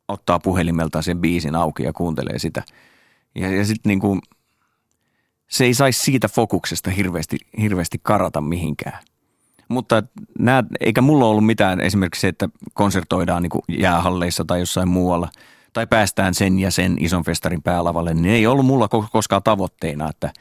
ottaa 0.09 0.39
puhelimelta 0.39 1.03
sen 1.03 1.21
biisin 1.21 1.55
auki 1.55 1.83
ja 1.83 1.93
kuuntelee 1.93 2.39
sitä. 2.39 2.63
Ja, 3.35 3.51
ja 3.51 3.65
sitten 3.65 3.91
niin 3.91 4.01
kuin, 4.01 4.21
se 5.51 5.65
ei 5.65 5.75
saisi 5.75 6.03
siitä 6.03 6.29
fokuksesta 6.29 6.91
hirveästi, 6.91 7.37
hirveästi 7.61 8.01
karata 8.03 8.41
mihinkään. 8.41 8.99
Mutta 9.69 10.03
nää, 10.39 10.65
eikä 10.81 11.01
mulla 11.01 11.27
ollut 11.27 11.47
mitään 11.47 11.81
esimerkiksi 11.81 12.21
se, 12.21 12.29
että 12.29 12.49
konsertoidaan 12.75 13.43
niin 13.43 13.81
jäähalleissa 13.81 14.45
tai 14.45 14.61
jossain 14.61 14.89
muualla– 14.89 15.29
tai 15.75 15.87
päästään 15.87 16.35
sen 16.35 16.59
ja 16.59 16.71
sen 16.71 16.97
ison 17.01 17.25
festarin 17.25 17.63
päälavalle, 17.63 18.15
niin 18.15 18.35
ei 18.35 18.47
ollut 18.47 18.67
mulla 18.67 18.89
koskaan 18.89 19.43
tavoitteena, 19.43 20.09
että 20.09 20.33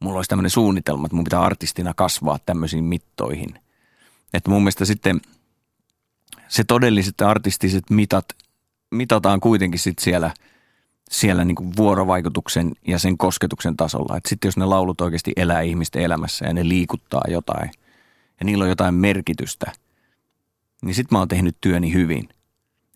mulla 0.00 0.16
olisi 0.16 0.28
tämmöinen 0.28 0.50
suunnitelma, 0.50 1.06
että 1.06 1.16
mun 1.16 1.24
pitää 1.24 1.40
artistina 1.40 1.94
kasvaa 1.94 2.38
tämmöisiin 2.46 2.84
mittoihin. 2.84 3.54
Että 4.34 4.50
mun 4.50 4.62
mielestä 4.62 4.84
sitten 4.84 5.20
se 6.48 6.64
todelliset 6.64 7.20
artistiset 7.20 7.90
mitat 7.90 8.24
mitataan 8.90 9.40
kuitenkin 9.40 9.80
sitten 9.80 10.04
siellä, 10.04 10.30
siellä 11.10 11.44
niin 11.44 11.76
vuorovaikutuksen 11.76 12.72
ja 12.86 12.98
sen 12.98 13.18
kosketuksen 13.18 13.76
tasolla. 13.76 14.16
Että 14.16 14.28
sitten 14.28 14.48
jos 14.48 14.56
ne 14.56 14.64
laulut 14.64 15.00
oikeasti 15.00 15.32
elää 15.36 15.60
ihmisten 15.60 16.02
elämässä 16.02 16.46
ja 16.46 16.54
ne 16.54 16.68
liikuttaa 16.68 17.22
jotain 17.28 17.70
ja 18.40 18.46
niillä 18.46 18.62
on 18.62 18.68
jotain 18.68 18.94
merkitystä, 18.94 19.72
niin 20.82 20.94
sitten 20.94 21.16
mä 21.16 21.18
oon 21.18 21.28
tehnyt 21.28 21.56
työni 21.60 21.92
hyvin. 21.92 22.28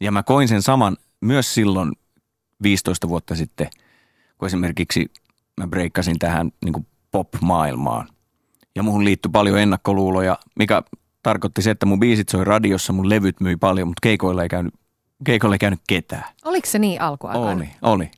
Ja 0.00 0.12
mä 0.12 0.22
koin 0.22 0.48
sen 0.48 0.62
saman 0.62 0.96
myös 1.20 1.54
silloin 1.54 1.92
15 2.62 3.08
vuotta 3.08 3.34
sitten, 3.34 3.68
kun 4.38 4.46
esimerkiksi 4.46 5.10
mä 5.60 5.66
breikkasin 5.66 6.18
tähän 6.18 6.50
niin 6.64 6.86
pop-maailmaan. 7.10 8.08
Ja 8.74 8.82
muhun 8.82 9.04
liittyi 9.04 9.30
paljon 9.30 9.58
ennakkoluuloja, 9.58 10.38
mikä 10.56 10.82
tarkoitti 11.22 11.62
se, 11.62 11.70
että 11.70 11.86
mun 11.86 12.00
biisit 12.00 12.28
soi 12.28 12.44
radiossa, 12.44 12.92
mun 12.92 13.08
levyt 13.08 13.40
myi 13.40 13.56
paljon, 13.56 13.88
mutta 13.88 14.00
keikoilla 14.02 14.42
ei 14.42 14.48
käynyt, 14.48 14.74
keikoilla 15.24 15.54
ei 15.54 15.58
käynyt 15.58 15.80
ketään. 15.88 16.24
Oliko 16.44 16.66
se 16.66 16.78
niin 16.78 17.00
alkuaikana? 17.00 17.50
Oli, 17.50 17.68
oli. 17.82 18.10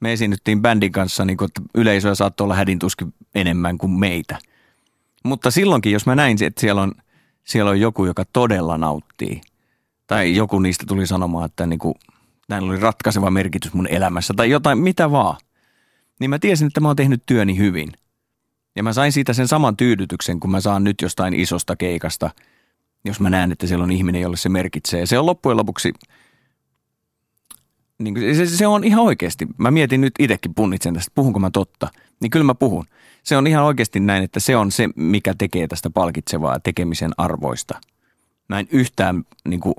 Me 0.00 0.12
esiinnyttiin 0.12 0.62
bändin 0.62 0.92
kanssa, 0.92 1.24
niin 1.24 1.36
kuin, 1.36 1.46
että 1.46 1.62
yleisöä 1.74 2.14
saattoi 2.14 2.44
olla 2.44 2.54
hädintuskin 2.54 3.14
enemmän 3.34 3.78
kuin 3.78 3.92
meitä. 3.92 4.38
Mutta 5.22 5.50
silloinkin, 5.50 5.92
jos 5.92 6.06
mä 6.06 6.14
näin, 6.14 6.44
että 6.44 6.60
siellä 6.60 6.82
on, 6.82 6.92
siellä 7.44 7.70
on 7.70 7.80
joku, 7.80 8.04
joka 8.04 8.24
todella 8.32 8.78
nauttii, 8.78 9.40
tai 10.06 10.36
joku 10.36 10.58
niistä 10.58 10.84
tuli 10.88 11.06
sanomaan, 11.06 11.46
että 11.46 11.66
niin 11.66 11.78
kuin– 11.78 11.94
näin 12.52 12.64
oli 12.64 12.80
ratkaiseva 12.80 13.30
merkitys 13.30 13.74
mun 13.74 13.86
elämässä 13.86 14.34
tai 14.36 14.50
jotain, 14.50 14.78
mitä 14.78 15.10
vaan. 15.10 15.36
Niin 16.20 16.30
mä 16.30 16.38
tiesin, 16.38 16.66
että 16.66 16.80
mä 16.80 16.88
oon 16.88 16.96
tehnyt 16.96 17.22
työni 17.26 17.58
hyvin. 17.58 17.92
Ja 18.76 18.82
mä 18.82 18.92
sain 18.92 19.12
siitä 19.12 19.32
sen 19.32 19.48
saman 19.48 19.76
tyydytyksen, 19.76 20.40
kun 20.40 20.50
mä 20.50 20.60
saan 20.60 20.84
nyt 20.84 21.02
jostain 21.02 21.34
isosta 21.34 21.76
keikasta, 21.76 22.30
jos 23.04 23.20
mä 23.20 23.30
näen, 23.30 23.52
että 23.52 23.66
siellä 23.66 23.84
on 23.84 23.92
ihminen, 23.92 24.20
jolle 24.22 24.36
se 24.36 24.48
merkitsee. 24.48 25.06
Se 25.06 25.18
on 25.18 25.26
loppujen 25.26 25.56
lopuksi, 25.56 25.92
niin 28.04 28.36
se, 28.36 28.46
se 28.46 28.66
on 28.66 28.84
ihan 28.84 29.04
oikeasti. 29.04 29.46
Mä 29.58 29.70
mietin 29.70 30.00
nyt 30.00 30.14
itsekin, 30.18 30.54
punnitsen 30.54 30.94
tästä, 30.94 31.12
puhunko 31.14 31.38
mä 31.38 31.50
totta. 31.50 31.88
Niin 32.20 32.30
kyllä 32.30 32.44
mä 32.44 32.54
puhun. 32.54 32.84
Se 33.22 33.36
on 33.36 33.46
ihan 33.46 33.64
oikeasti 33.64 34.00
näin, 34.00 34.24
että 34.24 34.40
se 34.40 34.56
on 34.56 34.70
se, 34.70 34.88
mikä 34.96 35.34
tekee 35.38 35.68
tästä 35.68 35.90
palkitsevaa 35.90 36.60
tekemisen 36.60 37.10
arvoista. 37.16 37.80
Mä 38.48 38.58
en 38.58 38.68
yhtään 38.70 39.24
niin 39.48 39.60
kuin, 39.60 39.74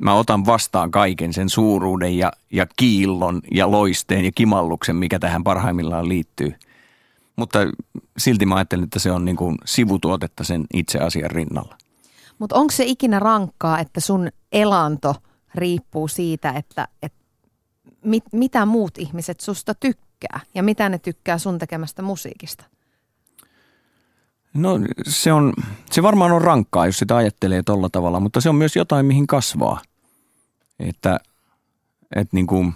mä 0.00 0.14
otan 0.14 0.46
vastaan 0.46 0.90
kaiken 0.90 1.32
sen 1.32 1.48
suuruuden 1.48 2.18
ja, 2.18 2.32
ja 2.52 2.66
kiillon 2.76 3.40
ja 3.50 3.70
loisteen 3.70 4.24
ja 4.24 4.32
kimalluksen, 4.34 4.96
mikä 4.96 5.18
tähän 5.18 5.44
parhaimmillaan 5.44 6.08
liittyy. 6.08 6.54
Mutta 7.36 7.58
silti 8.18 8.46
mä 8.46 8.54
ajattelen, 8.54 8.84
että 8.84 8.98
se 8.98 9.12
on 9.12 9.24
niin 9.24 9.36
kuin 9.36 9.58
sivutuotetta 9.64 10.44
sen 10.44 10.64
itse 10.74 10.98
asian 10.98 11.30
rinnalla. 11.30 11.76
Mutta 12.38 12.56
onko 12.56 12.70
se 12.70 12.84
ikinä 12.84 13.18
rankkaa, 13.18 13.78
että 13.78 14.00
sun 14.00 14.28
elanto 14.52 15.14
riippuu 15.54 16.08
siitä, 16.08 16.50
että, 16.50 16.88
että 17.02 17.23
mit, 18.04 18.24
mitä 18.32 18.66
muut 18.66 18.98
ihmiset 18.98 19.40
susta 19.40 19.74
tykkää 19.74 20.40
ja 20.54 20.62
mitä 20.62 20.88
ne 20.88 20.98
tykkää 20.98 21.38
sun 21.38 21.58
tekemästä 21.58 22.02
musiikista? 22.02 22.64
No 24.54 24.80
se, 25.06 25.32
on, 25.32 25.52
se 25.90 26.02
varmaan 26.02 26.32
on 26.32 26.42
rankkaa, 26.42 26.86
jos 26.86 26.98
sitä 26.98 27.16
ajattelee 27.16 27.62
tuolla 27.62 27.88
tavalla, 27.88 28.20
mutta 28.20 28.40
se 28.40 28.48
on 28.48 28.54
myös 28.54 28.76
jotain, 28.76 29.06
mihin 29.06 29.26
kasvaa. 29.26 29.80
Että, 30.78 31.20
että 32.16 32.36
niin 32.36 32.46
kuin, 32.46 32.74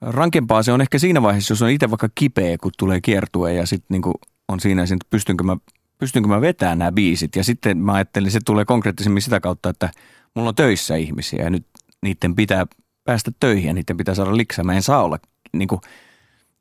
rankempaa 0.00 0.62
se 0.62 0.72
on 0.72 0.80
ehkä 0.80 0.98
siinä 0.98 1.22
vaiheessa, 1.22 1.52
jos 1.52 1.62
on 1.62 1.70
itse 1.70 1.90
vaikka 1.90 2.08
kipeä, 2.14 2.58
kun 2.58 2.72
tulee 2.78 3.00
kiertue 3.00 3.52
ja 3.52 3.66
sitten 3.66 3.86
niin 3.88 4.14
on 4.48 4.60
siinä, 4.60 4.82
että 4.82 5.06
pystynkö 5.10 5.44
mä, 5.44 5.56
pystynkö 5.98 6.28
mä 6.28 6.40
vetämään 6.40 6.78
nämä 6.78 6.92
biisit. 6.92 7.36
Ja 7.36 7.44
sitten 7.44 7.78
mä 7.78 7.92
ajattelin, 7.92 8.30
se 8.30 8.40
tulee 8.44 8.64
konkreettisemmin 8.64 9.22
sitä 9.22 9.40
kautta, 9.40 9.68
että 9.68 9.90
mulla 10.34 10.48
on 10.48 10.54
töissä 10.54 10.96
ihmisiä 10.96 11.44
ja 11.44 11.50
nyt 11.50 11.66
niiden 12.02 12.34
pitää 12.34 12.66
päästä 13.04 13.30
töihin 13.40 13.66
ja 13.66 13.74
niiden 13.74 13.96
pitää 13.96 14.14
saada 14.14 14.36
liksaa. 14.36 14.64
Mä 14.64 14.74
en 14.74 14.82
saa 14.82 15.02
olla, 15.02 15.18
niin 15.52 15.68
kuin, 15.68 15.80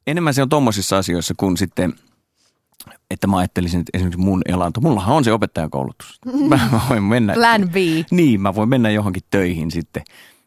enemmän 0.07 0.33
se 0.33 0.41
on 0.41 0.49
tuommoisissa 0.49 0.97
asioissa 0.97 1.33
kuin 1.37 1.57
sitten– 1.57 1.93
että 3.11 3.27
mä 3.27 3.37
ajattelisin, 3.37 3.79
että 3.79 3.89
esimerkiksi 3.93 4.21
mun 4.21 4.41
elanto, 4.45 4.81
mullahan 4.81 5.15
on 5.15 5.23
se 5.23 5.33
opettajakoulutus. 5.33 6.19
Mä 6.49 6.69
voin 6.89 7.03
mennä. 7.03 7.33
Plan 7.33 7.69
B. 7.69 7.75
Niin, 8.11 8.41
mä 8.41 8.55
voin 8.55 8.69
mennä 8.69 8.89
johonkin 8.89 9.23
töihin 9.29 9.71
sitten. 9.71 10.03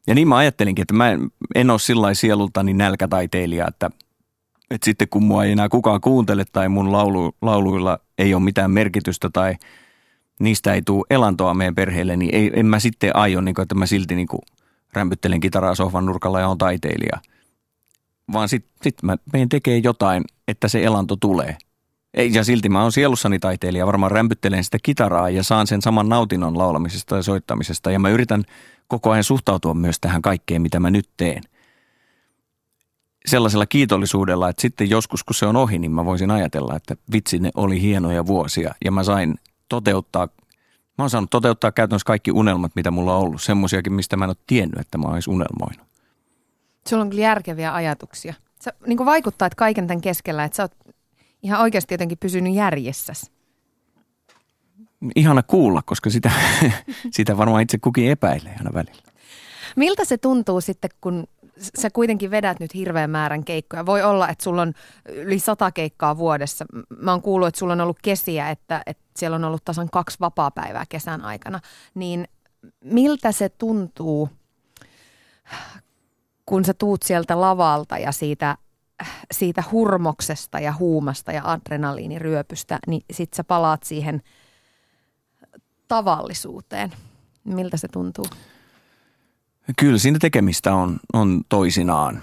Ja 0.06 0.14
niin 0.14 0.28
mä 0.28 0.36
ajattelinkin, 0.36 0.82
että 0.82 0.94
mä 0.94 1.10
en, 1.10 1.30
en 1.54 1.70
ole 1.70 1.78
sillä 1.78 2.14
sielultani 2.14 2.74
nälkätaiteilija, 2.74 3.68
että, 3.68 3.90
että 4.70 4.84
sitten 4.84 5.08
kun 5.08 5.22
mua 5.22 5.44
ei 5.44 5.52
enää 5.52 5.68
kukaan 5.68 6.00
kuuntele 6.00 6.44
tai 6.52 6.68
mun 6.68 6.92
laulu, 6.92 7.34
lauluilla 7.42 7.98
ei 8.18 8.34
ole 8.34 8.42
mitään 8.42 8.70
merkitystä 8.70 9.30
tai 9.32 9.54
niistä 10.40 10.74
ei 10.74 10.82
tule 10.82 11.04
elantoa 11.10 11.54
meidän 11.54 11.74
perheelle, 11.74 12.16
niin 12.16 12.34
ei, 12.34 12.50
en 12.56 12.66
mä 12.66 12.78
sitten 12.78 13.16
aio, 13.16 13.40
niin 13.40 13.54
kuin, 13.54 13.62
että 13.62 13.74
mä 13.74 13.86
silti 13.86 14.14
niin 14.14 14.28
kuin 14.28 14.40
rämpyttelen 14.96 15.40
kitaraa 15.40 15.74
sohvan 15.74 16.06
nurkalla 16.06 16.40
ja 16.40 16.48
on 16.48 16.58
taiteilija. 16.58 17.20
Vaan 18.32 18.48
sitten 18.48 18.72
sit 18.82 19.02
mä 19.02 19.16
meidän 19.32 19.48
tekee 19.48 19.78
jotain, 19.78 20.24
että 20.48 20.68
se 20.68 20.84
elanto 20.84 21.16
tulee. 21.16 21.56
Ei, 22.14 22.34
ja 22.34 22.44
silti 22.44 22.68
mä 22.68 22.82
oon 22.82 22.92
sielussani 22.92 23.38
taiteilija, 23.38 23.86
varmaan 23.86 24.12
rämpyttelen 24.12 24.64
sitä 24.64 24.78
kitaraa 24.82 25.30
ja 25.30 25.42
saan 25.42 25.66
sen 25.66 25.82
saman 25.82 26.08
nautinnon 26.08 26.58
laulamisesta 26.58 27.16
ja 27.16 27.22
soittamisesta. 27.22 27.90
Ja 27.90 27.98
mä 27.98 28.10
yritän 28.10 28.44
koko 28.88 29.10
ajan 29.10 29.24
suhtautua 29.24 29.74
myös 29.74 30.00
tähän 30.00 30.22
kaikkeen, 30.22 30.62
mitä 30.62 30.80
mä 30.80 30.90
nyt 30.90 31.08
teen. 31.16 31.42
Sellaisella 33.26 33.66
kiitollisuudella, 33.66 34.48
että 34.48 34.62
sitten 34.62 34.90
joskus 34.90 35.24
kun 35.24 35.34
se 35.34 35.46
on 35.46 35.56
ohi, 35.56 35.78
niin 35.78 35.92
mä 35.92 36.04
voisin 36.04 36.30
ajatella, 36.30 36.76
että 36.76 36.96
vitsi 37.12 37.38
ne 37.38 37.50
oli 37.54 37.80
hienoja 37.80 38.26
vuosia. 38.26 38.74
Ja 38.84 38.90
mä 38.90 39.04
sain 39.04 39.34
toteuttaa, 39.68 40.28
mä 40.98 41.02
oon 41.02 41.10
saanut 41.10 41.30
toteuttaa 41.30 41.72
käytännössä 41.72 42.06
kaikki 42.06 42.30
unelmat, 42.32 42.72
mitä 42.74 42.90
mulla 42.90 43.16
on 43.16 43.22
ollut. 43.22 43.42
Semmoisiakin, 43.42 43.92
mistä 43.92 44.16
mä 44.16 44.24
en 44.24 44.30
ole 44.30 44.36
tiennyt, 44.46 44.80
että 44.80 44.98
mä 44.98 45.08
olisin 45.08 45.34
unelmoinut. 45.34 45.86
Sulla 46.88 47.02
on 47.02 47.10
kyllä 47.10 47.22
järkeviä 47.22 47.74
ajatuksia. 47.74 48.34
Se 48.60 48.72
niin 48.86 49.06
vaikuttaa, 49.06 49.46
että 49.46 49.56
kaiken 49.56 49.86
tämän 49.86 50.00
keskellä, 50.00 50.44
että 50.44 50.56
sä 50.56 50.62
oot 50.62 50.74
ihan 51.42 51.60
oikeasti 51.60 51.94
jotenkin 51.94 52.18
pysynyt 52.18 52.54
järjessäsi. 52.54 53.30
ihana 55.16 55.42
kuulla, 55.42 55.82
koska 55.82 56.10
sitä, 56.10 56.30
sitä 57.16 57.36
varmaan 57.36 57.62
itse 57.62 57.78
kukin 57.78 58.10
epäilee 58.10 58.54
aina 58.58 58.70
välillä. 58.74 59.12
Miltä 59.76 60.04
se 60.04 60.18
tuntuu 60.18 60.60
sitten, 60.60 60.90
kun 61.00 61.26
sä 61.58 61.90
kuitenkin 61.90 62.30
vedät 62.30 62.60
nyt 62.60 62.74
hirveän 62.74 63.10
määrän 63.10 63.44
keikkoja. 63.44 63.86
Voi 63.86 64.02
olla, 64.02 64.28
että 64.28 64.44
sulla 64.44 64.62
on 64.62 64.72
yli 65.08 65.38
sata 65.38 65.70
keikkaa 65.70 66.16
vuodessa. 66.16 66.64
Mä 66.98 67.10
oon 67.10 67.22
kuullut, 67.22 67.48
että 67.48 67.58
sulla 67.58 67.72
on 67.72 67.80
ollut 67.80 67.98
kesiä, 68.02 68.50
että, 68.50 68.82
että 68.86 69.04
siellä 69.16 69.34
on 69.34 69.44
ollut 69.44 69.64
tasan 69.64 69.90
kaksi 69.92 70.16
vapaa-päivää 70.20 70.84
kesän 70.88 71.20
aikana. 71.22 71.60
Niin 71.94 72.28
miltä 72.84 73.32
se 73.32 73.48
tuntuu, 73.48 74.28
kun 76.46 76.64
sä 76.64 76.74
tuut 76.74 77.02
sieltä 77.02 77.40
lavalta 77.40 77.98
ja 77.98 78.12
siitä, 78.12 78.56
siitä 79.32 79.64
hurmoksesta 79.72 80.60
ja 80.60 80.72
huumasta 80.78 81.32
ja 81.32 81.42
adrenaliiniryöpystä, 81.44 82.78
niin 82.86 83.02
sit 83.12 83.34
sä 83.34 83.44
palaat 83.44 83.82
siihen 83.82 84.22
tavallisuuteen. 85.88 86.92
Miltä 87.44 87.76
se 87.76 87.88
tuntuu? 87.88 88.26
Kyllä 89.78 89.98
siinä 89.98 90.18
tekemistä 90.18 90.74
on, 90.74 90.96
on 91.12 91.40
toisinaan. 91.48 92.22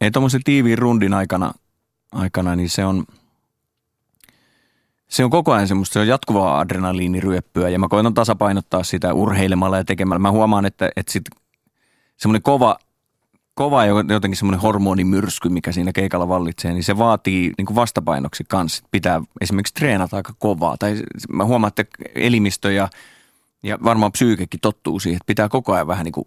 Ei 0.00 0.10
tuommoisen 0.10 0.44
tiiviin 0.44 0.78
rundin 0.78 1.14
aikana, 1.14 1.54
aikana, 2.12 2.56
niin 2.56 2.70
se 2.70 2.84
on, 2.84 3.04
se 5.08 5.24
on 5.24 5.30
koko 5.30 5.52
ajan 5.52 5.68
semmoista, 5.68 5.92
se 5.92 6.00
on 6.00 6.06
jatkuvaa 6.06 6.58
adrenaliiniryöppyä 6.58 7.68
ja 7.68 7.78
mä 7.78 7.88
koitan 7.88 8.14
tasapainottaa 8.14 8.82
sitä 8.82 9.14
urheilemalla 9.14 9.76
ja 9.76 9.84
tekemällä. 9.84 10.18
Mä 10.18 10.30
huomaan, 10.30 10.66
että, 10.66 10.90
että 10.96 11.12
sit 11.12 11.24
semmoinen 12.16 12.42
kova, 12.42 12.78
kova 13.54 13.84
jotenkin 13.84 14.36
semmoinen 14.36 14.60
hormonimyrsky, 14.60 15.48
mikä 15.48 15.72
siinä 15.72 15.92
keikalla 15.92 16.28
vallitsee, 16.28 16.72
niin 16.72 16.84
se 16.84 16.98
vaatii 16.98 17.52
niin 17.58 17.66
kuin 17.66 17.76
vastapainoksi 17.76 18.44
kanssa. 18.48 18.84
Pitää 18.90 19.20
esimerkiksi 19.40 19.74
treenata 19.74 20.16
aika 20.16 20.32
kovaa. 20.38 20.76
Tai 20.78 20.96
mä 21.28 21.44
huomaan, 21.44 21.68
että 21.68 21.84
elimistö 22.14 22.72
ja, 22.72 22.88
ja 23.62 23.78
varmaan 23.84 24.12
psyykekin 24.12 24.60
tottuu 24.60 25.00
siihen, 25.00 25.16
että 25.16 25.26
pitää 25.26 25.48
koko 25.48 25.72
ajan 25.72 25.86
vähän 25.86 26.04
niin 26.04 26.12
kuin 26.12 26.26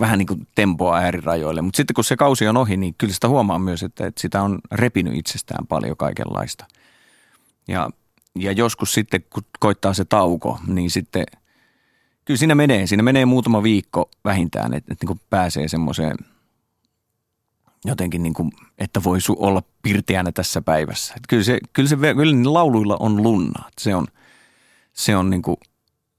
vähän 0.00 0.18
niin 0.18 0.26
kuin 0.26 0.48
tempoa 0.54 0.96
äärirajoille. 0.96 1.62
Mutta 1.62 1.76
sitten 1.76 1.94
kun 1.94 2.04
se 2.04 2.16
kausi 2.16 2.48
on 2.48 2.56
ohi, 2.56 2.76
niin 2.76 2.94
kyllä 2.98 3.14
sitä 3.14 3.28
huomaa 3.28 3.58
myös, 3.58 3.82
että, 3.82 4.06
että 4.06 4.20
sitä 4.20 4.42
on 4.42 4.58
repinyt 4.72 5.14
itsestään 5.14 5.66
paljon 5.66 5.96
kaikenlaista. 5.96 6.66
Ja, 7.68 7.90
ja 8.34 8.52
joskus 8.52 8.92
sitten, 8.92 9.24
kun 9.30 9.42
koittaa 9.60 9.94
se 9.94 10.04
tauko, 10.04 10.60
niin 10.66 10.90
sitten 10.90 11.24
kyllä 12.24 12.38
siinä 12.38 12.54
menee. 12.54 12.86
Siinä 12.86 13.02
menee 13.02 13.24
muutama 13.24 13.62
viikko 13.62 14.10
vähintään, 14.24 14.74
että, 14.74 14.92
että 14.92 15.04
niin 15.04 15.16
kuin 15.16 15.20
pääsee 15.30 15.68
semmoiseen 15.68 16.16
jotenkin 17.84 18.22
niin 18.22 18.34
kuin, 18.34 18.52
että 18.78 19.02
voi 19.04 19.18
olla 19.36 19.62
pirteänä 19.82 20.32
tässä 20.32 20.62
päivässä. 20.62 21.14
Että 21.16 21.26
kyllä, 21.28 21.44
se, 21.44 21.58
kyllä, 21.72 21.88
se, 21.88 21.96
kyllä 21.96 22.54
lauluilla 22.54 22.96
on 23.00 23.22
lunna. 23.22 23.70
Se 23.78 23.94
on, 23.94 24.06
se 24.92 25.16
on 25.16 25.30
niin 25.30 25.42
kuin 25.42 25.56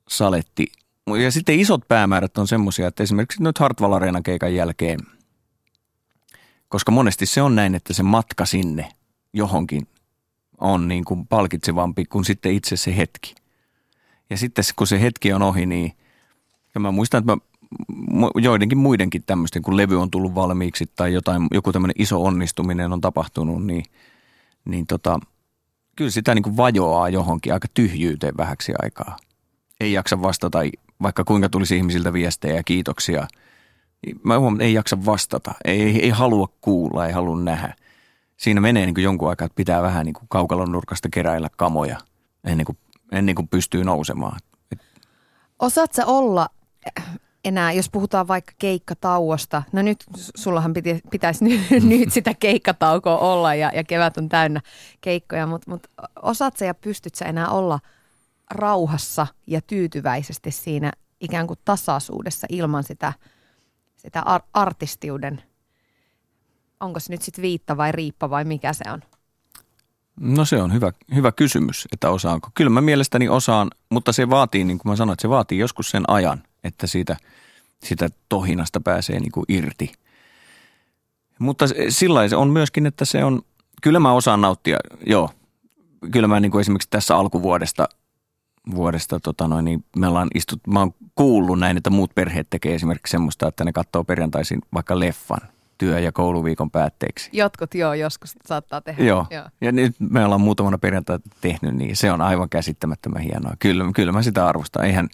saletti– 0.08 0.68
ja 1.16 1.32
sitten 1.32 1.60
isot 1.60 1.88
päämäärät 1.88 2.38
on 2.38 2.47
semmoisia, 2.47 2.88
että 2.88 3.03
esimerkiksi 3.03 3.43
nyt 3.43 3.58
Hartwall 3.58 3.93
Areenan 3.93 4.24
keikan 4.24 4.55
jälkeen, 4.55 4.99
koska 6.70 6.91
monesti 6.91 7.26
se 7.26 7.41
on 7.41 7.55
näin, 7.55 7.76
että 7.76 7.93
se 7.93 8.03
matka 8.03 8.45
sinne 8.45 8.89
johonkin 9.34 9.88
on 10.58 10.88
niin 10.88 11.05
kuin 11.05 11.28
palkitsevampi 11.28 12.05
kuin 12.05 12.26
sitten 12.26 12.51
itse 12.51 12.78
se 12.78 12.97
hetki. 12.97 13.36
Ja 14.30 14.38
sitten 14.38 14.66
kun 14.76 14.88
se 14.88 15.01
hetki 15.01 15.34
on 15.34 15.41
ohi, 15.41 15.66
niin 15.66 15.93
ja 16.76 16.80
mä 16.80 16.91
muistan, 16.91 17.20
että 17.20 17.36
mä 17.36 17.41
joidenkin 18.41 18.78
muidenkin 18.78 19.24
tämmöisten, 19.24 19.62
kun 19.62 19.78
levy 19.78 20.01
on 20.01 20.12
tullut 20.12 20.36
valmiiksi 20.36 20.86
tai 20.95 21.14
jotain, 21.14 21.47
joku 21.51 21.72
tämmöinen 21.72 21.95
iso 22.01 22.24
onnistuminen 22.24 22.93
on 22.93 23.01
tapahtunut, 23.01 23.66
niin, 23.66 23.84
niin 24.66 24.88
tota, 24.88 25.20
kyllä 25.95 26.12
sitä 26.12 26.36
niin 26.36 26.43
kuin 26.43 26.58
vajoaa 26.58 27.10
johonkin 27.10 27.53
aika 27.53 27.68
tyhjyyteen 27.74 28.38
vähäksi 28.38 28.74
aikaa. 28.84 29.18
Ei 29.80 29.93
jaksa 29.93 30.22
vastata 30.22 30.60
vaikka 31.02 31.24
kuinka 31.24 31.50
tulisi 31.50 31.78
ihmisiltä 31.78 32.14
viestejä 32.14 32.56
ja 32.56 32.64
kiitoksia. 32.64 33.28
Mä 34.24 34.39
huomaan, 34.39 34.56
että 34.56 34.64
ei 34.64 34.74
jaksa 34.74 35.06
vastata, 35.06 35.54
ei, 35.66 35.82
ei, 35.82 36.04
ei 36.04 36.10
halua 36.10 36.48
kuulla, 36.62 37.06
ei 37.06 37.12
halua 37.14 37.39
nähdä. 37.39 37.76
Siinä 38.38 38.62
menee 38.62 38.86
niin 38.86 38.93
kuin 38.93 39.04
jonkun 39.04 39.30
aikaa, 39.30 39.45
että 39.45 39.56
pitää 39.56 39.82
vähän 39.82 40.06
niin 40.06 40.14
kuin 40.14 40.28
kaukalon 40.30 40.72
nurkasta 40.72 41.10
keräillä 41.10 41.50
kamoja 41.58 41.98
ennen 42.43 42.66
kuin, 42.66 42.78
ennen 43.12 43.36
kuin 43.36 43.48
pystyy 43.48 43.84
nousemaan. 43.84 44.39
Osaat 45.60 45.93
sä 45.93 46.06
olla 46.06 46.50
enää, 47.45 47.72
jos 47.72 47.89
puhutaan 47.89 48.28
vaikka 48.28 48.54
keikkatauosta, 48.60 49.64
no 49.72 49.82
nyt 49.82 50.04
sullahan 50.36 50.74
piti, 50.74 51.02
pitäisi 51.12 51.43
nyt, 51.43 51.62
nyt 51.84 52.12
sitä 52.12 52.34
keikkataukoa 52.34 53.18
olla 53.18 53.56
ja, 53.56 53.72
ja 53.76 53.84
kevät 53.84 54.18
on 54.18 54.30
täynnä 54.30 54.62
keikkoja, 55.02 55.48
mutta 55.48 55.72
mut 55.72 55.88
osaat 56.22 56.58
sä 56.58 56.66
ja 56.66 56.74
pystyt 56.74 57.16
sä 57.16 57.26
enää 57.26 57.50
olla– 57.50 57.80
rauhassa 58.50 59.28
ja 59.48 59.62
tyytyväisesti 59.62 60.52
siinä 60.52 60.91
ikään 61.22 61.48
kuin 61.48 61.60
tasaisuudessa 61.66 62.48
ilman 62.50 62.84
sitä, 62.84 63.14
sitä 63.98 64.22
ar- 64.22 64.41
artistiuden, 64.54 65.43
onko 66.80 67.00
se 67.00 67.14
nyt 67.14 67.22
sitten 67.22 67.41
viitta 67.41 67.78
vai 67.78 67.91
riippa 67.91 68.30
vai 68.30 68.45
mikä 68.45 68.74
se 68.74 68.84
on? 68.91 69.02
No 70.20 70.45
se 70.45 70.62
on 70.62 70.74
hyvä, 70.74 70.91
hyvä 71.16 71.32
kysymys, 71.32 71.88
että 71.93 72.10
osaanko. 72.10 72.50
Kyllä 72.54 72.70
mä 72.70 72.82
mielestäni 72.82 73.30
osaan, 73.30 73.72
mutta 73.89 74.14
se 74.14 74.30
vaatii, 74.30 74.64
niin 74.64 74.78
kuin 74.78 74.91
mä 74.91 74.95
sanoin, 74.95 75.14
että 75.14 75.22
se 75.22 75.30
vaatii 75.30 75.60
joskus 75.60 75.89
sen 75.89 76.04
ajan, 76.08 76.43
että 76.64 76.88
siitä, 76.88 77.18
siitä 77.84 78.10
tohinasta 78.30 78.82
pääsee 78.82 79.20
niin 79.20 79.32
kuin 79.32 79.45
irti. 79.50 79.93
Mutta 81.39 81.66
sillä 81.89 82.20
on 82.36 82.50
myöskin, 82.50 82.86
että 82.86 83.06
se 83.06 83.24
on, 83.24 83.41
kyllä 83.82 84.00
mä 84.00 84.14
osaan 84.14 84.41
nauttia, 84.41 84.78
joo. 85.06 85.30
Kyllä 86.12 86.28
mä 86.28 86.39
niin 86.39 86.52
kuin 86.52 86.62
esimerkiksi 86.62 86.89
tässä 86.89 87.16
alkuvuodesta 87.16 87.89
vuodesta 88.76 89.20
tota 89.20 89.47
noin, 89.47 89.65
niin 89.65 89.86
me 89.97 90.07
ollaan 90.07 90.28
istut, 90.36 90.68
mä 90.68 90.80
oon 90.80 90.93
kuullut 91.15 91.59
näin, 91.59 91.78
että 91.78 91.89
muut 91.89 92.11
perheet 92.15 92.47
tekee 92.49 92.76
esimerkiksi 92.76 93.11
semmoista, 93.11 93.47
että 93.47 93.65
ne 93.65 93.74
katsoo 93.74 94.03
perjantaisin 94.03 94.61
vaikka 94.74 94.99
leffan 94.99 95.49
työ- 95.78 95.99
ja 95.99 96.11
kouluviikon 96.11 96.72
päätteeksi. 96.72 97.30
Jotkut 97.34 97.74
joo, 97.74 97.93
joskus 97.93 98.36
saattaa 98.45 98.82
tehdä. 98.82 99.03
Joo, 99.03 99.26
joo. 99.30 99.45
ja 99.61 99.72
nyt 99.72 99.95
me 99.99 100.26
ollaan 100.26 100.41
muutamana 100.41 100.78
perjantaina 100.78 101.24
tehnyt, 101.41 101.76
niin 101.76 101.95
se 101.95 102.11
on 102.11 102.22
aivan 102.22 102.49
käsittämättömän 102.49 103.22
hienoa. 103.22 103.53
Kyllä, 103.59 103.86
kyllä 103.95 104.11
mä 104.11 104.22
sitä 104.22 104.47
arvostan. 104.47 104.86
Eihän, 104.86 105.09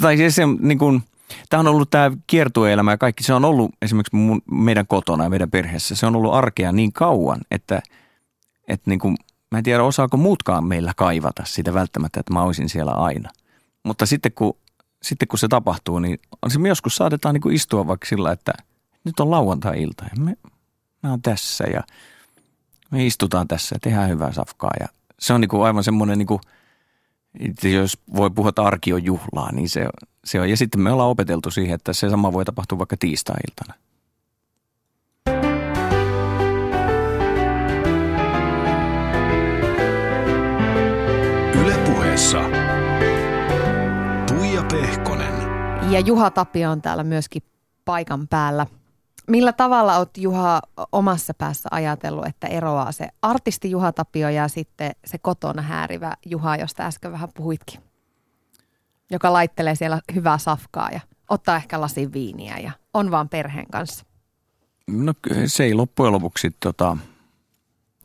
tai 0.00 0.16
siis 0.16 0.34
se 0.34 0.42
niin 0.60 0.78
kuin, 0.78 1.02
Tämä 1.48 1.60
on 1.60 1.68
ollut 1.68 1.90
tämä 1.90 2.10
kiertueelämä 2.26 2.90
ja 2.90 2.98
kaikki. 2.98 3.24
Se 3.24 3.34
on 3.34 3.44
ollut 3.44 3.70
esimerkiksi 3.82 4.16
mun, 4.16 4.42
meidän 4.50 4.86
kotona 4.86 5.24
ja 5.24 5.30
meidän 5.30 5.50
perheessä. 5.50 5.94
Se 5.94 6.06
on 6.06 6.16
ollut 6.16 6.34
arkea 6.34 6.72
niin 6.72 6.92
kauan, 6.92 7.40
että, 7.50 7.82
että 8.68 8.90
niin 8.90 8.98
kuin 8.98 9.16
Mä 9.50 9.58
en 9.58 9.64
tiedä, 9.64 9.82
osaako 9.82 10.16
muutkaan 10.16 10.64
meillä 10.64 10.92
kaivata 10.96 11.42
sitä 11.46 11.74
välttämättä, 11.74 12.20
että 12.20 12.32
mä 12.32 12.42
olisin 12.42 12.68
siellä 12.68 12.92
aina. 12.92 13.30
Mutta 13.84 14.06
sitten 14.06 14.32
kun, 14.32 14.56
sitten 15.02 15.28
kun 15.28 15.38
se 15.38 15.48
tapahtuu, 15.48 15.98
niin 15.98 16.18
on 16.42 16.50
se 16.50 16.58
joskus 16.68 16.96
saatetaan 16.96 17.34
niin 17.34 17.42
kuin 17.42 17.54
istua 17.54 17.86
vaikka 17.86 18.06
sillä, 18.06 18.32
että 18.32 18.52
nyt 19.04 19.20
on 19.20 19.30
lauantai-ilta 19.30 20.04
ja 20.04 20.24
me, 20.24 20.36
mä 21.02 21.10
oon 21.10 21.22
tässä 21.22 21.64
ja 21.64 21.82
me 22.90 23.06
istutaan 23.06 23.48
tässä 23.48 23.76
ja 23.76 23.80
tehdään 23.80 24.10
hyvää 24.10 24.32
safkaa. 24.32 24.70
Ja 24.80 24.88
se 25.18 25.32
on 25.32 25.40
niin 25.40 25.48
kuin 25.48 25.64
aivan 25.64 25.84
semmoinen, 25.84 26.18
niin 26.18 26.26
kuin, 26.26 26.40
jos 27.74 27.98
voi 28.16 28.30
puhua, 28.30 28.48
että 28.48 28.62
arki 28.62 28.92
on 28.92 29.04
juhlaa, 29.04 29.52
niin 29.52 29.68
se, 29.68 29.88
se 30.24 30.40
on. 30.40 30.50
Ja 30.50 30.56
sitten 30.56 30.80
me 30.80 30.92
ollaan 30.92 31.10
opeteltu 31.10 31.50
siihen, 31.50 31.74
että 31.74 31.92
se 31.92 32.10
sama 32.10 32.32
voi 32.32 32.44
tapahtua 32.44 32.78
vaikka 32.78 32.96
tiistai-iltana. 32.96 33.74
Ylepuheessa 42.10 42.38
Tuija 44.26 44.62
Pehkonen. 44.70 45.34
Ja 45.90 46.00
Juha 46.00 46.30
Tapio 46.30 46.70
on 46.70 46.82
täällä 46.82 47.04
myöskin 47.04 47.42
paikan 47.84 48.28
päällä. 48.28 48.66
Millä 49.28 49.52
tavalla 49.52 49.96
olet 49.96 50.16
Juha 50.16 50.60
omassa 50.92 51.34
päässä 51.34 51.68
ajatellut, 51.72 52.26
että 52.26 52.46
eroaa 52.46 52.92
se 52.92 53.08
artisti 53.22 53.70
Juha 53.70 53.92
Tapio 53.92 54.28
ja 54.28 54.48
sitten 54.48 54.90
se 55.04 55.18
kotona 55.18 55.62
häärivä 55.62 56.14
Juha, 56.26 56.56
josta 56.56 56.82
äsken 56.82 57.12
vähän 57.12 57.28
puhuitkin? 57.34 57.80
Joka 59.10 59.32
laittelee 59.32 59.74
siellä 59.74 60.00
hyvää 60.14 60.38
safkaa 60.38 60.88
ja 60.92 61.00
ottaa 61.28 61.56
ehkä 61.56 61.80
lasin 61.80 62.12
viiniä 62.12 62.58
ja 62.58 62.72
on 62.94 63.10
vaan 63.10 63.28
perheen 63.28 63.66
kanssa. 63.72 64.04
No 64.86 65.14
se 65.46 65.64
ei 65.64 65.74
loppujen 65.74 66.12
lopuksi, 66.12 66.56
tota, 66.60 66.96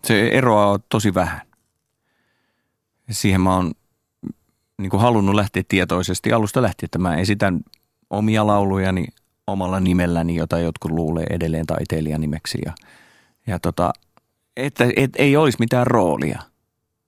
se 0.03 0.27
eroaa 0.27 0.79
tosi 0.89 1.13
vähän. 1.13 1.41
Siihen 3.11 3.41
mä 3.41 3.55
oon 3.55 3.71
niin 4.77 4.89
kuin 4.89 5.01
halunnut 5.01 5.35
lähteä 5.35 5.63
tietoisesti 5.67 6.33
alusta 6.33 6.61
lähtien, 6.61 6.87
että 6.87 6.99
mä 6.99 7.15
esitän 7.15 7.59
omia 8.09 8.47
laulujani 8.47 9.05
omalla 9.47 9.79
nimelläni, 9.79 10.35
jota 10.35 10.59
jotkut 10.59 10.91
luulee 10.91 11.25
edelleen 11.29 11.65
taiteilijan 11.65 12.21
nimeksi. 12.21 12.57
Ja, 12.65 12.73
ja 13.47 13.59
tota, 13.59 13.93
että 14.57 14.85
et, 14.95 15.11
ei 15.17 15.37
olisi 15.37 15.57
mitään 15.59 15.87
roolia, 15.87 16.41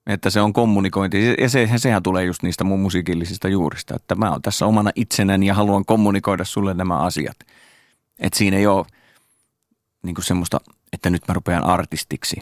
että 0.06 0.30
se 0.30 0.40
on 0.40 0.52
kommunikointi. 0.52 1.34
Ja 1.40 1.48
se, 1.48 1.70
sehän 1.76 2.02
tulee 2.02 2.24
just 2.24 2.42
niistä 2.42 2.64
mun 2.64 2.80
musiikillisista 2.80 3.48
juurista, 3.48 3.96
että 3.96 4.14
mä 4.14 4.30
oon 4.30 4.42
tässä 4.42 4.66
omana 4.66 4.90
itsenäni 4.94 5.46
ja 5.46 5.54
haluan 5.54 5.84
kommunikoida 5.84 6.44
sulle 6.44 6.74
nämä 6.74 6.98
asiat. 6.98 7.36
Että 8.18 8.38
siinä 8.38 8.56
ei 8.56 8.66
ole 8.66 8.86
niin 10.02 10.14
kuin 10.14 10.24
semmoista, 10.24 10.60
että 10.92 11.10
nyt 11.10 11.22
mä 11.28 11.34
rupean 11.34 11.64
artistiksi. 11.64 12.40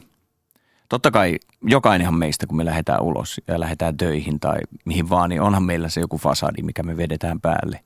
Totta 0.89 1.11
kai 1.11 1.39
jokainenhan 1.62 2.14
meistä, 2.14 2.47
kun 2.47 2.57
me 2.57 2.64
lähdetään 2.64 3.03
ulos 3.03 3.41
ja 3.49 3.61
lähdetään 3.61 3.97
töihin 3.97 4.41
tai 4.41 4.57
mihin 4.84 5.09
vaan, 5.09 5.30
niin 5.30 5.41
onhan 5.41 5.62
meillä 5.62 5.89
se 5.89 6.01
joku 6.01 6.18
fasadi, 6.18 6.62
mikä 6.62 6.82
me 6.82 6.97
vedetään 6.97 7.41
päälle. 7.41 7.80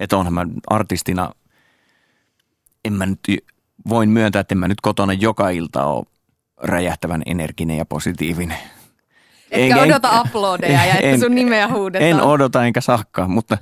Että 0.00 0.16
onhan 0.16 0.34
mä 0.34 0.46
artistina, 0.66 1.30
en 2.84 2.92
mä 2.92 3.06
nyt, 3.06 3.20
voin 3.88 4.08
myöntää, 4.08 4.40
että 4.40 4.54
en 4.54 4.58
mä 4.58 4.68
nyt 4.68 4.80
kotona 4.80 5.12
joka 5.12 5.50
ilta 5.50 5.84
ole 5.84 6.04
räjähtävän 6.62 7.22
energinen 7.26 7.76
ja 7.76 7.84
positiivinen. 7.84 8.58
Etkä 9.50 9.82
en, 9.82 9.90
odota 9.90 10.12
en, 10.12 10.20
uploadeja 10.20 10.84
ja 10.84 10.94
että 10.94 11.20
sun 11.20 11.34
nimeä 11.34 11.68
huudetaan. 11.68 12.10
En 12.10 12.20
odota 12.20 12.64
enkä 12.64 12.80
sakkaa, 12.80 13.28
mutta, 13.28 13.58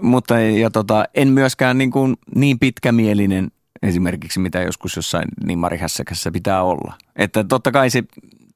mutta 0.00 0.40
ja 0.40 0.70
tota, 0.70 1.04
en 1.14 1.28
myöskään 1.28 1.78
niin, 1.78 1.90
kuin 1.90 2.16
niin 2.34 2.58
pitkämielinen 2.58 3.50
esimerkiksi, 3.82 4.40
mitä 4.40 4.62
joskus 4.62 4.96
jossain 4.96 5.28
niin 5.44 5.58
marihässäkässä 5.58 6.30
pitää 6.30 6.62
olla. 6.62 6.94
Että 7.16 7.44
totta 7.44 7.72
kai, 7.72 7.90
se, 7.90 8.02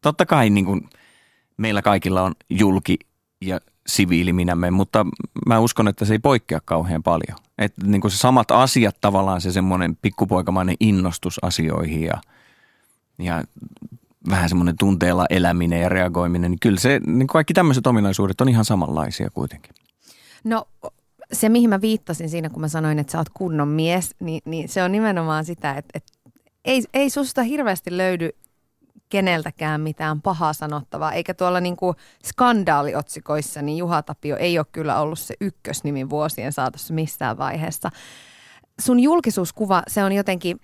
totta 0.00 0.26
kai 0.26 0.50
niin 0.50 0.64
kuin 0.64 0.88
meillä 1.56 1.82
kaikilla 1.82 2.22
on 2.22 2.32
julki 2.50 2.98
ja 3.40 3.60
siviili 3.86 4.32
minämme, 4.32 4.70
mutta 4.70 5.06
mä 5.46 5.58
uskon, 5.58 5.88
että 5.88 6.04
se 6.04 6.14
ei 6.14 6.18
poikkea 6.18 6.60
kauhean 6.64 7.02
paljon. 7.02 7.38
Että 7.58 7.86
niin 7.86 8.00
kuin 8.00 8.10
se 8.10 8.16
samat 8.16 8.50
asiat 8.50 8.96
tavallaan, 9.00 9.40
se 9.40 9.52
semmoinen 9.52 9.96
pikkupoikamainen 10.02 10.76
innostus 10.80 11.44
asioihin 11.44 12.02
ja, 12.02 12.20
ja 13.18 13.44
vähän 14.30 14.48
semmoinen 14.48 14.76
tunteella 14.76 15.26
eläminen 15.30 15.80
ja 15.80 15.88
reagoiminen, 15.88 16.50
niin 16.50 16.60
kyllä 16.60 16.80
se, 16.80 17.00
niin 17.06 17.26
kaikki 17.26 17.54
tämmöiset 17.54 17.86
ominaisuudet 17.86 18.40
on 18.40 18.48
ihan 18.48 18.64
samanlaisia 18.64 19.30
kuitenkin. 19.30 19.74
No 20.44 20.68
se, 21.32 21.48
mihin 21.48 21.70
mä 21.70 21.80
viittasin 21.80 22.30
siinä, 22.30 22.50
kun 22.50 22.60
mä 22.60 22.68
sanoin, 22.68 22.98
että 22.98 23.12
sä 23.12 23.18
oot 23.18 23.28
kunnon 23.28 23.68
mies, 23.68 24.14
niin, 24.20 24.42
niin 24.44 24.68
se 24.68 24.82
on 24.82 24.92
nimenomaan 24.92 25.44
sitä, 25.44 25.70
että, 25.70 25.90
että 25.94 26.12
ei, 26.64 26.82
ei 26.94 27.10
susta 27.10 27.42
hirveästi 27.42 27.96
löydy 27.96 28.30
keneltäkään 29.08 29.80
mitään 29.80 30.22
pahaa 30.22 30.52
sanottavaa, 30.52 31.12
eikä 31.12 31.34
tuolla 31.34 31.60
niin 31.60 31.76
kuin 31.76 31.96
skandaaliotsikoissa, 32.26 33.62
niin 33.62 33.78
Juha 33.78 34.02
Tapio 34.02 34.36
ei 34.36 34.58
ole 34.58 34.66
kyllä 34.72 35.00
ollut 35.00 35.18
se 35.18 35.34
ykkösnimi 35.40 36.10
vuosien 36.10 36.52
saatossa 36.52 36.94
missään 36.94 37.38
vaiheessa. 37.38 37.90
Sun 38.80 39.00
julkisuuskuva, 39.00 39.82
se 39.88 40.04
on 40.04 40.12
jotenkin, 40.12 40.60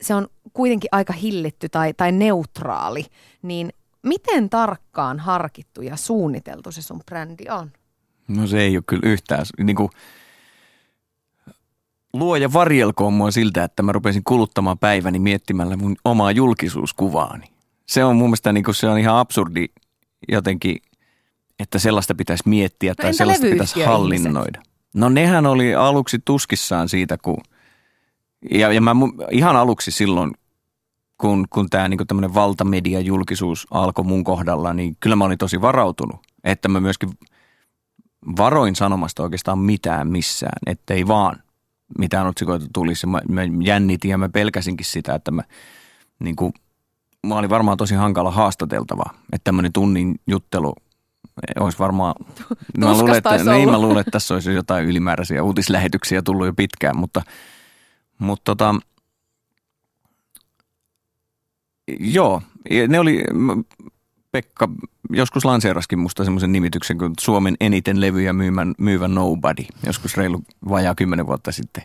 se 0.00 0.14
on 0.14 0.28
kuitenkin 0.52 0.88
aika 0.92 1.12
hillitty 1.12 1.68
tai, 1.68 1.94
tai 1.94 2.12
neutraali, 2.12 3.04
niin 3.42 3.70
miten 4.02 4.50
tarkkaan 4.50 5.18
harkittu 5.18 5.82
ja 5.82 5.96
suunniteltu 5.96 6.72
se 6.72 6.82
sun 6.82 7.02
brändi 7.06 7.44
on? 7.50 7.72
No 8.36 8.46
se 8.46 8.60
ei 8.60 8.76
ole 8.76 8.84
kyllä 8.86 9.02
yhtään. 9.04 9.46
Niin 9.58 9.76
kuin, 9.76 9.88
luoja 12.12 12.52
varjelkoon 12.52 13.12
mua 13.12 13.30
siltä, 13.30 13.64
että 13.64 13.82
mä 13.82 13.92
rupesin 13.92 14.24
kuluttamaan 14.24 14.78
päiväni 14.78 15.18
miettimällä 15.18 15.76
mun 15.76 15.96
omaa 16.04 16.32
julkisuuskuvaani. 16.32 17.46
Se 17.86 18.04
on 18.04 18.16
mun 18.16 18.28
mielestä 18.28 18.52
niin 18.52 18.64
kuin, 18.64 18.74
se 18.74 18.88
on 18.88 18.98
ihan 18.98 19.16
absurdi 19.16 19.66
jotenkin, 20.28 20.76
että 21.58 21.78
sellaista 21.78 22.14
pitäisi 22.14 22.48
miettiä 22.48 22.90
no 22.90 22.94
tai 22.94 23.14
sellaista 23.14 23.46
pitäisi 23.46 23.82
hallinnoida. 23.82 24.58
Ihmiset? 24.58 24.74
No 24.94 25.08
nehän 25.08 25.46
oli 25.46 25.74
aluksi 25.74 26.18
tuskissaan 26.24 26.88
siitä, 26.88 27.18
kun 27.22 27.38
ja, 28.50 28.72
ja 28.72 28.80
mä 28.80 28.96
ihan 29.30 29.56
aluksi 29.56 29.90
silloin, 29.90 30.32
kun, 31.18 31.46
kun 31.50 31.70
tämä 31.70 31.88
niinku 31.88 32.04
tämmöinen 32.04 32.34
valtamedia-julkisuus 32.34 33.66
alkoi 33.70 34.04
mun 34.04 34.24
kohdalla, 34.24 34.74
niin 34.74 34.96
kyllä 35.00 35.16
mä 35.16 35.24
olin 35.24 35.38
tosi 35.38 35.60
varautunut, 35.60 36.20
että 36.44 36.68
mä 36.68 36.80
myöskin– 36.80 37.10
varoin 38.36 38.76
sanomasta 38.76 39.22
oikeastaan 39.22 39.58
mitään 39.58 40.08
missään, 40.08 40.58
ettei 40.66 41.06
vaan 41.06 41.42
mitään 41.98 42.26
otsikoita 42.26 42.66
tulisi. 42.72 43.06
Mä, 43.06 43.20
mä 43.28 43.40
jännitin 43.64 44.10
ja 44.10 44.18
mä 44.18 44.28
pelkäsinkin 44.28 44.86
sitä, 44.86 45.14
että 45.14 45.30
mä, 45.30 45.42
niin 46.18 46.36
kuin, 46.36 46.52
mä 47.26 47.34
olin 47.34 47.50
varmaan 47.50 47.76
tosi 47.76 47.94
hankala 47.94 48.30
haastateltava, 48.30 49.04
että 49.32 49.44
tämmöinen 49.44 49.72
tunnin 49.72 50.20
juttelu 50.26 50.74
olisi 51.60 51.78
varmaan, 51.78 52.14
mä 52.78 52.98
luulen, 52.98 53.16
että, 53.16 53.52
niin, 53.52 53.70
mä 53.70 53.80
luulen, 53.80 54.00
että 54.00 54.10
tässä 54.10 54.34
olisi 54.34 54.54
jotain 54.54 54.86
ylimääräisiä 54.86 55.42
uutislähetyksiä 55.42 56.22
tullut 56.22 56.46
jo 56.46 56.52
pitkään, 56.52 56.96
mutta, 56.96 57.22
mutta 58.18 58.42
tota, 58.44 58.74
joo, 62.00 62.42
ne 62.88 63.00
oli, 63.00 63.24
Pekka 64.32 64.68
joskus 65.10 65.44
lanseeraskin 65.44 65.98
musta 65.98 66.24
semmoisen 66.24 66.52
nimityksen 66.52 66.98
kuin 66.98 67.12
Suomen 67.20 67.56
eniten 67.60 68.00
levyjä 68.00 68.32
myymän, 68.32 68.74
myyvä 68.78 69.08
Nobody, 69.08 69.64
joskus 69.86 70.16
reilu 70.16 70.42
vajaa 70.68 70.94
kymmenen 70.94 71.26
vuotta 71.26 71.52
sitten. 71.52 71.84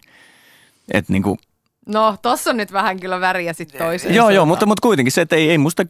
Et 0.94 1.10
niinku, 1.10 1.38
No, 1.86 2.18
tossa 2.22 2.50
on 2.50 2.58
nyt 2.58 2.72
vähän 2.72 3.00
kyllä 3.00 3.20
väriä 3.20 3.54
sitten 3.54 3.80
toiseen 3.80 4.16
Joo, 4.16 4.30
joo, 4.30 4.46
mutta, 4.46 4.66
mutta 4.66 4.82
kuitenkin 4.82 5.12
se, 5.12 5.22
että 5.22 5.36
ei, 5.36 5.50
ei 5.50 5.58
musta, 5.58 5.84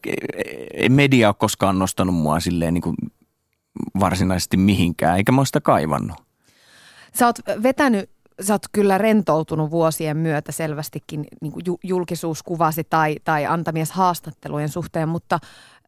ei 0.73 0.89
media 0.89 1.29
ole 1.29 1.35
koskaan 1.39 1.79
nostanut 1.79 2.15
mua 2.15 2.39
silleen 2.39 2.73
niin 2.73 2.81
kuin 2.81 2.95
varsinaisesti 3.99 4.57
mihinkään, 4.57 5.17
eikä 5.17 5.31
mä 5.31 5.45
sitä 5.45 5.61
kaivannut. 5.61 6.17
Sä 7.13 7.25
oot 7.25 7.39
vetänyt 7.63 8.09
sä 8.41 8.53
oot 8.53 8.65
kyllä 8.71 8.97
rentoutunut 8.97 9.71
vuosien 9.71 10.17
myötä 10.17 10.51
selvästikin 10.51 11.25
niin 11.41 11.51
kuin 11.51 11.63
julkisuuskuvasi 11.83 12.83
tai, 12.83 13.15
tai 13.23 13.45
antamies 13.45 13.91
haastattelujen 13.91 14.69
suhteen, 14.69 15.09
mutta 15.09 15.39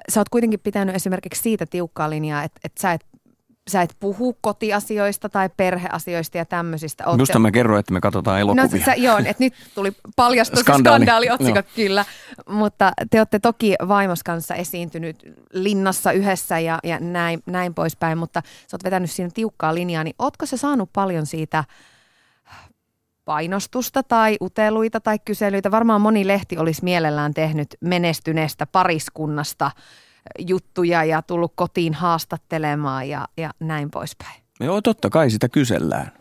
sä 0.10 0.20
oot 0.20 0.30
kuitenkin 0.30 0.60
pitänyt 0.60 0.96
esimerkiksi 0.96 1.42
siitä 1.42 1.66
tiukkaa 1.66 2.10
linjaa, 2.10 2.44
että, 2.44 2.60
että 2.64 2.82
sä 2.82 2.94
et 2.94 3.06
sä 3.68 3.82
et 3.82 3.96
puhu 4.00 4.38
kotiasioista 4.42 5.30
tai 5.30 5.50
perheasioista 5.58 6.38
ja 6.38 6.46
tämmöisistä. 6.46 7.08
Ootte... 7.08 7.22
Justa 7.22 7.40
mä 7.40 7.52
kerroin, 7.52 7.80
että 7.80 7.94
me 7.94 8.02
katsotaan 8.02 8.40
elokuvia. 8.40 8.78
No 8.78 8.86
sä, 8.86 8.96
joo, 8.96 9.18
että 9.18 9.36
nyt 9.44 9.54
tuli 9.76 9.92
paljastus 10.16 10.60
Skandaali. 10.60 11.06
skandaaliotsikot 11.06 11.66
kyllä. 11.76 12.06
Mutta 12.50 12.92
te 13.10 13.20
olette 13.20 13.40
toki 13.40 13.76
vaimos 13.88 14.24
kanssa 14.24 14.56
esiintynyt 14.56 15.34
linnassa 15.54 16.12
yhdessä 16.12 16.60
ja, 16.60 16.80
ja 16.84 17.00
näin, 17.00 17.44
näin 17.46 17.74
poispäin, 17.74 18.18
mutta 18.18 18.42
sä 18.68 18.76
oot 18.76 18.84
vetänyt 18.84 19.12
siinä 19.12 19.32
tiukkaa 19.34 19.76
linjaa, 19.76 20.04
niin 20.04 20.16
ootko 20.20 20.46
se 20.46 20.58
saanut 20.58 20.90
paljon 20.94 21.26
siitä– 21.26 21.64
painostusta 23.28 24.04
tai 24.04 24.38
uteluita 24.42 25.00
tai 25.00 25.20
kyselyitä. 25.26 25.72
Varmaan 25.72 26.02
moni 26.02 26.28
lehti 26.28 26.58
olisi 26.58 26.84
mielellään 26.84 27.34
tehnyt 27.34 27.68
menestyneestä 27.82 28.66
pariskunnasta 28.66 29.72
juttuja 30.40 31.04
ja 31.04 31.22
tullut 31.22 31.52
kotiin 31.56 31.94
haastattelemaan 31.94 33.10
ja, 33.10 33.28
ja 33.38 33.52
näin 33.60 33.92
poispäin. 33.92 34.42
Joo, 34.60 34.82
totta 34.82 35.10
kai 35.10 35.30
sitä 35.30 35.50
kysellään. 35.50 36.12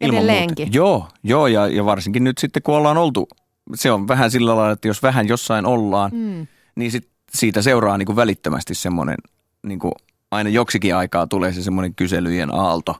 Ilman 0.00 0.16
Edelleenkin. 0.16 0.66
Muuta. 0.66 0.76
Joo, 0.76 1.08
joo 1.22 1.46
ja, 1.46 1.66
ja 1.66 1.84
varsinkin 1.84 2.24
nyt 2.24 2.38
sitten 2.38 2.62
kun 2.62 2.74
ollaan 2.74 2.98
oltu, 2.98 3.28
se 3.74 3.92
on 3.92 4.08
vähän 4.08 4.30
sillä 4.30 4.56
lailla, 4.56 4.72
että 4.72 4.88
jos 4.88 5.02
vähän 5.02 5.28
jossain 5.28 5.66
ollaan, 5.66 6.10
mm. 6.14 6.46
niin 6.74 6.90
sit 6.90 7.08
siitä 7.34 7.62
seuraa 7.62 7.98
niin 7.98 8.06
kuin 8.06 8.16
välittömästi 8.16 8.74
semmoinen, 8.74 9.16
niin 9.62 9.78
kuin 9.78 9.92
aina 10.30 10.50
joksikin 10.50 10.96
aikaa 10.96 11.26
tulee 11.26 11.52
se 11.52 11.62
semmoinen 11.62 11.94
kyselyjen 11.94 12.54
aalto. 12.54 12.96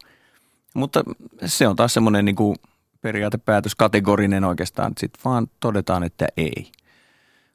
Mutta 0.74 1.04
se 1.46 1.68
on 1.68 1.76
taas 1.76 1.94
semmoinen 1.94 2.24
niin 2.24 2.36
kuin– 2.36 2.56
periaatepäätös 3.00 3.74
kategorinen 3.74 4.44
oikeastaan, 4.44 4.92
sitten 4.98 5.20
vaan 5.24 5.46
todetaan, 5.60 6.02
että 6.02 6.26
ei. 6.36 6.72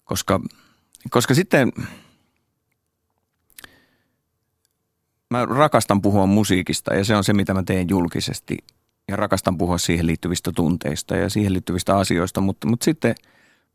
Koska, 0.05 0.39
koska 1.09 1.33
sitten 1.33 1.71
mä 5.29 5.45
rakastan 5.45 6.01
puhua 6.01 6.25
musiikista 6.25 6.93
ja 6.93 7.05
se 7.05 7.15
on 7.15 7.23
se, 7.23 7.33
mitä 7.33 7.53
mä 7.53 7.63
teen 7.63 7.89
julkisesti. 7.89 8.57
Ja 9.07 9.15
rakastan 9.15 9.57
puhua 9.57 9.77
siihen 9.77 10.07
liittyvistä 10.07 10.51
tunteista 10.55 11.15
ja 11.15 11.29
siihen 11.29 11.53
liittyvistä 11.53 11.97
asioista, 11.97 12.41
mutta, 12.41 12.67
mutta 12.67 12.83
sitten 12.83 13.15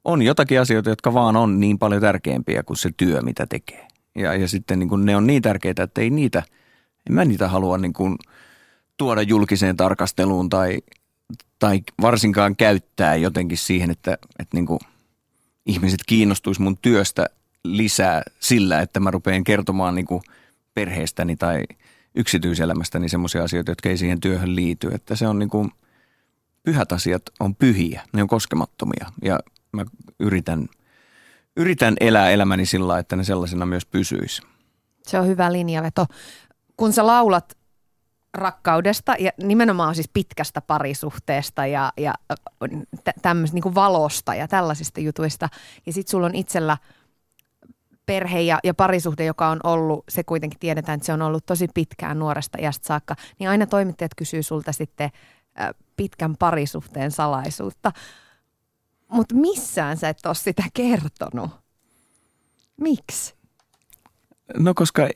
on 0.05 0.23
jotakin 0.23 0.61
asioita, 0.61 0.91
jotka 0.91 1.15
vaan 1.15 1.37
on 1.37 1.61
niin 1.61 1.79
paljon 1.79 2.03
tärkeämpiä 2.03 2.63
kuin 2.63 2.77
se 2.77 2.91
työ, 2.97 3.23
mitä 3.23 3.47
tekee. 3.47 3.89
Ja, 4.15 4.35
ja 4.35 4.49
sitten 4.49 4.79
niin 4.79 4.89
kuin 4.89 5.05
ne 5.05 5.17
on 5.17 5.27
niin 5.27 5.43
tärkeitä, 5.43 5.83
että 5.83 6.01
ei 6.01 6.11
niitä, 6.11 6.43
en 7.11 7.15
mä 7.15 7.25
niitä 7.25 7.49
halua 7.49 7.79
niin 7.79 7.93
kuin 7.93 8.17
tuoda 8.97 9.23
julkiseen 9.23 9.77
tarkasteluun 9.77 10.49
tai, 10.49 10.79
tai 11.59 11.81
varsinkaan 12.01 12.57
käyttää 12.57 13.17
jotenkin 13.17 13.59
siihen, 13.59 13.91
että, 13.91 14.19
että 14.39 14.57
niin 14.57 14.67
kuin 14.67 14.81
ihmiset 15.67 16.01
kiinnostuisi 16.07 16.63
mun 16.63 16.79
työstä 16.83 17.27
lisää 17.65 18.23
sillä, 18.41 18.81
että 18.81 19.01
mä 19.01 19.11
rupean 19.11 19.45
kertomaan 19.45 19.95
niin 19.95 20.07
kuin 20.07 20.23
perheestäni 20.75 21.37
tai 21.37 21.63
yksityiselämästäni 22.15 23.09
semmoisia 23.09 23.45
asioita, 23.45 23.71
jotka 23.71 23.89
ei 23.89 23.97
siihen 23.97 24.21
työhön 24.21 24.57
liity. 24.57 24.89
Että 24.95 25.17
se 25.17 25.29
on 25.29 25.39
niin 25.39 25.51
kuin, 25.51 25.71
pyhät 26.63 26.93
asiat 26.93 27.23
on 27.41 27.55
pyhiä, 27.55 28.03
ne 28.13 28.23
on 28.23 28.29
koskemattomia 28.29 29.07
ja 29.23 29.41
mä 29.73 29.85
yritän, 30.21 30.69
yritän 31.57 31.95
elää 32.01 32.31
elämäni 32.31 32.67
sillä 32.67 32.99
että 32.99 33.17
ne 33.17 33.25
sellaisena 33.25 33.67
myös 33.67 33.87
pysyisi. 33.87 34.43
Se 35.07 35.19
on 35.19 35.27
hyvä 35.27 35.53
linjaveto. 35.53 36.07
Kun 36.77 36.93
sä 36.93 37.07
laulat 37.07 37.56
rakkaudesta 38.37 39.15
ja 39.19 39.31
nimenomaan 39.43 39.95
siis 39.95 40.11
pitkästä 40.13 40.61
parisuhteesta 40.61 41.67
ja, 41.67 41.93
ja 41.97 42.15
tämmöistä 43.23 43.55
niin 43.55 43.75
valosta 43.75 44.35
ja 44.35 44.49
tällaisista 44.49 45.01
jutuista. 45.01 45.49
Ja 45.87 45.93
sitten 45.93 46.11
sulla 46.11 46.27
on 46.27 46.35
itsellä 46.35 46.79
perhe 48.07 48.41
ja, 48.41 48.59
ja 48.65 48.75
parisuhde, 48.75 49.25
joka 49.25 49.49
on 49.49 49.61
ollut, 49.65 50.05
se 50.09 50.25
kuitenkin 50.25 50.61
tiedetään, 50.61 50.97
että 50.97 51.07
se 51.07 51.13
on 51.13 51.23
ollut 51.23 51.47
tosi 51.47 51.69
pitkään 51.75 52.19
nuoresta 52.19 52.59
iästä 52.61 52.87
saakka, 52.87 53.17
niin 53.39 53.51
aina 53.51 53.67
toimittajat 53.67 54.15
kysyy 54.17 54.43
sulta 54.43 54.73
sitten 54.73 55.11
pitkän 55.97 56.37
parisuhteen 56.37 57.11
salaisuutta. 57.11 57.93
Mutta 59.09 59.35
missään 59.35 59.97
sä 59.97 60.09
et 60.09 60.27
ole 60.27 60.35
sitä 60.35 60.63
kertonut. 60.75 61.51
Miksi? 62.81 63.35
No 64.57 64.75
koska 64.75 65.09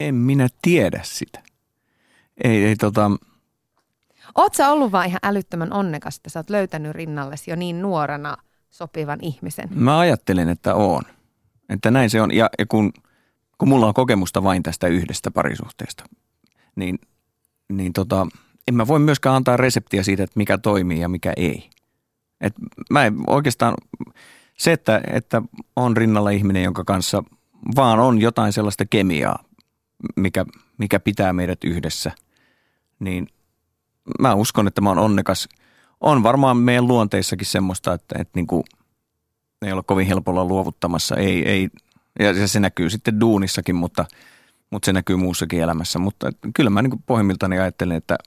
en 0.00 0.14
minä 0.14 0.48
tiedä 0.62 1.00
sitä. 1.02 1.42
Ei, 2.44 2.64
ei 2.64 2.76
tota, 2.76 3.10
Oot 4.34 4.54
sä 4.54 4.70
ollut 4.70 4.92
vaan 4.92 5.06
ihan 5.06 5.20
älyttömän 5.22 5.72
onnekas, 5.72 6.16
että 6.16 6.30
sä 6.30 6.38
oot 6.38 6.50
löytänyt 6.50 6.92
rinnallesi 6.92 7.50
jo 7.50 7.56
niin 7.56 7.82
nuorena 7.82 8.36
sopivan 8.70 9.18
ihmisen? 9.22 9.68
mä 9.74 9.98
ajattelen, 9.98 10.48
että 10.48 10.74
on. 10.74 11.02
Että 11.68 11.90
näin 11.90 12.10
se 12.10 12.20
on. 12.20 12.34
Ja, 12.34 12.50
ja 12.58 12.66
kun, 12.66 12.92
kun 13.58 13.68
mulla 13.68 13.86
on 13.86 13.94
kokemusta 13.94 14.42
vain 14.42 14.62
tästä 14.62 14.86
yhdestä 14.86 15.30
parisuhteesta, 15.30 16.04
niin, 16.76 16.98
niin 17.68 17.92
tota, 17.92 18.26
en 18.68 18.74
mä 18.74 18.86
voi 18.86 18.98
myöskään 18.98 19.36
antaa 19.36 19.56
reseptiä 19.56 20.02
siitä, 20.02 20.22
että 20.22 20.38
mikä 20.38 20.58
toimii 20.58 21.00
ja 21.00 21.08
mikä 21.08 21.32
ei. 21.36 21.70
Et 22.40 22.54
mä 22.90 23.04
en 23.04 23.14
oikeastaan, 23.26 23.74
se, 24.58 24.72
että, 24.72 25.00
että 25.12 25.42
on 25.76 25.96
rinnalla 25.96 26.30
ihminen, 26.30 26.62
jonka 26.62 26.84
kanssa 26.84 27.24
vaan 27.76 28.00
on 28.00 28.20
jotain 28.20 28.52
sellaista 28.52 28.84
kemiaa, 28.86 29.44
mikä, 30.16 30.44
mikä 30.78 31.00
pitää 31.00 31.32
meidät 31.32 31.64
yhdessä, 31.64 32.12
niin 32.98 33.26
mä 34.20 34.34
uskon, 34.34 34.66
että 34.66 34.80
mä 34.80 34.88
oon 34.88 34.98
onnekas. 34.98 35.48
On 36.00 36.22
varmaan 36.22 36.56
meidän 36.56 36.88
luonteissakin 36.88 37.46
semmoista, 37.46 37.92
että, 37.92 38.14
että 38.18 38.32
niin 38.34 38.46
kuin 38.46 38.62
ei 39.66 39.72
ole 39.72 39.82
kovin 39.86 40.06
helpolla 40.06 40.44
luovuttamassa. 40.44 41.16
Ei, 41.16 41.48
ei, 41.48 41.68
ja 42.18 42.48
se 42.48 42.60
näkyy 42.60 42.90
sitten 42.90 43.20
duunissakin, 43.20 43.74
mutta, 43.74 44.04
mutta 44.70 44.86
se 44.86 44.92
näkyy 44.92 45.16
muussakin 45.16 45.60
elämässä. 45.60 45.98
Mutta 45.98 46.30
kyllä 46.54 46.70
mä 46.70 46.82
niin 46.82 47.02
pohjimmiltani 47.06 47.58
ajattelen, 47.58 47.96
että 47.96 48.18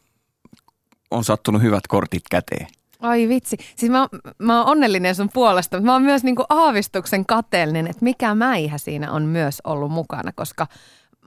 on 1.12 1.24
sattunut 1.24 1.62
hyvät 1.62 1.88
kortit 1.88 2.24
käteen. 2.32 2.68
Ai 3.00 3.28
vitsi. 3.28 3.58
Siis 3.76 3.92
mä, 3.92 4.08
mä 4.40 4.58
oon 4.58 4.68
onnellinen 4.72 5.16
sun 5.16 5.30
puolesta, 5.34 5.78
mutta 5.78 5.86
mä 5.86 5.94
oon 5.94 6.02
myös 6.02 6.24
niinku 6.24 6.46
aavistuksen 6.50 7.26
kateellinen, 7.26 7.88
että 7.88 8.04
mikä 8.04 8.36
mäihä 8.36 8.78
siinä 8.78 9.12
on 9.12 9.24
myös 9.24 9.62
ollut 9.64 9.92
mukana, 9.92 10.32
koska 10.36 10.68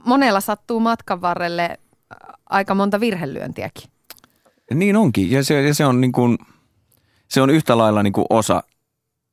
monella 0.04 0.40
sattuu 0.40 0.80
matkan 0.80 1.20
varrelle 1.20 1.62
äh, 1.62 1.78
aika 2.46 2.74
monta 2.74 3.00
virhelyöntiäkin. 3.00 3.90
Niin 4.74 4.96
onkin, 4.96 5.30
ja 5.30 5.44
se, 5.44 5.62
ja 5.62 5.74
se 5.74 5.86
on 5.86 6.00
niin 6.00 6.12
kuin, 6.12 6.38
se 7.28 7.42
on 7.42 7.50
yhtä 7.50 7.78
lailla 7.78 8.02
niin 8.02 8.12
kuin 8.12 8.26
osa, 8.30 8.62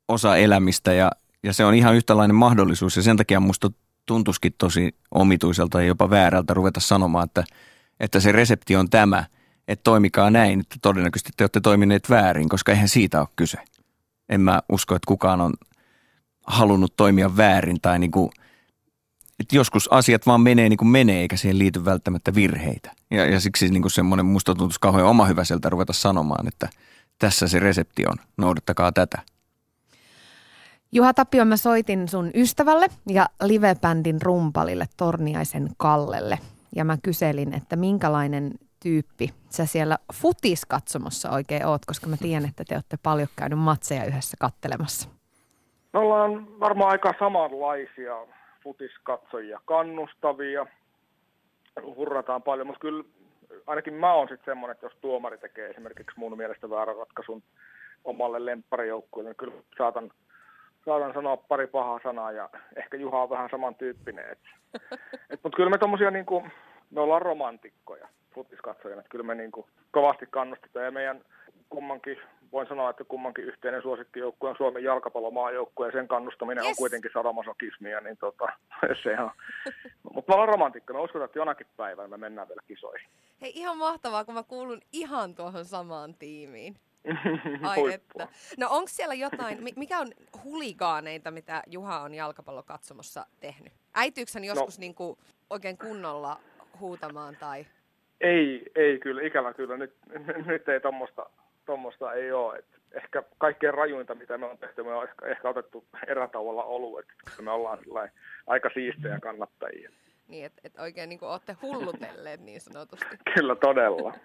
osa 0.07 0.38
elämistä 0.38 0.93
ja, 0.93 1.11
ja 1.43 1.53
se 1.53 1.65
on 1.65 1.74
ihan 1.74 1.95
yhtälainen 1.95 2.36
mahdollisuus 2.36 2.95
ja 2.95 3.01
sen 3.01 3.18
takia 3.18 3.39
musta 3.39 3.72
tuntuisikin 4.05 4.53
tosi 4.57 4.95
omituiselta 5.11 5.82
ja 5.82 5.88
jopa 5.88 6.09
väärältä 6.09 6.53
ruveta 6.53 6.80
sanomaan, 6.80 7.26
että, 7.26 7.43
että 7.99 8.20
se 8.20 8.32
resepti 8.32 8.76
on 8.76 8.89
tämä, 8.89 9.24
että 9.68 9.84
toimikaa 9.84 10.30
näin, 10.30 10.59
että 10.59 10.76
todennäköisesti 10.82 11.32
te 11.38 11.43
olette 11.43 11.59
toimineet 11.61 12.09
väärin, 12.09 12.49
koska 12.49 12.72
eihän 12.72 12.89
siitä 12.89 13.20
ole 13.20 13.28
kyse. 13.36 13.57
En 14.30 14.41
mä 14.41 14.61
usko, 14.70 14.95
että 14.95 15.07
kukaan 15.07 15.41
on 15.41 15.53
halunnut 16.47 16.95
toimia 16.95 17.38
väärin 17.38 17.82
tai 17.82 17.99
niin 17.99 18.11
kuin, 18.11 18.30
että 19.39 19.55
joskus 19.55 19.93
asiat 19.93 20.25
vaan 20.25 20.41
menee 20.41 20.69
niin 20.69 20.77
kuin 20.77 20.89
menee, 20.89 21.21
eikä 21.21 21.38
siihen 21.38 21.59
liity 21.59 21.85
välttämättä 21.85 22.35
virheitä. 22.35 22.91
Ja, 23.11 23.25
ja 23.25 23.39
siksi 23.39 23.69
niin 23.69 23.81
kuin 23.81 23.91
semmoinen 23.91 24.25
musta 24.25 24.55
tuntuisi 24.55 24.79
kauhean 24.79 25.07
oma 25.07 25.25
hyväseltä 25.25 25.69
ruveta 25.69 25.93
sanomaan, 25.93 26.47
että 26.47 26.69
tässä 27.19 27.47
se 27.47 27.59
resepti 27.59 28.03
on, 28.07 28.15
noudattakaa 28.38 28.91
tätä. 28.91 29.21
Juha 30.91 31.13
Tapio, 31.13 31.45
mä 31.45 31.57
soitin 31.57 32.07
sun 32.07 32.31
ystävälle 32.35 32.88
ja 33.09 33.29
livebändin 33.43 34.21
rumpalille 34.21 34.85
Torniaisen 34.97 35.69
Kallelle. 35.77 36.39
Ja 36.75 36.85
mä 36.85 36.97
kyselin, 37.03 37.53
että 37.53 37.75
minkälainen 37.75 38.51
tyyppi 38.79 39.33
sä 39.49 39.65
siellä 39.65 39.97
futiskatsomossa 40.13 41.29
oikein 41.29 41.65
oot, 41.65 41.85
koska 41.85 42.07
mä 42.07 42.17
tiedän, 42.17 42.49
että 42.49 42.63
te 42.67 42.75
olette 42.75 42.97
paljon 43.03 43.27
käynyt 43.35 43.59
matseja 43.59 44.05
yhdessä 44.05 44.38
kattelemassa. 44.39 45.09
Me 45.93 45.99
ollaan 45.99 46.59
varmaan 46.59 46.91
aika 46.91 47.13
samanlaisia 47.19 48.15
futiskatsojia, 48.68 49.61
kannustavia, 49.65 50.68
hurrataan 51.95 52.43
paljon, 52.43 52.68
mutta 52.68 52.80
kyllä 52.80 53.03
ainakin 53.68 53.93
mä 53.93 54.13
oon 54.13 54.28
sitten 54.28 54.51
semmoinen, 54.51 54.74
että 54.74 54.86
jos 54.86 54.97
tuomari 55.01 55.38
tekee 55.38 55.70
esimerkiksi 55.70 56.20
mun 56.20 56.38
mielestä 56.38 56.70
väärän 56.70 56.95
ratkaisun 56.95 57.43
omalle 58.03 58.45
lempparijoukkueelle, 58.45 59.30
niin 59.30 59.38
kyllä 59.38 59.53
saatan, 59.78 60.11
saatan 60.86 61.13
sanoa 61.13 61.38
pari 61.38 61.68
pahaa 61.68 61.99
sanaa 62.03 62.32
ja 62.32 62.49
ehkä 62.76 62.97
Juha 62.97 63.24
on 63.24 63.30
vähän 63.30 63.49
samantyyppinen. 63.51 64.26
Et, 64.32 64.39
et, 65.30 65.39
mutta 65.43 65.55
kyllä 65.55 65.70
me 65.70 65.78
tommosia 65.78 66.11
niinku, 66.11 66.43
me 66.91 67.01
ollaan 67.01 67.22
romantikkoja 67.22 68.07
futiskatsojina, 68.36 68.99
että 68.99 69.09
kyllä 69.09 69.26
me 69.26 69.36
niinku 69.36 69.68
kovasti 69.91 70.26
kannustetaan 70.30 70.86
ja 70.86 70.91
meidän 70.91 71.22
kummankin, 71.70 72.18
voin 72.51 72.67
sanoa, 72.67 72.89
että 72.89 73.03
kummankin 73.03 73.45
yhteinen 73.45 73.81
suosikkijoukkue 73.81 74.49
on 74.49 74.55
Suomen 74.57 74.83
jalkapallomaajoukkue 74.83 75.85
ja 75.85 75.91
sen 75.91 76.07
kannustaminen 76.07 76.63
yes. 76.63 76.69
on 76.69 76.75
kuitenkin 76.77 77.11
sadomasokismia, 77.13 78.01
niin 78.01 78.17
tota, 78.17 78.45
se 79.03 79.19
on. 79.19 79.31
Mutta 80.13 80.31
me 80.31 80.33
ollaan 80.33 80.49
romantikkona, 80.49 81.01
uskotaan, 81.01 81.25
että 81.25 81.39
jonakin 81.39 81.67
päivänä 81.77 82.07
me 82.07 82.17
mennään 82.17 82.47
vielä 82.47 82.61
kisoihin. 82.67 83.09
Hei, 83.41 83.51
ihan 83.55 83.77
mahtavaa, 83.77 84.25
kun 84.25 84.33
mä 84.33 84.43
kuulun 84.43 84.81
ihan 84.93 85.35
tuohon 85.35 85.65
samaan 85.65 86.13
tiimiin. 86.13 86.75
Ai 87.63 87.93
että. 87.93 88.27
No 88.57 88.67
onko 88.69 88.87
siellä 88.87 89.13
jotain, 89.13 89.63
mi- 89.63 89.73
mikä 89.75 89.99
on 89.99 90.07
huligaaneita, 90.43 91.31
mitä 91.31 91.63
Juha 91.67 91.99
on 91.99 92.13
jalkapallokatsomossa 92.13 93.25
tehnyt? 93.39 93.73
Äityykö 93.93 94.31
hän 94.33 94.43
joskus 94.43 94.77
no. 94.77 94.81
niinku 94.81 95.17
oikein 95.49 95.77
kunnolla 95.77 96.39
huutamaan 96.79 97.35
tai... 97.35 97.65
Ei, 98.21 98.71
ei 98.75 98.99
kyllä, 98.99 99.21
ikävä 99.21 99.53
kyllä. 99.53 99.77
Nyt, 99.77 99.93
nyt 100.45 100.69
ei 100.69 100.79
tommosta, 100.79 101.29
tommosta 101.68 102.13
ei 102.13 102.32
ole. 102.32 102.57
Et 102.57 102.65
ehkä 102.91 103.24
kaikkein 103.38 103.74
rajuinta, 103.74 104.15
mitä 104.15 104.38
me 104.38 104.45
on 104.45 104.57
tehty, 104.57 104.84
me 104.84 104.93
on 104.93 105.03
ehkä, 105.03 105.26
ehkä 105.26 105.49
otettu 105.49 105.86
erätauolla 106.07 106.63
ollut. 106.63 106.99
Et 106.99 107.05
me 107.41 107.51
ollaan 107.51 107.80
aika 108.47 108.70
siistejä 108.74 109.20
kannattajia. 109.20 109.89
Niin, 110.28 110.45
että 110.45 110.61
et 110.63 110.80
oikein 110.80 111.09
niinku 111.09 111.26
ootte 111.26 111.55
hullutelleet 111.61 112.41
niin 112.41 112.61
sanotusti. 112.61 113.18
Kyllä 113.36 113.55
todella. 113.55 114.13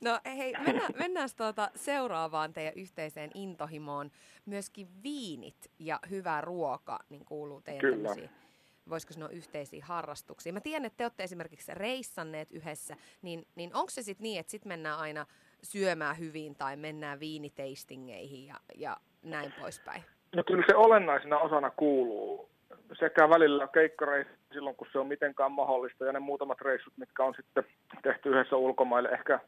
No 0.00 0.20
hei, 0.36 0.54
mennään, 0.66 0.92
mennään 0.98 1.28
tuota 1.36 1.70
seuraavaan 1.74 2.52
teidän 2.52 2.72
yhteiseen 2.76 3.30
intohimoon. 3.34 4.10
Myöskin 4.46 4.88
viinit 5.02 5.70
ja 5.78 5.98
hyvä 6.10 6.40
ruoka 6.40 6.98
niin 7.08 7.24
kuuluu 7.24 7.60
teidän 7.60 7.80
Kyllä. 7.80 7.96
tämmöisiin, 7.96 8.30
voisiko 8.88 9.12
sanoa 9.12 9.28
yhteisiin 9.28 9.82
harrastuksiin. 9.82 10.54
Mä 10.54 10.60
tiedän, 10.60 10.84
että 10.84 10.96
te 10.96 11.04
olette 11.04 11.22
esimerkiksi 11.22 11.74
reissanneet 11.74 12.52
yhdessä, 12.52 12.96
niin, 13.22 13.46
niin 13.54 13.74
onko 13.74 13.90
se 13.90 14.02
sitten 14.02 14.22
niin, 14.22 14.40
että 14.40 14.50
sitten 14.50 14.68
mennään 14.68 14.98
aina 14.98 15.26
syömään 15.62 16.18
hyvin 16.18 16.54
tai 16.54 16.76
mennään 16.76 17.20
viiniteistingeihin 17.20 18.46
ja, 18.46 18.54
ja 18.74 18.96
näin 19.22 19.52
poispäin? 19.60 20.02
No 20.36 20.44
kyllä 20.44 20.64
se 20.68 20.76
olennaisena 20.76 21.38
osana 21.38 21.70
kuuluu 21.70 22.50
sekä 22.92 23.28
välillä 23.28 23.68
keikkareissu 23.68 24.32
silloin, 24.52 24.76
kun 24.76 24.86
se 24.92 24.98
on 24.98 25.06
mitenkään 25.06 25.52
mahdollista, 25.52 26.04
ja 26.04 26.12
ne 26.12 26.18
muutamat 26.18 26.60
reissut, 26.60 26.92
mitkä 26.96 27.24
on 27.24 27.34
sitten 27.34 27.64
tehty 28.02 28.28
yhdessä 28.28 28.56
ulkomaille. 28.56 29.08
Ehkä 29.08 29.40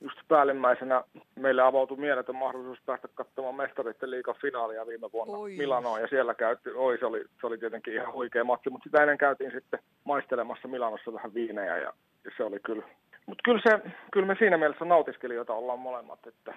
just 0.00 0.18
päällimmäisenä 0.28 1.04
meille 1.34 1.62
avautui 1.62 1.96
mieletön 1.96 2.36
mahdollisuus 2.36 2.78
päästä 2.86 3.08
katsomaan 3.14 3.54
mestaritten 3.54 4.10
liikan 4.10 4.34
finaalia 4.42 4.86
viime 4.86 5.12
vuonna 5.12 5.38
Oi. 5.38 5.56
Milanoon, 5.56 6.00
ja 6.00 6.06
siellä 6.06 6.34
käytiin, 6.34 6.76
oi 6.76 6.98
se 6.98 7.06
oli, 7.06 7.24
se 7.40 7.46
oli 7.46 7.58
tietenkin 7.58 7.94
ihan 7.94 8.12
huikea 8.12 8.44
matsi, 8.44 8.70
mutta 8.70 8.88
sitä 8.88 9.02
ennen 9.02 9.18
käytiin 9.18 9.52
sitten 9.52 9.80
maistelemassa 10.04 10.68
Milanossa 10.68 11.12
vähän 11.12 11.34
viinejä, 11.34 11.76
ja 11.76 11.92
se 12.36 12.44
oli 12.44 12.60
kyllä. 12.60 12.84
Mutta 13.26 13.42
kyllä, 13.44 13.60
se, 13.62 13.90
kyllä 14.12 14.26
me 14.26 14.36
siinä 14.38 14.56
mielessä 14.56 14.84
nautiskelijoita 14.84 15.54
ollaan 15.54 15.78
molemmat, 15.78 16.26
että 16.26 16.54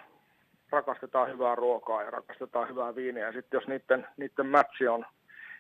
rakastetaan 0.70 1.30
hyvää 1.30 1.56
ruokaa 1.56 2.04
ja 2.04 2.12
rakastetaan 2.12 2.70
hyvää 2.70 2.96
viiniä, 2.96 3.26
ja 3.26 3.34
sitten 3.34 3.58
jos 3.58 3.68
niiden, 3.68 4.08
niiden 4.18 4.48
matchi 4.48 4.88
on 4.88 5.06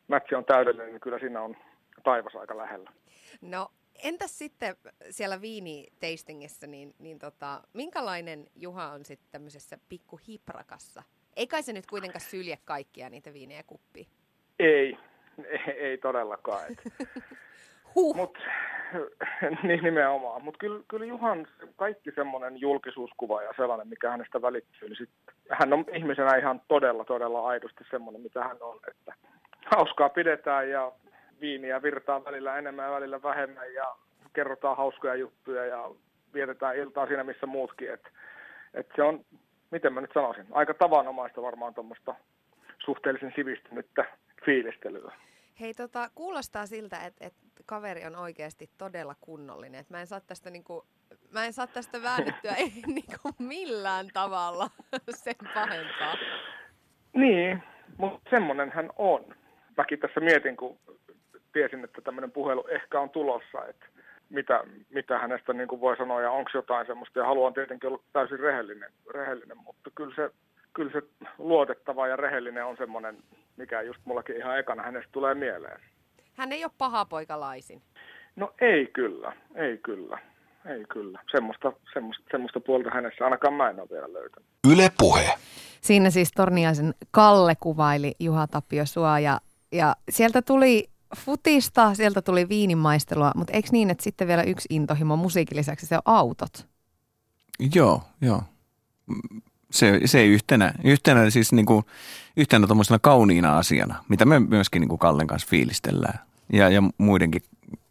matchi 0.09 0.35
on 0.35 0.45
täydellinen, 0.45 0.91
niin 0.91 0.99
kyllä 0.99 1.19
siinä 1.19 1.41
on 1.41 1.57
taivas 2.03 2.35
aika 2.35 2.57
lähellä. 2.57 2.91
No 3.41 3.71
entäs 4.03 4.37
sitten 4.37 4.75
siellä 5.09 5.41
viiniteistingissä, 5.41 6.67
niin, 6.67 6.95
niin 6.99 7.19
tota, 7.19 7.61
minkälainen 7.73 8.45
Juha 8.55 8.91
on 8.91 9.05
sitten 9.05 9.31
tämmöisessä 9.31 9.77
pikkuhiprakassa? 9.89 11.03
Ei 11.35 11.47
kai 11.47 11.63
se 11.63 11.73
nyt 11.73 11.85
kuitenkaan 11.85 12.21
sylje 12.21 12.57
kaikkia 12.65 13.09
niitä 13.09 13.33
viinejä 13.33 13.63
kuppiin. 13.63 14.07
Ei, 14.59 14.97
ei, 15.45 15.71
ei 15.87 15.97
todellakaan. 15.97 16.63
Huh. 17.95 18.15
Mut, 18.15 18.37
niin 19.63 19.83
nimenomaan. 19.83 20.43
Mutta 20.43 20.57
kyllä, 20.57 20.83
kyllä 20.87 21.05
Juhan 21.05 21.47
kaikki 21.75 22.11
semmoinen 22.11 22.61
julkisuuskuva 22.61 23.43
ja 23.43 23.53
sellainen, 23.57 23.87
mikä 23.87 24.11
hänestä 24.11 24.41
välittyy, 24.41 24.89
niin 24.89 24.97
sit, 24.97 25.09
hän 25.49 25.73
on 25.73 25.85
ihmisenä 25.93 26.35
ihan 26.35 26.61
todella, 26.67 27.05
todella 27.05 27.47
aidosti 27.47 27.83
semmoinen, 27.91 28.21
mitä 28.21 28.43
hän 28.43 28.57
on. 28.61 28.79
Että 28.87 29.13
hauskaa 29.65 30.09
pidetään 30.09 30.69
ja 30.69 30.91
viiniä 31.41 31.81
virtaa 31.81 32.25
välillä 32.25 32.57
enemmän 32.57 32.85
ja 32.85 32.91
välillä 32.91 33.21
vähemmän 33.21 33.73
ja 33.73 33.95
kerrotaan 34.33 34.77
hauskoja 34.77 35.15
juttuja 35.15 35.65
ja 35.65 35.91
vietetään 36.33 36.77
iltaa 36.77 37.07
siinä, 37.07 37.23
missä 37.23 37.45
muutkin. 37.45 37.93
Et, 37.93 38.09
et 38.73 38.87
se 38.95 39.03
on, 39.03 39.25
miten 39.71 39.93
mä 39.93 40.01
nyt 40.01 40.13
sanoisin, 40.13 40.45
aika 40.51 40.73
tavanomaista 40.73 41.41
varmaan 41.41 41.73
tuommoista 41.73 42.15
suhteellisen 42.85 43.33
sivistynyttä 43.35 44.05
fiilistelyä. 44.45 45.13
Hei, 45.59 45.73
tota, 45.73 46.09
kuulostaa 46.15 46.65
siltä, 46.65 46.97
että 47.05 47.25
et 47.27 47.33
kaveri 47.65 48.05
on 48.05 48.15
oikeasti 48.15 48.69
todella 48.77 49.15
kunnollinen. 49.21 49.79
Et 49.79 49.89
mä 49.89 49.99
en 49.99 50.07
saa 50.07 50.19
tästä 50.19 50.49
niinku, 50.49 50.85
mä 51.31 51.45
en 51.45 51.53
saa 51.53 51.67
tästä 51.67 52.01
väännettyä 52.01 52.51
ei 52.51 52.71
niinku 52.95 53.29
millään 53.39 54.07
tavalla 54.13 54.69
sen 55.23 55.35
pahempaa. 55.53 56.15
Niin, 57.13 57.63
mutta 57.97 58.29
semmoinen 58.29 58.71
hän 58.71 58.89
on. 58.97 59.35
Mäkin 59.77 59.99
tässä 59.99 60.19
mietin, 60.19 60.57
kun 60.57 60.77
tiesin, 61.53 61.83
että 61.83 62.01
tämmöinen 62.01 62.31
puhelu 62.31 62.67
ehkä 62.67 62.99
on 62.99 63.09
tulossa, 63.09 63.65
että 63.65 63.85
mitä, 64.29 64.63
mitä 64.89 65.19
hänestä 65.19 65.53
niin 65.53 65.67
kuin 65.67 65.81
voi 65.81 65.97
sanoa 65.97 66.21
ja 66.21 66.31
onko 66.31 66.51
jotain 66.53 66.87
semmoista. 66.87 67.19
Ja 67.19 67.25
haluan 67.25 67.53
tietenkin 67.53 67.87
olla 67.87 68.03
täysin 68.13 68.39
rehellinen, 68.39 68.91
rehellinen 69.13 69.57
mutta 69.57 69.89
kyllä 69.95 70.15
se, 70.15 70.31
kyllä 70.79 70.91
se 70.91 71.27
luotettava 71.37 72.07
ja 72.07 72.15
rehellinen 72.15 72.65
on 72.65 72.77
semmoinen, 72.77 73.17
mikä 73.57 73.81
just 73.81 73.99
mullakin 74.05 74.37
ihan 74.37 74.59
ekana 74.59 74.83
hänestä 74.83 75.09
tulee 75.11 75.33
mieleen. 75.33 75.79
Hän 76.33 76.51
ei 76.51 76.63
ole 76.63 76.71
paha 76.77 77.05
poikalaisin. 77.05 77.81
No 78.35 78.53
ei 78.61 78.87
kyllä, 78.93 79.33
ei 79.55 79.77
kyllä, 79.77 80.17
ei 80.65 80.85
kyllä. 80.85 81.19
Semmoista, 81.31 81.73
semmoista, 81.93 82.23
semmoista 82.31 82.59
puolta 82.59 82.89
hänessä 82.89 83.23
ainakaan 83.23 83.53
mä 83.53 83.69
en 83.69 83.79
ole 83.79 83.89
vielä 83.91 84.13
löytänyt. 84.13 84.49
Yle 84.71 84.89
Puhe. 84.97 85.33
Siinä 85.81 86.09
siis 86.09 86.31
Torniaisen 86.35 86.93
Kalle 87.11 87.53
kuvaili 87.59 88.11
Juha 88.19 88.47
Tapio 88.47 88.85
sua 88.85 89.19
ja, 89.19 89.39
ja 89.71 89.95
sieltä 90.09 90.41
tuli 90.41 90.89
futista, 91.17 91.93
sieltä 91.93 92.21
tuli 92.21 92.49
viinimaistelua, 92.49 93.31
mutta 93.35 93.53
eikö 93.53 93.69
niin, 93.71 93.89
että 93.89 94.03
sitten 94.03 94.27
vielä 94.27 94.43
yksi 94.43 94.67
intohimo 94.69 95.15
musiikin 95.15 95.57
lisäksi 95.57 95.85
se 95.85 95.95
on 95.95 96.01
autot? 96.05 96.67
Joo, 97.75 98.01
joo. 98.21 98.41
Se, 99.71 99.99
se 100.05 100.25
yhtenä, 100.25 100.73
yhtenä 100.83 101.29
siis 101.29 101.51
niin 101.51 101.65
kuin, 101.65 101.83
yhtenä 102.37 102.67
tuommoisena 102.67 102.99
kauniina 102.99 103.57
asiana, 103.57 104.03
mitä 104.09 104.25
me 104.25 104.39
myöskin 104.39 104.79
niin 104.79 104.89
kuin 104.89 104.99
Kallen 104.99 105.27
kanssa 105.27 105.47
fiilistellään 105.49 106.19
ja, 106.53 106.69
ja 106.69 106.83
muidenkin 106.97 107.41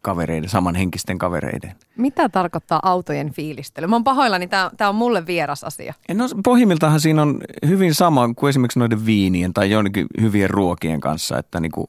kavereiden, 0.02 0.50
samanhenkisten 0.50 1.18
kavereiden. 1.18 1.74
Mitä 1.96 2.28
tarkoittaa 2.28 2.80
autojen 2.82 3.32
fiilistely? 3.32 3.86
Mä 3.86 3.96
oon 3.96 4.04
pahoillani, 4.04 4.48
tämä 4.48 4.88
on 4.88 4.94
mulle 4.94 5.26
vieras 5.26 5.64
asia. 5.64 5.94
No 6.14 6.28
pohjimmiltahan 6.44 7.00
siinä 7.00 7.22
on 7.22 7.40
hyvin 7.66 7.94
sama 7.94 8.34
kuin 8.36 8.48
esimerkiksi 8.48 8.78
noiden 8.78 9.06
viinien 9.06 9.54
tai 9.54 9.70
jonnekin 9.70 10.06
hyvien 10.20 10.50
ruokien 10.50 11.00
kanssa, 11.00 11.38
että 11.38 11.60
niin 11.60 11.72
kuin, 11.72 11.86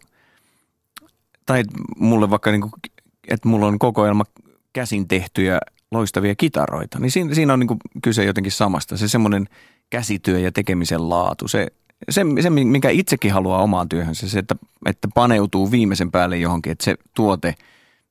tai 1.45 1.63
mulle 1.97 2.29
vaikka 2.29 2.51
niin 2.51 2.61
kuin, 2.61 2.71
että 3.27 3.49
mulla 3.49 3.67
on 3.67 3.79
kokoelma 3.79 4.25
käsin 4.73 5.07
tehtyjä 5.07 5.59
loistavia 5.91 6.35
kitaroita, 6.35 6.99
niin 6.99 7.11
siinä, 7.11 7.33
siinä 7.33 7.53
on 7.53 7.59
niin 7.59 7.67
kuin 7.67 7.79
kyse 8.03 8.23
jotenkin 8.23 8.51
samasta. 8.51 8.97
Se 8.97 9.07
semmoinen 9.07 9.49
käsityö 9.89 10.39
ja 10.39 10.51
tekemisen 10.51 11.09
laatu, 11.09 11.47
se, 11.47 11.67
se, 12.09 12.21
se, 12.41 12.49
minkä 12.49 12.89
itsekin 12.89 13.33
haluaa 13.33 13.61
omaan 13.61 13.89
työhönsä, 13.89 14.29
se, 14.29 14.39
että, 14.39 14.55
että 14.85 15.07
paneutuu 15.15 15.71
viimeisen 15.71 16.11
päälle 16.11 16.37
johonkin, 16.37 16.71
että 16.71 16.85
se 16.85 16.95
tuote, 17.13 17.55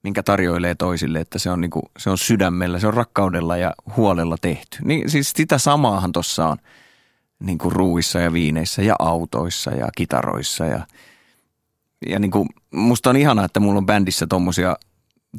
minkä 0.03 0.23
tarjoilee 0.23 0.75
toisille, 0.75 1.21
että 1.21 1.39
se 1.39 1.51
on, 1.51 1.61
niin 1.61 1.71
kuin, 1.71 1.83
se 1.99 2.11
on 2.11 2.19
sydämellä, 2.19 2.79
se 2.79 2.87
on 2.87 2.95
rakkaudella 2.95 3.57
ja 3.57 3.75
huolella 3.97 4.37
tehty. 4.41 4.79
Niin 4.85 5.11
siis 5.11 5.33
sitä 5.37 5.59
samaahan 5.59 6.13
tuossa 6.13 6.49
on 6.49 6.57
niin 7.39 7.59
kuin 7.59 7.73
ruuissa 7.73 8.19
ja 8.19 8.33
viineissä 8.33 8.83
ja 8.83 8.97
autoissa 8.99 9.71
ja 9.71 9.89
kitaroissa 9.97 10.65
ja, 10.65 10.87
ja 12.09 12.19
niin 12.19 12.31
kuin, 12.31 12.49
musta 12.75 13.11
on 13.11 13.17
ihanaa, 13.17 13.45
että 13.45 13.61
mulla 13.61 13.79
on 13.79 13.87
bändissä 13.87 14.27
tommosia, 14.27 14.77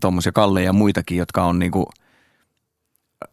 tommosia 0.02 0.32
kalleja 0.32 0.66
ja 0.66 0.74
muitakin, 0.74 1.18
jotka 1.18 1.44
on 1.44 1.60
niin 1.60 1.72
kuin, 1.72 1.86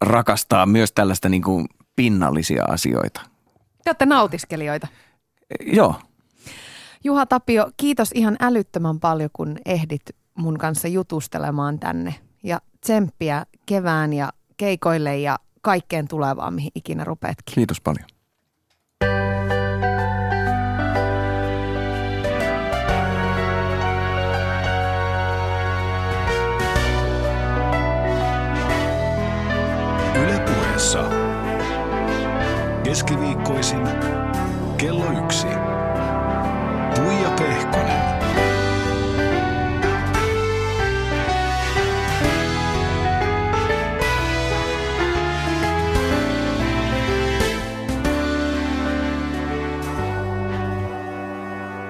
rakastaa 0.00 0.66
myös 0.66 0.92
tällaista 0.92 1.28
niin 1.28 1.42
kuin 1.42 1.66
pinnallisia 1.97 2.64
asioita. 2.68 3.20
Te 3.84 3.90
olette 3.90 4.07
nautiskelijoita. 4.07 4.86
Joo. 5.61 5.94
Juha 7.05 7.26
Tapio, 7.26 7.70
kiitos 7.76 8.11
ihan 8.14 8.36
älyttömän 8.40 9.01
paljon, 9.01 9.30
kun 9.32 9.57
ehdit 9.66 10.03
mun 10.34 10.59
kanssa 10.59 10.88
jutustelemaan 10.88 11.78
tänne. 11.78 12.14
Ja 12.42 12.61
tsemppiä 12.80 13.47
kevään 13.66 14.12
ja 14.12 14.32
keikoille 14.57 15.18
ja 15.18 15.38
kaikkeen 15.62 16.09
tulevaan, 16.09 16.55
mihin 16.55 16.70
ikinä 16.74 17.05
rupeatkin. 17.05 17.55
Kiitos 17.55 17.80
paljon. 17.80 18.07
Ylepuheessa 30.24 31.25
keskiviikkoisin 32.87 33.82
kello 34.78 35.24
yksi. 35.24 35.47
Tuija 36.95 37.30
Pehko 37.39 37.78